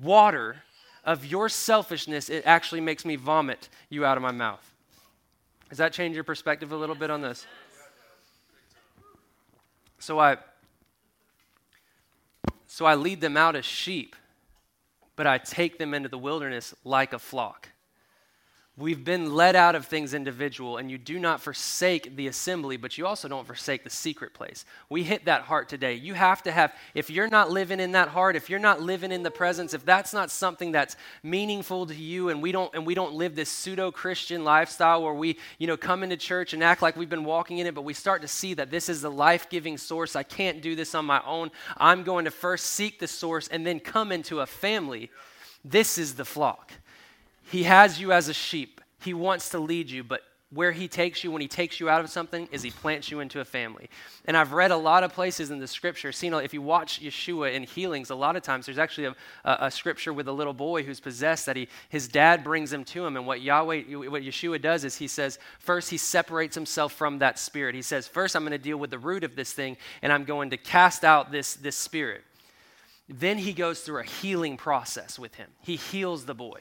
water 0.02 0.56
of 1.04 1.24
your 1.24 1.48
selfishness, 1.48 2.28
it 2.28 2.42
actually 2.44 2.82
makes 2.82 3.06
me 3.06 3.16
vomit 3.16 3.70
you 3.88 4.04
out 4.04 4.18
of 4.18 4.22
my 4.22 4.30
mouth. 4.30 4.62
Does 5.70 5.78
that 5.78 5.94
change 5.94 6.14
your 6.14 6.24
perspective 6.24 6.70
a 6.70 6.76
little 6.76 6.94
bit 6.94 7.10
on 7.10 7.22
this? 7.22 7.46
So 9.98 10.18
I 10.18 10.36
so 12.66 12.84
I 12.84 12.94
lead 12.94 13.22
them 13.22 13.38
out 13.38 13.56
as 13.56 13.64
sheep, 13.64 14.14
but 15.16 15.26
I 15.26 15.38
take 15.38 15.78
them 15.78 15.94
into 15.94 16.10
the 16.10 16.18
wilderness 16.18 16.74
like 16.84 17.14
a 17.14 17.18
flock. 17.18 17.70
We've 18.78 19.02
been 19.02 19.34
led 19.34 19.56
out 19.56 19.74
of 19.74 19.86
things 19.86 20.14
individual, 20.14 20.76
and 20.76 20.88
you 20.88 20.98
do 20.98 21.18
not 21.18 21.40
forsake 21.40 22.14
the 22.14 22.28
assembly, 22.28 22.76
but 22.76 22.96
you 22.96 23.08
also 23.08 23.26
don't 23.26 23.44
forsake 23.44 23.82
the 23.82 23.90
secret 23.90 24.34
place. 24.34 24.64
We 24.88 25.02
hit 25.02 25.24
that 25.24 25.42
heart 25.42 25.68
today. 25.68 25.94
You 25.94 26.14
have 26.14 26.44
to 26.44 26.52
have, 26.52 26.72
if 26.94 27.10
you're 27.10 27.26
not 27.26 27.50
living 27.50 27.80
in 27.80 27.90
that 27.92 28.06
heart, 28.06 28.36
if 28.36 28.48
you're 28.48 28.60
not 28.60 28.80
living 28.80 29.10
in 29.10 29.24
the 29.24 29.32
presence, 29.32 29.74
if 29.74 29.84
that's 29.84 30.12
not 30.12 30.30
something 30.30 30.70
that's 30.70 30.94
meaningful 31.24 31.86
to 31.86 31.94
you, 31.94 32.28
and 32.28 32.40
we 32.40 32.52
don't 32.52 32.72
and 32.72 32.86
we 32.86 32.94
don't 32.94 33.14
live 33.14 33.34
this 33.34 33.48
pseudo-Christian 33.48 34.44
lifestyle 34.44 35.02
where 35.02 35.12
we, 35.12 35.38
you 35.58 35.66
know, 35.66 35.76
come 35.76 36.04
into 36.04 36.16
church 36.16 36.54
and 36.54 36.62
act 36.62 36.80
like 36.80 36.96
we've 36.96 37.10
been 37.10 37.24
walking 37.24 37.58
in 37.58 37.66
it, 37.66 37.74
but 37.74 37.82
we 37.82 37.94
start 37.94 38.22
to 38.22 38.28
see 38.28 38.54
that 38.54 38.70
this 38.70 38.88
is 38.88 39.02
the 39.02 39.10
life-giving 39.10 39.76
source. 39.76 40.14
I 40.14 40.22
can't 40.22 40.62
do 40.62 40.76
this 40.76 40.94
on 40.94 41.04
my 41.04 41.20
own. 41.26 41.50
I'm 41.78 42.04
going 42.04 42.26
to 42.26 42.30
first 42.30 42.66
seek 42.66 43.00
the 43.00 43.08
source 43.08 43.48
and 43.48 43.66
then 43.66 43.80
come 43.80 44.12
into 44.12 44.38
a 44.38 44.46
family. 44.46 45.10
This 45.64 45.98
is 45.98 46.14
the 46.14 46.24
flock. 46.24 46.72
He 47.50 47.64
has 47.64 48.00
you 48.00 48.12
as 48.12 48.28
a 48.28 48.34
sheep. 48.34 48.80
He 49.00 49.14
wants 49.14 49.50
to 49.50 49.58
lead 49.58 49.90
you, 49.90 50.04
but 50.04 50.22
where 50.50 50.72
he 50.72 50.88
takes 50.88 51.22
you 51.22 51.30
when 51.30 51.42
he 51.42 51.48
takes 51.48 51.78
you 51.78 51.90
out 51.90 52.00
of 52.00 52.08
something 52.08 52.48
is 52.50 52.62
he 52.62 52.70
plants 52.70 53.10
you 53.10 53.20
into 53.20 53.40
a 53.40 53.44
family. 53.44 53.90
And 54.24 54.34
I've 54.34 54.52
read 54.52 54.70
a 54.70 54.76
lot 54.76 55.04
of 55.04 55.12
places 55.12 55.50
in 55.50 55.58
the 55.58 55.66
scripture. 55.66 56.10
Seen 56.10 56.32
if 56.32 56.54
you 56.54 56.62
watch 56.62 57.02
Yeshua 57.02 57.52
in 57.52 57.64
healings, 57.64 58.08
a 58.08 58.14
lot 58.14 58.34
of 58.34 58.42
times 58.42 58.64
there's 58.64 58.78
actually 58.78 59.06
a, 59.06 59.16
a, 59.44 59.58
a, 59.62 59.70
scripture 59.70 60.10
with 60.10 60.26
a 60.26 60.32
little 60.32 60.54
boy 60.54 60.84
who's 60.84 61.00
possessed 61.00 61.44
that 61.46 61.56
he 61.56 61.68
his 61.90 62.08
dad 62.08 62.42
brings 62.44 62.72
him 62.72 62.82
to 62.84 63.04
him. 63.04 63.18
And 63.18 63.26
what 63.26 63.42
Yahweh, 63.42 63.82
what 64.08 64.22
Yeshua 64.22 64.60
does 64.60 64.84
is 64.84 64.96
he 64.96 65.06
says 65.06 65.38
first 65.58 65.90
he 65.90 65.98
separates 65.98 66.54
himself 66.54 66.94
from 66.94 67.18
that 67.18 67.38
spirit. 67.38 67.74
He 67.74 67.82
says 67.82 68.08
first 68.08 68.34
I'm 68.34 68.42
going 68.42 68.52
to 68.52 68.58
deal 68.58 68.78
with 68.78 68.90
the 68.90 68.98
root 68.98 69.24
of 69.24 69.36
this 69.36 69.52
thing, 69.52 69.76
and 70.00 70.10
I'm 70.12 70.24
going 70.24 70.48
to 70.50 70.56
cast 70.56 71.04
out 71.04 71.30
this 71.30 71.54
this 71.54 71.76
spirit. 71.76 72.24
Then 73.06 73.36
he 73.36 73.52
goes 73.52 73.80
through 73.80 74.00
a 74.00 74.04
healing 74.04 74.56
process 74.56 75.18
with 75.18 75.34
him. 75.34 75.48
He 75.60 75.76
heals 75.76 76.24
the 76.24 76.34
boy. 76.34 76.60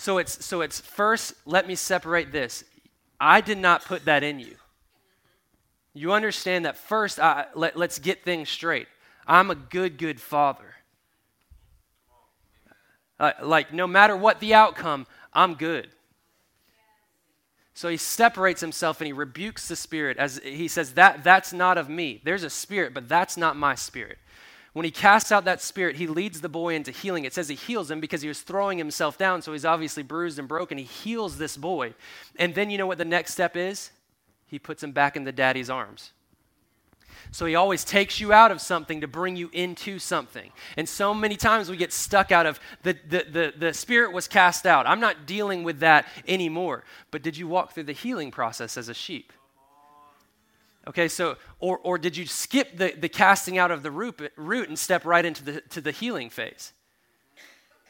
So 0.00 0.16
it's 0.16 0.46
so 0.46 0.62
it's 0.62 0.80
first 0.80 1.34
let 1.44 1.68
me 1.68 1.74
separate 1.74 2.32
this. 2.32 2.64
I 3.20 3.42
did 3.42 3.58
not 3.58 3.84
put 3.84 4.06
that 4.06 4.22
in 4.22 4.40
you. 4.40 4.56
You 5.92 6.14
understand 6.14 6.64
that 6.64 6.78
first 6.78 7.20
I, 7.20 7.48
let, 7.54 7.76
let's 7.76 7.98
get 7.98 8.24
things 8.24 8.48
straight. 8.48 8.88
I'm 9.26 9.50
a 9.50 9.54
good 9.54 9.98
good 9.98 10.18
father. 10.18 10.74
Uh, 13.18 13.32
like 13.42 13.74
no 13.74 13.86
matter 13.86 14.16
what 14.16 14.40
the 14.40 14.54
outcome, 14.54 15.06
I'm 15.34 15.54
good. 15.54 15.90
So 17.74 17.90
he 17.90 17.98
separates 17.98 18.62
himself 18.62 19.02
and 19.02 19.06
he 19.06 19.12
rebukes 19.12 19.68
the 19.68 19.76
spirit 19.76 20.16
as 20.16 20.40
he 20.42 20.68
says, 20.68 20.94
that, 20.94 21.22
That's 21.24 21.52
not 21.52 21.76
of 21.76 21.90
me. 21.90 22.22
There's 22.24 22.42
a 22.42 22.48
spirit, 22.48 22.94
but 22.94 23.06
that's 23.06 23.36
not 23.36 23.54
my 23.54 23.74
spirit. 23.74 24.16
When 24.72 24.84
he 24.84 24.90
casts 24.90 25.32
out 25.32 25.44
that 25.46 25.60
spirit, 25.60 25.96
he 25.96 26.06
leads 26.06 26.40
the 26.40 26.48
boy 26.48 26.74
into 26.74 26.92
healing. 26.92 27.24
It 27.24 27.34
says 27.34 27.48
he 27.48 27.56
heals 27.56 27.90
him 27.90 28.00
because 28.00 28.22
he 28.22 28.28
was 28.28 28.40
throwing 28.40 28.78
himself 28.78 29.18
down, 29.18 29.42
so 29.42 29.52
he's 29.52 29.64
obviously 29.64 30.04
bruised 30.04 30.38
and 30.38 30.46
broken. 30.46 30.78
He 30.78 30.84
heals 30.84 31.38
this 31.38 31.56
boy. 31.56 31.94
And 32.38 32.54
then 32.54 32.70
you 32.70 32.78
know 32.78 32.86
what 32.86 32.98
the 32.98 33.04
next 33.04 33.32
step 33.32 33.56
is? 33.56 33.90
He 34.46 34.58
puts 34.58 34.82
him 34.82 34.92
back 34.92 35.16
in 35.16 35.24
the 35.24 35.32
daddy's 35.32 35.70
arms. 35.70 36.12
So 37.32 37.46
he 37.46 37.54
always 37.54 37.84
takes 37.84 38.20
you 38.20 38.32
out 38.32 38.50
of 38.50 38.60
something 38.60 39.00
to 39.02 39.08
bring 39.08 39.36
you 39.36 39.50
into 39.52 39.98
something. 39.98 40.50
And 40.76 40.88
so 40.88 41.14
many 41.14 41.36
times 41.36 41.70
we 41.70 41.76
get 41.76 41.92
stuck 41.92 42.32
out 42.32 42.46
of 42.46 42.58
the, 42.82 42.96
the, 43.08 43.26
the, 43.30 43.52
the, 43.56 43.74
spirit 43.74 44.12
was 44.12 44.26
cast 44.26 44.66
out. 44.66 44.86
I'm 44.86 45.00
not 45.00 45.26
dealing 45.26 45.62
with 45.62 45.80
that 45.80 46.06
anymore. 46.26 46.84
But 47.10 47.22
did 47.22 47.36
you 47.36 47.46
walk 47.46 47.72
through 47.72 47.84
the 47.84 47.92
healing 47.92 48.30
process 48.30 48.76
as 48.76 48.88
a 48.88 48.94
sheep? 48.94 49.32
Okay, 50.88 51.08
so, 51.08 51.36
or, 51.58 51.78
or 51.78 51.98
did 51.98 52.16
you 52.16 52.26
skip 52.26 52.76
the, 52.76 52.94
the 52.98 53.08
casting 53.08 53.58
out 53.58 53.70
of 53.70 53.82
the 53.82 53.90
root, 53.90 54.32
root 54.36 54.68
and 54.68 54.78
step 54.78 55.04
right 55.04 55.24
into 55.24 55.44
the, 55.44 55.60
to 55.60 55.80
the 55.80 55.90
healing 55.90 56.30
phase? 56.30 56.72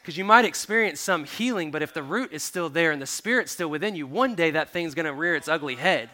Because 0.01 0.17
you 0.17 0.25
might 0.25 0.45
experience 0.45 0.99
some 0.99 1.25
healing, 1.25 1.71
but 1.71 1.81
if 1.81 1.93
the 1.93 2.03
root 2.03 2.33
is 2.33 2.43
still 2.43 2.69
there 2.69 2.91
and 2.91 3.01
the 3.01 3.07
spirit's 3.07 3.51
still 3.51 3.69
within 3.69 3.95
you, 3.95 4.07
one 4.07 4.35
day 4.35 4.51
that 4.51 4.71
thing's 4.71 4.93
going 4.93 5.05
to 5.05 5.13
rear 5.13 5.35
its 5.35 5.47
ugly 5.47 5.75
head. 5.75 6.09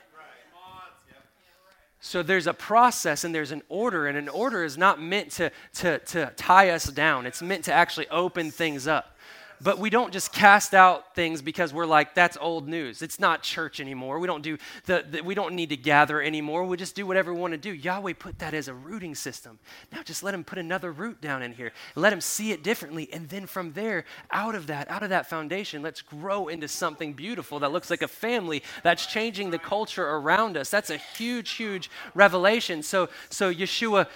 So 1.99 2.21
there's 2.21 2.47
a 2.47 2.53
process 2.53 3.23
and 3.23 3.33
there's 3.33 3.51
an 3.51 3.63
order, 3.69 4.05
and 4.05 4.17
an 4.17 4.29
order 4.29 4.63
is 4.63 4.77
not 4.77 5.01
meant 5.01 5.31
to, 5.31 5.51
to, 5.75 5.97
to 5.99 6.31
tie 6.35 6.69
us 6.69 6.85
down. 6.85 7.25
It's 7.25 7.41
meant 7.41 7.65
to 7.65 7.73
actually 7.73 8.07
open 8.09 8.51
things 8.51 8.87
up. 8.87 9.16
But 9.59 9.79
we 9.79 9.89
don't 9.89 10.13
just 10.13 10.31
cast 10.31 10.73
out 10.73 11.15
things 11.15 11.41
because 11.41 11.73
we're 11.73 11.85
like, 11.85 12.13
that's 12.13 12.37
old 12.39 12.67
news. 12.67 13.01
It's 13.01 13.19
not 13.19 13.41
church 13.41 13.79
anymore. 13.79 14.19
We 14.19 14.27
don't 14.27 14.43
do 14.43 14.57
the, 14.85 15.03
the 15.09 15.21
we 15.21 15.33
don't 15.33 15.55
need 15.55 15.69
to 15.69 15.77
gather 15.77 16.21
anymore. 16.21 16.63
We 16.65 16.77
just 16.77 16.95
do 16.95 17.07
whatever 17.07 17.33
we 17.33 17.39
want 17.39 17.53
to 17.53 17.57
do. 17.57 17.73
Yahweh 17.73 18.13
put 18.19 18.39
that 18.39 18.53
as 18.53 18.67
a 18.67 18.73
rooting 18.73 19.15
system. 19.15 19.57
Now 19.91 20.03
just 20.03 20.21
let 20.21 20.33
him 20.33 20.43
put 20.43 20.59
another 20.59 20.91
root 20.91 21.21
down 21.21 21.41
in 21.41 21.53
here. 21.53 21.71
Let 21.95 22.13
him 22.13 22.21
see 22.21 22.51
it 22.51 22.63
differently. 22.63 23.09
And 23.11 23.27
then 23.29 23.47
from 23.47 23.73
there, 23.73 24.05
out 24.31 24.53
of 24.53 24.67
that, 24.67 24.89
out 24.91 25.01
of 25.03 25.09
that 25.09 25.27
foundation, 25.27 25.81
let's 25.81 26.01
grow 26.01 26.49
into 26.49 26.67
something 26.67 27.13
beautiful 27.13 27.59
that 27.59 27.71
looks 27.71 27.89
like 27.89 28.03
a 28.03 28.07
family 28.07 28.61
that's 28.83 29.07
changing 29.07 29.49
the 29.49 29.59
culture 29.59 30.07
around 30.07 30.55
us. 30.55 30.69
That's 30.69 30.91
a 30.91 30.97
huge, 30.97 31.51
huge 31.51 31.89
revelation. 32.13 32.83
So 32.83 33.09
so 33.29 33.53
Yeshua 33.53 34.07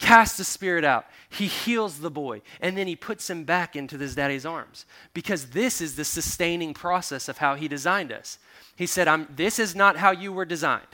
casts 0.00 0.38
the 0.38 0.44
spirit 0.44 0.82
out. 0.84 1.06
He 1.28 1.46
heals 1.46 2.00
the 2.00 2.10
boy, 2.10 2.42
and 2.60 2.76
then 2.76 2.88
he 2.88 2.96
puts 2.96 3.30
him 3.30 3.44
back 3.44 3.76
into 3.76 3.98
his 3.98 4.14
daddy's 4.14 4.46
arms 4.46 4.86
because 5.14 5.50
this 5.50 5.80
is 5.80 5.94
the 5.94 6.04
sustaining 6.04 6.74
process 6.74 7.28
of 7.28 7.38
how 7.38 7.54
he 7.54 7.68
designed 7.68 8.10
us. 8.10 8.38
He 8.74 8.86
said, 8.86 9.06
I'm, 9.06 9.28
This 9.36 9.58
is 9.58 9.76
not 9.76 9.96
how 9.96 10.10
you 10.10 10.32
were 10.32 10.46
designed. 10.46 10.86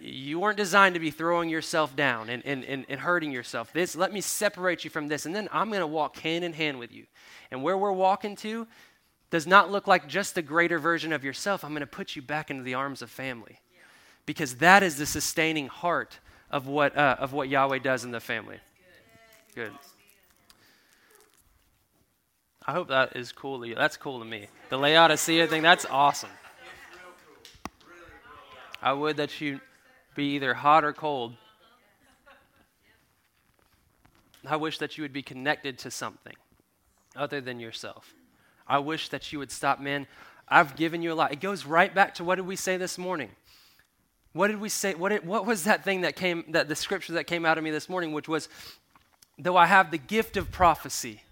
You 0.00 0.38
weren't 0.38 0.56
designed 0.56 0.94
to 0.94 1.00
be 1.00 1.10
throwing 1.10 1.48
yourself 1.48 1.96
down 1.96 2.28
and, 2.28 2.44
and, 2.44 2.64
and, 2.64 2.84
and 2.88 3.00
hurting 3.00 3.32
yourself. 3.32 3.72
This, 3.72 3.96
let 3.96 4.12
me 4.12 4.20
separate 4.20 4.84
you 4.84 4.90
from 4.90 5.08
this, 5.08 5.24
and 5.24 5.34
then 5.34 5.48
I'm 5.52 5.68
going 5.68 5.80
to 5.80 5.86
walk 5.86 6.18
hand 6.18 6.44
in 6.44 6.52
hand 6.52 6.78
with 6.78 6.92
you. 6.92 7.06
And 7.50 7.62
where 7.62 7.78
we're 7.78 7.92
walking 7.92 8.36
to 8.36 8.66
does 9.30 9.46
not 9.46 9.70
look 9.70 9.86
like 9.86 10.08
just 10.08 10.36
a 10.36 10.42
greater 10.42 10.78
version 10.78 11.12
of 11.12 11.24
yourself. 11.24 11.64
I'm 11.64 11.70
going 11.70 11.80
to 11.80 11.86
put 11.86 12.16
you 12.16 12.22
back 12.22 12.50
into 12.50 12.62
the 12.62 12.74
arms 12.74 13.02
of 13.02 13.10
family 13.10 13.60
because 14.26 14.56
that 14.56 14.82
is 14.82 14.96
the 14.96 15.06
sustaining 15.06 15.68
heart 15.68 16.18
of 16.50 16.66
what, 16.66 16.96
uh, 16.96 17.16
of 17.18 17.32
what 17.32 17.48
Yahweh 17.48 17.78
does 17.78 18.04
in 18.04 18.10
the 18.10 18.20
family. 18.20 18.58
Good. 19.54 19.72
I 22.66 22.72
hope 22.72 22.88
that 22.88 23.16
is 23.16 23.32
cool 23.32 23.60
to 23.60 23.68
you. 23.68 23.74
That's 23.74 23.96
cool 23.96 24.18
to 24.18 24.24
me. 24.24 24.46
The 24.68 24.76
Laodicea 24.76 25.46
thing, 25.46 25.62
that's 25.62 25.86
awesome. 25.86 26.30
I 28.82 28.92
would 28.92 29.16
that 29.16 29.40
you 29.40 29.60
be 30.14 30.34
either 30.34 30.54
hot 30.54 30.84
or 30.84 30.92
cold. 30.92 31.34
I 34.46 34.56
wish 34.56 34.78
that 34.78 34.96
you 34.96 35.02
would 35.02 35.12
be 35.12 35.22
connected 35.22 35.78
to 35.80 35.90
something 35.90 36.34
other 37.16 37.40
than 37.40 37.58
yourself. 37.58 38.14
I 38.66 38.78
wish 38.78 39.08
that 39.08 39.32
you 39.32 39.38
would 39.38 39.50
stop, 39.50 39.80
man. 39.80 40.06
I've 40.46 40.76
given 40.76 41.02
you 41.02 41.12
a 41.12 41.14
lot. 41.14 41.32
It 41.32 41.40
goes 41.40 41.64
right 41.66 41.94
back 41.94 42.14
to 42.16 42.24
what 42.24 42.36
did 42.36 42.46
we 42.46 42.56
say 42.56 42.76
this 42.76 42.98
morning? 42.98 43.30
What 44.32 44.48
did 44.48 44.60
we 44.60 44.68
say? 44.68 44.94
What, 44.94 45.12
it, 45.12 45.24
what 45.24 45.46
was 45.46 45.64
that 45.64 45.84
thing 45.84 46.02
that 46.02 46.16
came, 46.16 46.44
that 46.48 46.68
the 46.68 46.76
scripture 46.76 47.14
that 47.14 47.24
came 47.24 47.44
out 47.44 47.58
of 47.58 47.64
me 47.64 47.70
this 47.70 47.88
morning, 47.88 48.12
which 48.12 48.28
was, 48.28 48.48
though 49.38 49.56
I 49.56 49.66
have 49.66 49.90
the 49.90 49.98
gift 49.98 50.36
of 50.36 50.50
prophecy, 50.50 51.22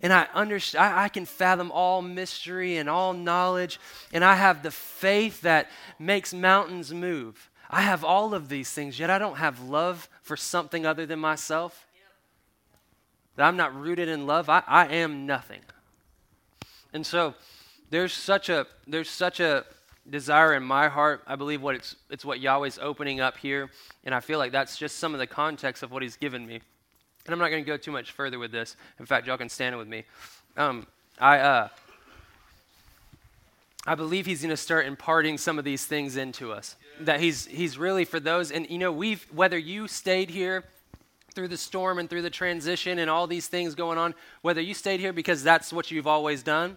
and 0.00 0.12
I 0.12 0.28
understand, 0.34 0.84
I, 0.84 1.04
I, 1.04 1.08
can 1.08 1.26
fathom 1.26 1.72
all 1.72 2.02
mystery 2.02 2.76
and 2.76 2.88
all 2.88 3.12
knowledge, 3.12 3.80
and 4.12 4.24
I 4.24 4.36
have 4.36 4.62
the 4.62 4.70
faith 4.70 5.42
that 5.42 5.68
makes 5.98 6.32
mountains 6.32 6.94
move. 6.94 7.50
I 7.70 7.82
have 7.82 8.04
all 8.04 8.32
of 8.32 8.48
these 8.48 8.70
things, 8.70 8.98
yet 8.98 9.10
I 9.10 9.18
don't 9.18 9.36
have 9.36 9.60
love 9.60 10.08
for 10.22 10.36
something 10.36 10.86
other 10.86 11.04
than 11.04 11.18
myself. 11.18 11.86
That 13.36 13.46
I'm 13.46 13.56
not 13.56 13.78
rooted 13.78 14.08
in 14.08 14.26
love. 14.26 14.48
I, 14.48 14.62
I 14.66 14.86
am 14.86 15.26
nothing. 15.26 15.60
And 16.92 17.06
so 17.06 17.34
there's 17.90 18.12
such 18.12 18.48
a 18.48 18.66
there's 18.86 19.10
such 19.10 19.40
a 19.40 19.64
desire 20.10 20.54
in 20.54 20.62
my 20.62 20.88
heart. 20.88 21.22
I 21.26 21.36
believe 21.36 21.62
what 21.62 21.74
it's, 21.74 21.96
it's 22.10 22.24
what 22.24 22.40
Yahweh's 22.40 22.78
opening 22.80 23.20
up 23.20 23.36
here, 23.36 23.70
and 24.04 24.14
I 24.14 24.20
feel 24.20 24.38
like 24.38 24.52
that's 24.52 24.76
just 24.78 24.96
some 24.96 25.14
of 25.14 25.20
the 25.20 25.26
context 25.26 25.82
of 25.82 25.90
what 25.90 26.02
He's 26.02 26.16
given 26.16 26.46
me. 26.46 26.60
And 27.26 27.32
I'm 27.32 27.38
not 27.38 27.50
going 27.50 27.62
to 27.62 27.66
go 27.66 27.76
too 27.76 27.92
much 27.92 28.12
further 28.12 28.38
with 28.38 28.52
this. 28.52 28.76
In 28.98 29.06
fact, 29.06 29.26
y'all 29.26 29.36
can 29.36 29.48
stand 29.48 29.76
with 29.76 29.88
me. 29.88 30.04
Um, 30.56 30.86
I, 31.18 31.38
uh, 31.38 31.68
I 33.86 33.94
believe 33.94 34.26
He's 34.26 34.40
going 34.40 34.50
to 34.50 34.56
start 34.56 34.86
imparting 34.86 35.36
some 35.36 35.58
of 35.58 35.64
these 35.64 35.84
things 35.84 36.16
into 36.16 36.52
us. 36.52 36.76
That 37.00 37.20
He's 37.20 37.46
He's 37.46 37.78
really 37.78 38.04
for 38.04 38.20
those, 38.20 38.50
and 38.50 38.68
you 38.70 38.78
know, 38.78 38.92
we've 38.92 39.26
whether 39.32 39.58
you 39.58 39.88
stayed 39.88 40.30
here 40.30 40.64
through 41.34 41.48
the 41.48 41.56
storm 41.56 41.98
and 41.98 42.10
through 42.10 42.22
the 42.22 42.30
transition 42.30 42.98
and 42.98 43.08
all 43.08 43.26
these 43.26 43.46
things 43.46 43.74
going 43.74 43.98
on, 43.98 44.14
whether 44.42 44.60
you 44.60 44.74
stayed 44.74 44.98
here 44.98 45.12
because 45.12 45.44
that's 45.44 45.72
what 45.72 45.90
you've 45.90 46.06
always 46.06 46.42
done 46.42 46.76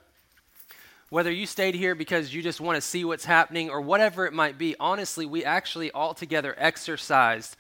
whether 1.12 1.30
you 1.30 1.46
stayed 1.46 1.76
here 1.76 1.94
because 1.94 2.34
you 2.34 2.42
just 2.42 2.62
want 2.62 2.78
to 2.78 2.82
see 2.82 3.04
what's 3.04 3.26
happening 3.26 3.70
or 3.70 3.82
whatever 3.82 4.26
it 4.26 4.32
might 4.32 4.58
be, 4.58 4.78
honestly, 4.80 5.26
we 5.26 5.44
actually 5.44 5.92
all 5.92 6.14
together 6.14 6.56
exercised. 6.58 7.58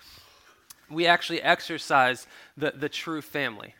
We 0.89 1.05
actually 1.05 1.41
exercised 1.41 2.27
the, 2.55 2.71
the 2.71 2.87
true 2.87 3.21
family. 3.21 3.75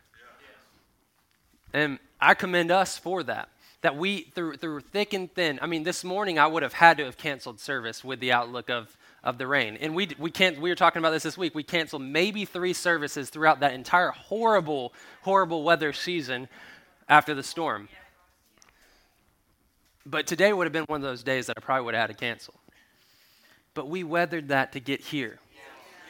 And 1.73 1.99
I 2.19 2.33
commend 2.33 2.69
us 2.69 2.97
for 2.97 3.23
that. 3.23 3.47
That 3.79 3.95
we, 3.95 4.23
through, 4.35 4.57
through 4.57 4.81
thick 4.81 5.13
and 5.13 5.33
thin, 5.33 5.57
I 5.61 5.67
mean, 5.67 5.83
this 5.83 6.03
morning 6.03 6.37
I 6.37 6.47
would 6.47 6.63
have 6.63 6.73
had 6.73 6.97
to 6.97 7.05
have 7.05 7.15
canceled 7.15 7.61
service 7.61 8.03
with 8.03 8.19
the 8.19 8.33
outlook 8.33 8.69
of, 8.69 8.97
of 9.23 9.37
the 9.37 9.47
rain. 9.47 9.77
And 9.79 9.95
we, 9.95 10.09
we, 10.19 10.31
can't, 10.31 10.59
we 10.59 10.69
were 10.69 10.75
talking 10.75 10.99
about 10.99 11.11
this 11.11 11.23
this 11.23 11.37
week. 11.37 11.55
We 11.55 11.63
canceled 11.63 12.01
maybe 12.01 12.43
three 12.43 12.73
services 12.73 13.29
throughout 13.29 13.61
that 13.61 13.73
entire 13.73 14.11
horrible, 14.11 14.93
horrible 15.21 15.63
weather 15.63 15.93
season 15.93 16.49
after 17.07 17.33
the 17.33 17.41
storm. 17.41 17.87
But 20.05 20.25
today 20.27 20.51
would 20.51 20.65
have 20.65 20.73
been 20.73 20.85
one 20.85 21.01
of 21.01 21.03
those 21.03 21.23
days 21.23 21.47
that 21.47 21.57
I 21.57 21.61
probably 21.61 21.85
would 21.85 21.93
have 21.93 22.09
had 22.09 22.17
to 22.17 22.25
cancel. 22.25 22.53
But 23.73 23.87
we 23.87 24.03
weathered 24.03 24.49
that 24.49 24.73
to 24.73 24.79
get 24.79 25.01
here. 25.01 25.39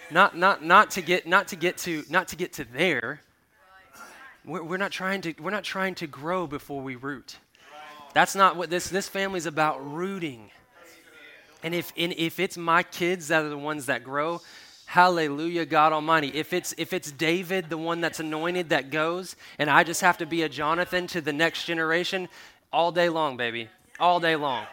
Not, 0.09 0.37
not, 0.37 0.63
not, 0.63 0.91
to, 0.91 1.01
get, 1.01 1.27
not, 1.27 1.49
to, 1.49 1.55
get 1.55 1.77
to, 1.79 2.03
not 2.09 2.29
to 2.29 2.35
get 2.35 2.53
to 2.53 2.65
there. 2.65 3.21
We're, 4.43 4.63
we're, 4.63 4.77
not 4.77 4.91
trying 4.91 5.21
to, 5.21 5.33
we're 5.39 5.51
not 5.51 5.63
trying 5.63 5.95
to 5.95 6.07
grow 6.07 6.47
before 6.47 6.81
we 6.81 6.95
root. 6.95 7.37
That's 8.13 8.35
not 8.35 8.57
what 8.57 8.69
this, 8.69 8.89
this 8.89 9.07
family's 9.07 9.45
about 9.45 9.79
rooting. 9.93 10.49
And 11.63 11.75
if, 11.75 11.93
and 11.95 12.13
if 12.17 12.39
it's 12.39 12.57
my 12.57 12.83
kids 12.83 13.27
that 13.29 13.45
are 13.45 13.49
the 13.49 13.57
ones 13.57 13.85
that 13.85 14.03
grow, 14.03 14.41
hallelujah, 14.85 15.65
God 15.65 15.93
Almighty. 15.93 16.29
If 16.33 16.51
it's, 16.51 16.73
if 16.77 16.91
it's 16.91 17.11
David, 17.11 17.69
the 17.69 17.77
one 17.77 18.01
that's 18.01 18.19
anointed, 18.19 18.69
that 18.69 18.89
goes, 18.89 19.35
and 19.59 19.69
I 19.69 19.83
just 19.83 20.01
have 20.01 20.17
to 20.17 20.25
be 20.25 20.41
a 20.41 20.49
Jonathan 20.49 21.07
to 21.07 21.21
the 21.21 21.31
next 21.31 21.65
generation, 21.65 22.27
all 22.73 22.91
day 22.91 23.07
long, 23.07 23.37
baby 23.37 23.69
all 24.01 24.19
day 24.19 24.35
long. 24.35 24.65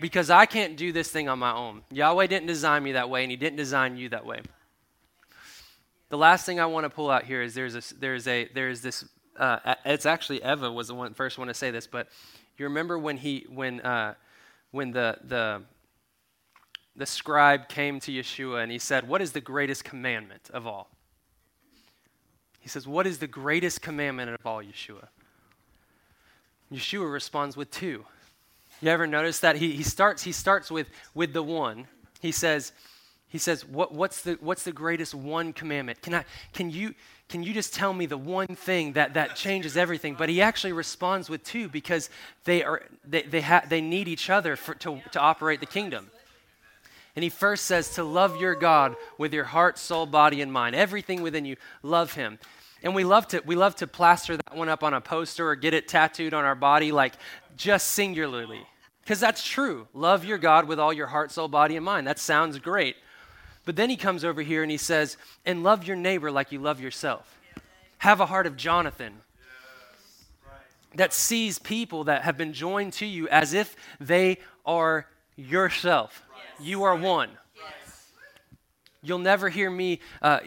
Because 0.00 0.28
I 0.28 0.46
can't 0.46 0.76
do 0.76 0.92
this 0.92 1.10
thing 1.10 1.28
on 1.28 1.38
my 1.38 1.52
own. 1.52 1.82
Yahweh 1.90 2.26
didn't 2.26 2.46
design 2.46 2.82
me 2.82 2.92
that 2.92 3.08
way, 3.08 3.22
and 3.22 3.30
He 3.30 3.36
didn't 3.36 3.56
design 3.56 3.96
you 3.96 4.10
that 4.10 4.26
way. 4.26 4.42
The 6.10 6.18
last 6.18 6.44
thing 6.46 6.60
I 6.60 6.66
want 6.66 6.84
to 6.84 6.90
pull 6.90 7.10
out 7.10 7.24
here 7.24 7.42
is 7.42 7.54
there's 7.54 7.74
a, 7.74 7.94
there's 7.98 8.28
a 8.28 8.48
there's 8.54 8.82
this. 8.82 9.04
Uh, 9.36 9.74
it's 9.84 10.06
actually 10.06 10.44
Eva 10.44 10.70
was 10.70 10.88
the 10.88 10.94
one 10.94 11.14
first 11.14 11.38
one 11.38 11.48
to 11.48 11.54
say 11.54 11.70
this, 11.70 11.86
but 11.86 12.08
you 12.56 12.66
remember 12.66 12.98
when 12.98 13.16
he 13.16 13.46
when 13.48 13.80
uh, 13.80 14.14
when 14.70 14.92
the 14.92 15.18
the 15.24 15.62
the 16.94 17.06
scribe 17.06 17.68
came 17.68 17.98
to 18.00 18.12
Yeshua 18.12 18.62
and 18.62 18.70
he 18.70 18.78
said, 18.78 19.08
"What 19.08 19.22
is 19.22 19.32
the 19.32 19.40
greatest 19.40 19.84
commandment 19.84 20.50
of 20.52 20.66
all?" 20.66 20.90
He 22.60 22.68
says, 22.68 22.86
"What 22.86 23.06
is 23.06 23.18
the 23.18 23.26
greatest 23.26 23.82
commandment 23.82 24.30
of 24.30 24.46
all, 24.46 24.62
Yeshua?" 24.62 25.08
Yeshua 26.74 27.12
responds 27.12 27.56
with 27.56 27.70
two. 27.70 28.04
You 28.80 28.90
ever 28.90 29.06
notice 29.06 29.40
that? 29.40 29.56
He, 29.56 29.72
he, 29.72 29.82
starts, 29.82 30.22
he 30.22 30.32
starts 30.32 30.70
with, 30.70 30.88
with 31.14 31.32
the 31.32 31.42
one. 31.42 31.86
He 32.20 32.32
says, 32.32 32.72
He 33.28 33.38
says, 33.38 33.64
what, 33.64 33.92
what's, 33.92 34.22
the, 34.22 34.38
what's 34.40 34.62
the 34.62 34.72
greatest 34.72 35.14
one 35.14 35.52
commandment? 35.52 36.02
Can, 36.02 36.14
I, 36.14 36.24
can, 36.52 36.70
you, 36.70 36.94
can 37.28 37.42
you 37.42 37.52
just 37.52 37.74
tell 37.74 37.92
me 37.92 38.06
the 38.06 38.18
one 38.18 38.54
thing 38.54 38.92
that, 38.92 39.14
that 39.14 39.36
changes 39.36 39.76
everything? 39.76 40.14
But 40.14 40.28
he 40.28 40.40
actually 40.40 40.72
responds 40.72 41.28
with 41.28 41.42
two 41.42 41.68
because 41.68 42.10
they, 42.44 42.62
are, 42.62 42.82
they, 43.04 43.22
they, 43.22 43.40
ha, 43.40 43.62
they 43.68 43.80
need 43.80 44.06
each 44.06 44.30
other 44.30 44.56
for, 44.56 44.74
to, 44.76 45.00
to 45.12 45.20
operate 45.20 45.60
the 45.60 45.66
kingdom. 45.66 46.10
And 47.16 47.22
he 47.22 47.30
first 47.30 47.66
says 47.66 47.90
to 47.94 48.04
love 48.04 48.40
your 48.40 48.54
God 48.54 48.96
with 49.18 49.32
your 49.32 49.44
heart, 49.44 49.78
soul, 49.78 50.06
body, 50.06 50.40
and 50.40 50.52
mind. 50.52 50.76
Everything 50.76 51.22
within 51.22 51.44
you, 51.44 51.56
love 51.82 52.14
him. 52.14 52.38
And 52.84 52.94
we 52.94 53.02
love 53.02 53.26
to 53.28 53.42
we 53.46 53.56
love 53.56 53.74
to 53.76 53.86
plaster 53.86 54.36
that 54.36 54.54
one 54.54 54.68
up 54.68 54.84
on 54.84 54.92
a 54.92 55.00
poster 55.00 55.48
or 55.48 55.56
get 55.56 55.72
it 55.72 55.88
tattooed 55.88 56.34
on 56.34 56.44
our 56.44 56.54
body 56.54 56.92
like 56.92 57.14
just 57.56 57.88
singularly. 57.88 58.60
Because 59.02 59.18
that's 59.18 59.44
true. 59.44 59.88
Love 59.94 60.24
your 60.24 60.38
God 60.38 60.68
with 60.68 60.78
all 60.78 60.92
your 60.92 61.08
heart, 61.08 61.32
soul, 61.32 61.48
body, 61.48 61.76
and 61.76 61.84
mind. 61.84 62.06
That 62.06 62.18
sounds 62.18 62.58
great. 62.58 62.96
But 63.64 63.76
then 63.76 63.88
he 63.88 63.96
comes 63.96 64.24
over 64.24 64.42
here 64.42 64.62
and 64.62 64.70
he 64.70 64.76
says, 64.76 65.16
and 65.46 65.62
love 65.62 65.86
your 65.86 65.96
neighbor 65.96 66.30
like 66.30 66.52
you 66.52 66.58
love 66.58 66.80
yourself. 66.80 67.38
Have 67.98 68.20
a 68.20 68.26
heart 68.26 68.46
of 68.46 68.56
Jonathan 68.56 69.14
that 70.94 71.12
sees 71.12 71.58
people 71.58 72.04
that 72.04 72.22
have 72.22 72.36
been 72.36 72.52
joined 72.52 72.92
to 72.94 73.06
you 73.06 73.28
as 73.28 73.52
if 73.54 73.76
they 73.98 74.38
are 74.64 75.06
yourself. 75.36 76.22
You 76.60 76.84
are 76.84 76.94
one. 76.94 77.30
You'll 79.04 79.18
never 79.18 79.48
hear 79.50 79.70
me 79.70 80.00
uh, 80.22 80.40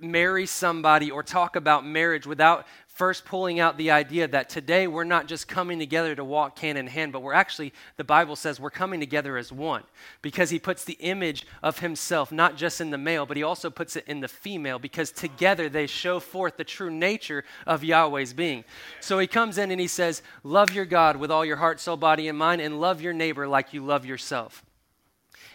marry 0.00 0.46
somebody 0.46 1.10
or 1.10 1.22
talk 1.22 1.56
about 1.56 1.86
marriage 1.86 2.26
without 2.26 2.66
first 2.98 3.24
pulling 3.24 3.60
out 3.60 3.76
the 3.76 3.92
idea 3.92 4.26
that 4.26 4.48
today 4.48 4.88
we're 4.88 5.04
not 5.04 5.28
just 5.28 5.46
coming 5.46 5.78
together 5.78 6.16
to 6.16 6.24
walk 6.24 6.58
hand 6.58 6.76
in 6.76 6.88
hand, 6.88 7.12
but 7.12 7.22
we're 7.22 7.32
actually, 7.32 7.72
the 7.96 8.02
Bible 8.02 8.34
says, 8.34 8.58
we're 8.58 8.70
coming 8.70 8.98
together 8.98 9.36
as 9.36 9.52
one 9.52 9.84
because 10.20 10.50
he 10.50 10.58
puts 10.58 10.82
the 10.82 10.94
image 10.94 11.46
of 11.62 11.78
himself 11.78 12.32
not 12.32 12.56
just 12.56 12.80
in 12.80 12.90
the 12.90 12.98
male, 12.98 13.24
but 13.24 13.36
he 13.36 13.44
also 13.44 13.70
puts 13.70 13.94
it 13.94 14.04
in 14.08 14.18
the 14.18 14.26
female 14.26 14.80
because 14.80 15.12
together 15.12 15.68
they 15.68 15.86
show 15.86 16.18
forth 16.18 16.56
the 16.56 16.64
true 16.64 16.90
nature 16.90 17.44
of 17.68 17.84
Yahweh's 17.84 18.32
being. 18.32 18.64
So 19.00 19.20
he 19.20 19.28
comes 19.28 19.58
in 19.58 19.70
and 19.70 19.80
he 19.80 19.86
says, 19.86 20.20
Love 20.42 20.72
your 20.72 20.84
God 20.84 21.16
with 21.16 21.30
all 21.30 21.44
your 21.44 21.58
heart, 21.58 21.78
soul, 21.78 21.96
body, 21.96 22.26
and 22.26 22.36
mind, 22.36 22.60
and 22.60 22.80
love 22.80 23.00
your 23.00 23.12
neighbor 23.12 23.46
like 23.46 23.72
you 23.72 23.84
love 23.84 24.06
yourself. 24.06 24.64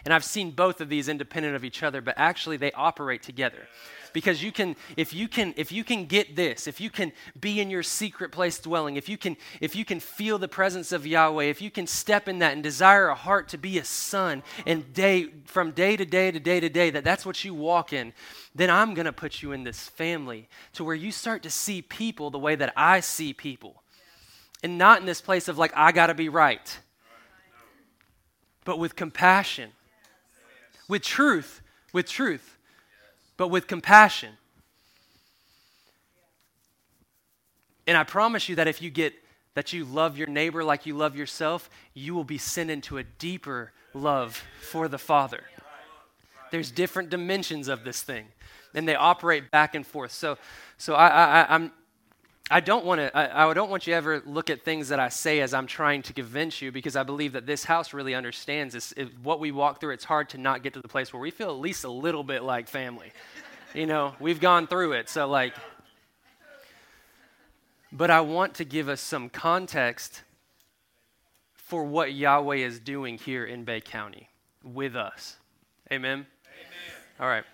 And 0.04 0.12
I've 0.12 0.24
seen 0.24 0.50
both 0.50 0.80
of 0.80 0.88
these 0.88 1.08
independent 1.08 1.56
of 1.56 1.64
each 1.64 1.82
other, 1.82 2.00
but 2.00 2.14
actually 2.18 2.58
they 2.58 2.72
operate 2.72 3.22
together. 3.22 3.68
Because 4.12 4.42
you 4.44 4.52
can 4.52 4.76
if 4.96 5.12
you 5.12 5.26
can 5.26 5.54
if 5.56 5.72
you 5.72 5.82
can 5.82 6.06
get 6.06 6.36
this 6.36 6.68
if 6.68 6.80
you 6.80 6.88
can 6.88 7.10
be 7.40 7.60
in 7.60 7.68
your 7.68 7.82
secret 7.82 8.30
place 8.30 8.60
dwelling 8.60 8.94
if 8.94 9.08
you 9.08 9.18
can 9.18 9.36
if 9.60 9.74
you 9.74 9.84
can 9.84 9.98
feel 9.98 10.38
the 10.38 10.46
presence 10.46 10.92
of 10.92 11.04
yahweh 11.04 11.46
if 11.46 11.60
you 11.60 11.68
can 11.68 11.84
step 11.88 12.28
in 12.28 12.38
that 12.38 12.52
and 12.52 12.62
desire 12.62 13.08
a 13.08 13.14
heart 13.16 13.48
to 13.48 13.58
be 13.58 13.76
a 13.76 13.84
son 13.84 14.44
and 14.66 14.94
day 14.94 15.30
from 15.46 15.72
day 15.72 15.96
to 15.96 16.04
day 16.04 16.30
to 16.30 16.38
day 16.38 16.60
to 16.60 16.68
day 16.68 16.90
that 16.90 17.02
that's 17.02 17.26
what 17.26 17.44
you 17.44 17.54
walk 17.54 17.92
in 17.92 18.12
then 18.54 18.70
i'm 18.70 18.94
going 18.94 19.06
to 19.06 19.12
put 19.12 19.42
you 19.42 19.50
in 19.50 19.64
this 19.64 19.88
family 19.88 20.48
to 20.72 20.84
where 20.84 20.94
you 20.94 21.10
start 21.10 21.42
to 21.42 21.50
see 21.50 21.82
people 21.82 22.30
the 22.30 22.38
way 22.38 22.54
that 22.54 22.72
i 22.76 23.00
see 23.00 23.32
people. 23.32 23.82
And 24.62 24.78
not 24.78 25.00
in 25.00 25.06
this 25.06 25.20
place 25.20 25.48
of 25.48 25.58
like 25.58 25.72
i 25.74 25.90
got 25.90 26.06
to 26.06 26.14
be 26.14 26.28
right 26.28 26.78
but 28.64 28.78
with 28.78 28.94
compassion 28.94 29.72
with 30.88 31.02
truth 31.02 31.60
with 31.92 32.08
truth 32.08 32.54
but 33.36 33.48
with 33.48 33.66
compassion. 33.66 34.30
And 37.86 37.96
I 37.96 38.04
promise 38.04 38.48
you 38.48 38.56
that 38.56 38.68
if 38.68 38.80
you 38.80 38.90
get 38.90 39.14
that 39.54 39.72
you 39.72 39.84
love 39.84 40.18
your 40.18 40.26
neighbor 40.26 40.64
like 40.64 40.84
you 40.84 40.96
love 40.96 41.14
yourself, 41.14 41.70
you 41.92 42.14
will 42.14 42.24
be 42.24 42.38
sent 42.38 42.70
into 42.70 42.98
a 42.98 43.04
deeper 43.04 43.72
love 43.92 44.42
for 44.60 44.88
the 44.88 44.98
Father. 44.98 45.44
There's 46.50 46.70
different 46.70 47.10
dimensions 47.10 47.68
of 47.68 47.84
this 47.84 48.02
thing, 48.02 48.26
and 48.74 48.88
they 48.88 48.96
operate 48.96 49.50
back 49.50 49.74
and 49.74 49.86
forth. 49.86 50.10
So, 50.10 50.38
so 50.76 50.94
I, 50.94 51.08
I, 51.08 51.54
I'm, 51.54 51.72
I 52.50 52.60
don't 52.60 52.84
want 52.84 53.00
to. 53.00 53.16
I, 53.16 53.50
I, 53.50 53.54
don't 53.54 53.70
want 53.70 53.86
you 53.86 53.92
to 53.92 53.96
ever 53.96 54.22
look 54.26 54.50
at 54.50 54.62
things 54.62 54.88
that 54.88 55.00
I 55.00 55.08
say 55.08 55.40
as 55.40 55.54
I'm 55.54 55.66
trying 55.66 56.02
to 56.02 56.12
convince 56.12 56.60
you, 56.60 56.70
because 56.70 56.94
I 56.94 57.02
believe 57.02 57.32
that 57.32 57.46
this 57.46 57.64
house 57.64 57.94
really 57.94 58.14
understands 58.14 58.74
this. 58.74 58.92
What 59.22 59.40
we 59.40 59.50
walk 59.50 59.80
through, 59.80 59.94
it's 59.94 60.04
hard 60.04 60.28
to 60.30 60.38
not 60.38 60.62
get 60.62 60.74
to 60.74 60.80
the 60.82 60.88
place 60.88 61.12
where 61.12 61.20
we 61.20 61.30
feel 61.30 61.48
at 61.48 61.58
least 61.58 61.84
a 61.84 61.90
little 61.90 62.22
bit 62.22 62.42
like 62.42 62.68
family 62.68 63.12
you 63.74 63.86
know, 63.86 64.14
we've 64.20 64.40
gone 64.40 64.66
through 64.66 64.92
it. 64.92 65.08
So, 65.08 65.26
like, 65.26 65.52
but 67.92 68.10
I 68.10 68.20
want 68.22 68.54
to 68.54 68.64
give 68.64 68.88
us 68.88 69.00
some 69.00 69.28
context 69.28 70.22
for 71.54 71.84
what 71.84 72.14
Yahweh 72.14 72.56
is 72.56 72.78
doing 72.78 73.18
here 73.18 73.44
in 73.44 73.64
Bay 73.64 73.80
County 73.80 74.30
with 74.62 74.96
us. 74.96 75.36
Amen? 75.92 76.12
Amen. 76.20 76.26
All 77.20 77.26
right. 77.28 77.44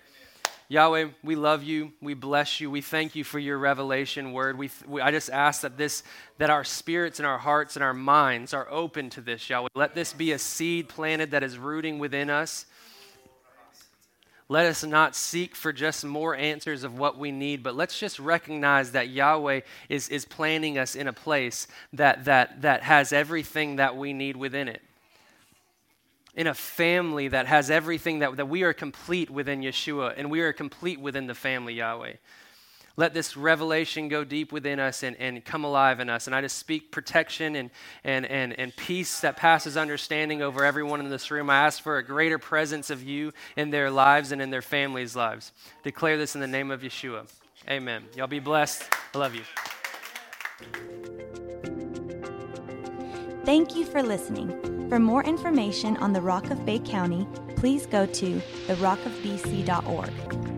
Yahweh, 0.71 1.09
we 1.23 1.35
love 1.35 1.63
you. 1.63 1.93
We 2.01 2.15
bless 2.15 2.61
you. 2.61 2.71
We 2.71 2.81
thank 2.81 3.15
you 3.15 3.25
for 3.25 3.39
your 3.39 3.59
revelation 3.59 4.33
word. 4.33 4.57
We, 4.57 4.71
we, 4.87 5.03
I 5.03 5.11
just 5.11 5.29
ask 5.29 5.61
that 5.61 5.77
this, 5.77 6.03
that 6.39 6.49
our 6.49 6.65
spirits 6.65 7.19
and 7.19 7.27
our 7.27 7.39
hearts 7.39 7.77
and 7.77 7.83
our 7.83 7.93
minds 7.93 8.55
are 8.55 8.67
open 8.71 9.11
to 9.11 9.21
this, 9.21 9.51
Yahweh. 9.51 9.69
Let 9.75 9.95
this 9.95 10.15
be 10.15 10.33
a 10.33 10.39
seed 10.39 10.89
planted 10.89 11.33
that 11.33 11.43
is 11.43 11.59
rooting 11.59 11.99
within 11.99 12.31
us 12.31 12.65
let 14.51 14.67
us 14.67 14.83
not 14.83 15.15
seek 15.15 15.55
for 15.55 15.73
just 15.73 16.05
more 16.05 16.35
answers 16.35 16.83
of 16.83 16.99
what 16.99 17.17
we 17.17 17.31
need, 17.31 17.63
but 17.63 17.77
let's 17.77 17.97
just 17.97 18.19
recognize 18.19 18.91
that 18.91 19.09
Yahweh 19.09 19.61
is, 19.89 20.09
is 20.09 20.25
planting 20.25 20.77
us 20.77 20.97
in 20.97 21.07
a 21.07 21.13
place 21.13 21.69
that, 21.93 22.25
that, 22.25 22.63
that 22.63 22.83
has 22.83 23.13
everything 23.13 23.77
that 23.77 23.97
we 23.97 24.13
need 24.13 24.37
within 24.37 24.67
it. 24.67 24.83
In 26.35 26.47
a 26.47 26.55
family 26.55 27.29
that 27.29 27.47
has 27.47 27.71
everything 27.71 28.21
that, 28.21 28.37
that 28.37 28.49
we 28.49 28.63
are 28.63 28.73
complete 28.73 29.31
within 29.31 29.63
Yeshua, 29.63 30.15
and 30.17 30.31
we 30.31 30.41
are 30.41 30.53
complete 30.53 31.01
within 31.01 31.27
the 31.27 31.35
family, 31.35 31.75
Yahweh. 31.75 32.15
Let 32.97 33.15
this 33.15 33.37
revelation 33.37 34.09
go 34.09 34.25
deep 34.25 34.53
within 34.53 34.79
us 34.79 35.03
and, 35.03 35.17
and 35.19 35.45
come 35.45 35.65
alive 35.65 36.01
in 36.01 36.11
us. 36.11 36.27
And 36.27 36.37
I 36.37 36.41
just 36.43 36.59
speak 36.59 36.91
protection 36.91 37.57
and, 37.57 37.71
and, 38.05 38.27
and, 38.27 38.53
and 38.59 38.77
peace 38.77 39.21
that 39.21 39.37
passes 39.37 39.77
understanding 39.77 40.43
over 40.43 40.65
everyone 40.65 41.01
in 41.01 41.09
this 41.09 41.31
room. 41.31 41.49
I 41.49 41.65
ask 41.65 41.83
for 41.83 41.97
a 41.97 42.05
greater 42.05 42.39
presence 42.39 42.91
of 42.91 43.03
you 43.03 43.33
in 43.57 43.71
their 43.71 43.91
lives 43.91 44.33
and 44.33 44.43
in 44.43 44.51
their 44.51 44.63
families' 44.63 45.17
lives. 45.17 45.53
Declare 45.83 46.19
this 46.19 46.35
in 46.35 46.41
the 46.41 46.47
name 46.47 46.71
of 46.71 46.83
Yeshua. 46.83 47.27
Amen. 47.69 48.05
Y'all 48.17 48.27
be 48.27 48.39
blessed. 48.39 48.83
I 49.15 49.19
love 49.19 49.35
you. 49.35 49.45
Thank 53.45 53.75
you 53.75 53.87
for 53.87 54.03
listening. 54.03 54.80
For 54.91 54.99
more 54.99 55.23
information 55.23 55.97
on 55.99 56.13
the 56.13 56.21
Rock 56.21 56.51
of 56.51 56.67
Bay 56.67 56.81
County, 56.81 57.25
please 57.55 57.87
go 57.87 58.07
to 58.07 58.43
therockofbc.org. 58.67 60.50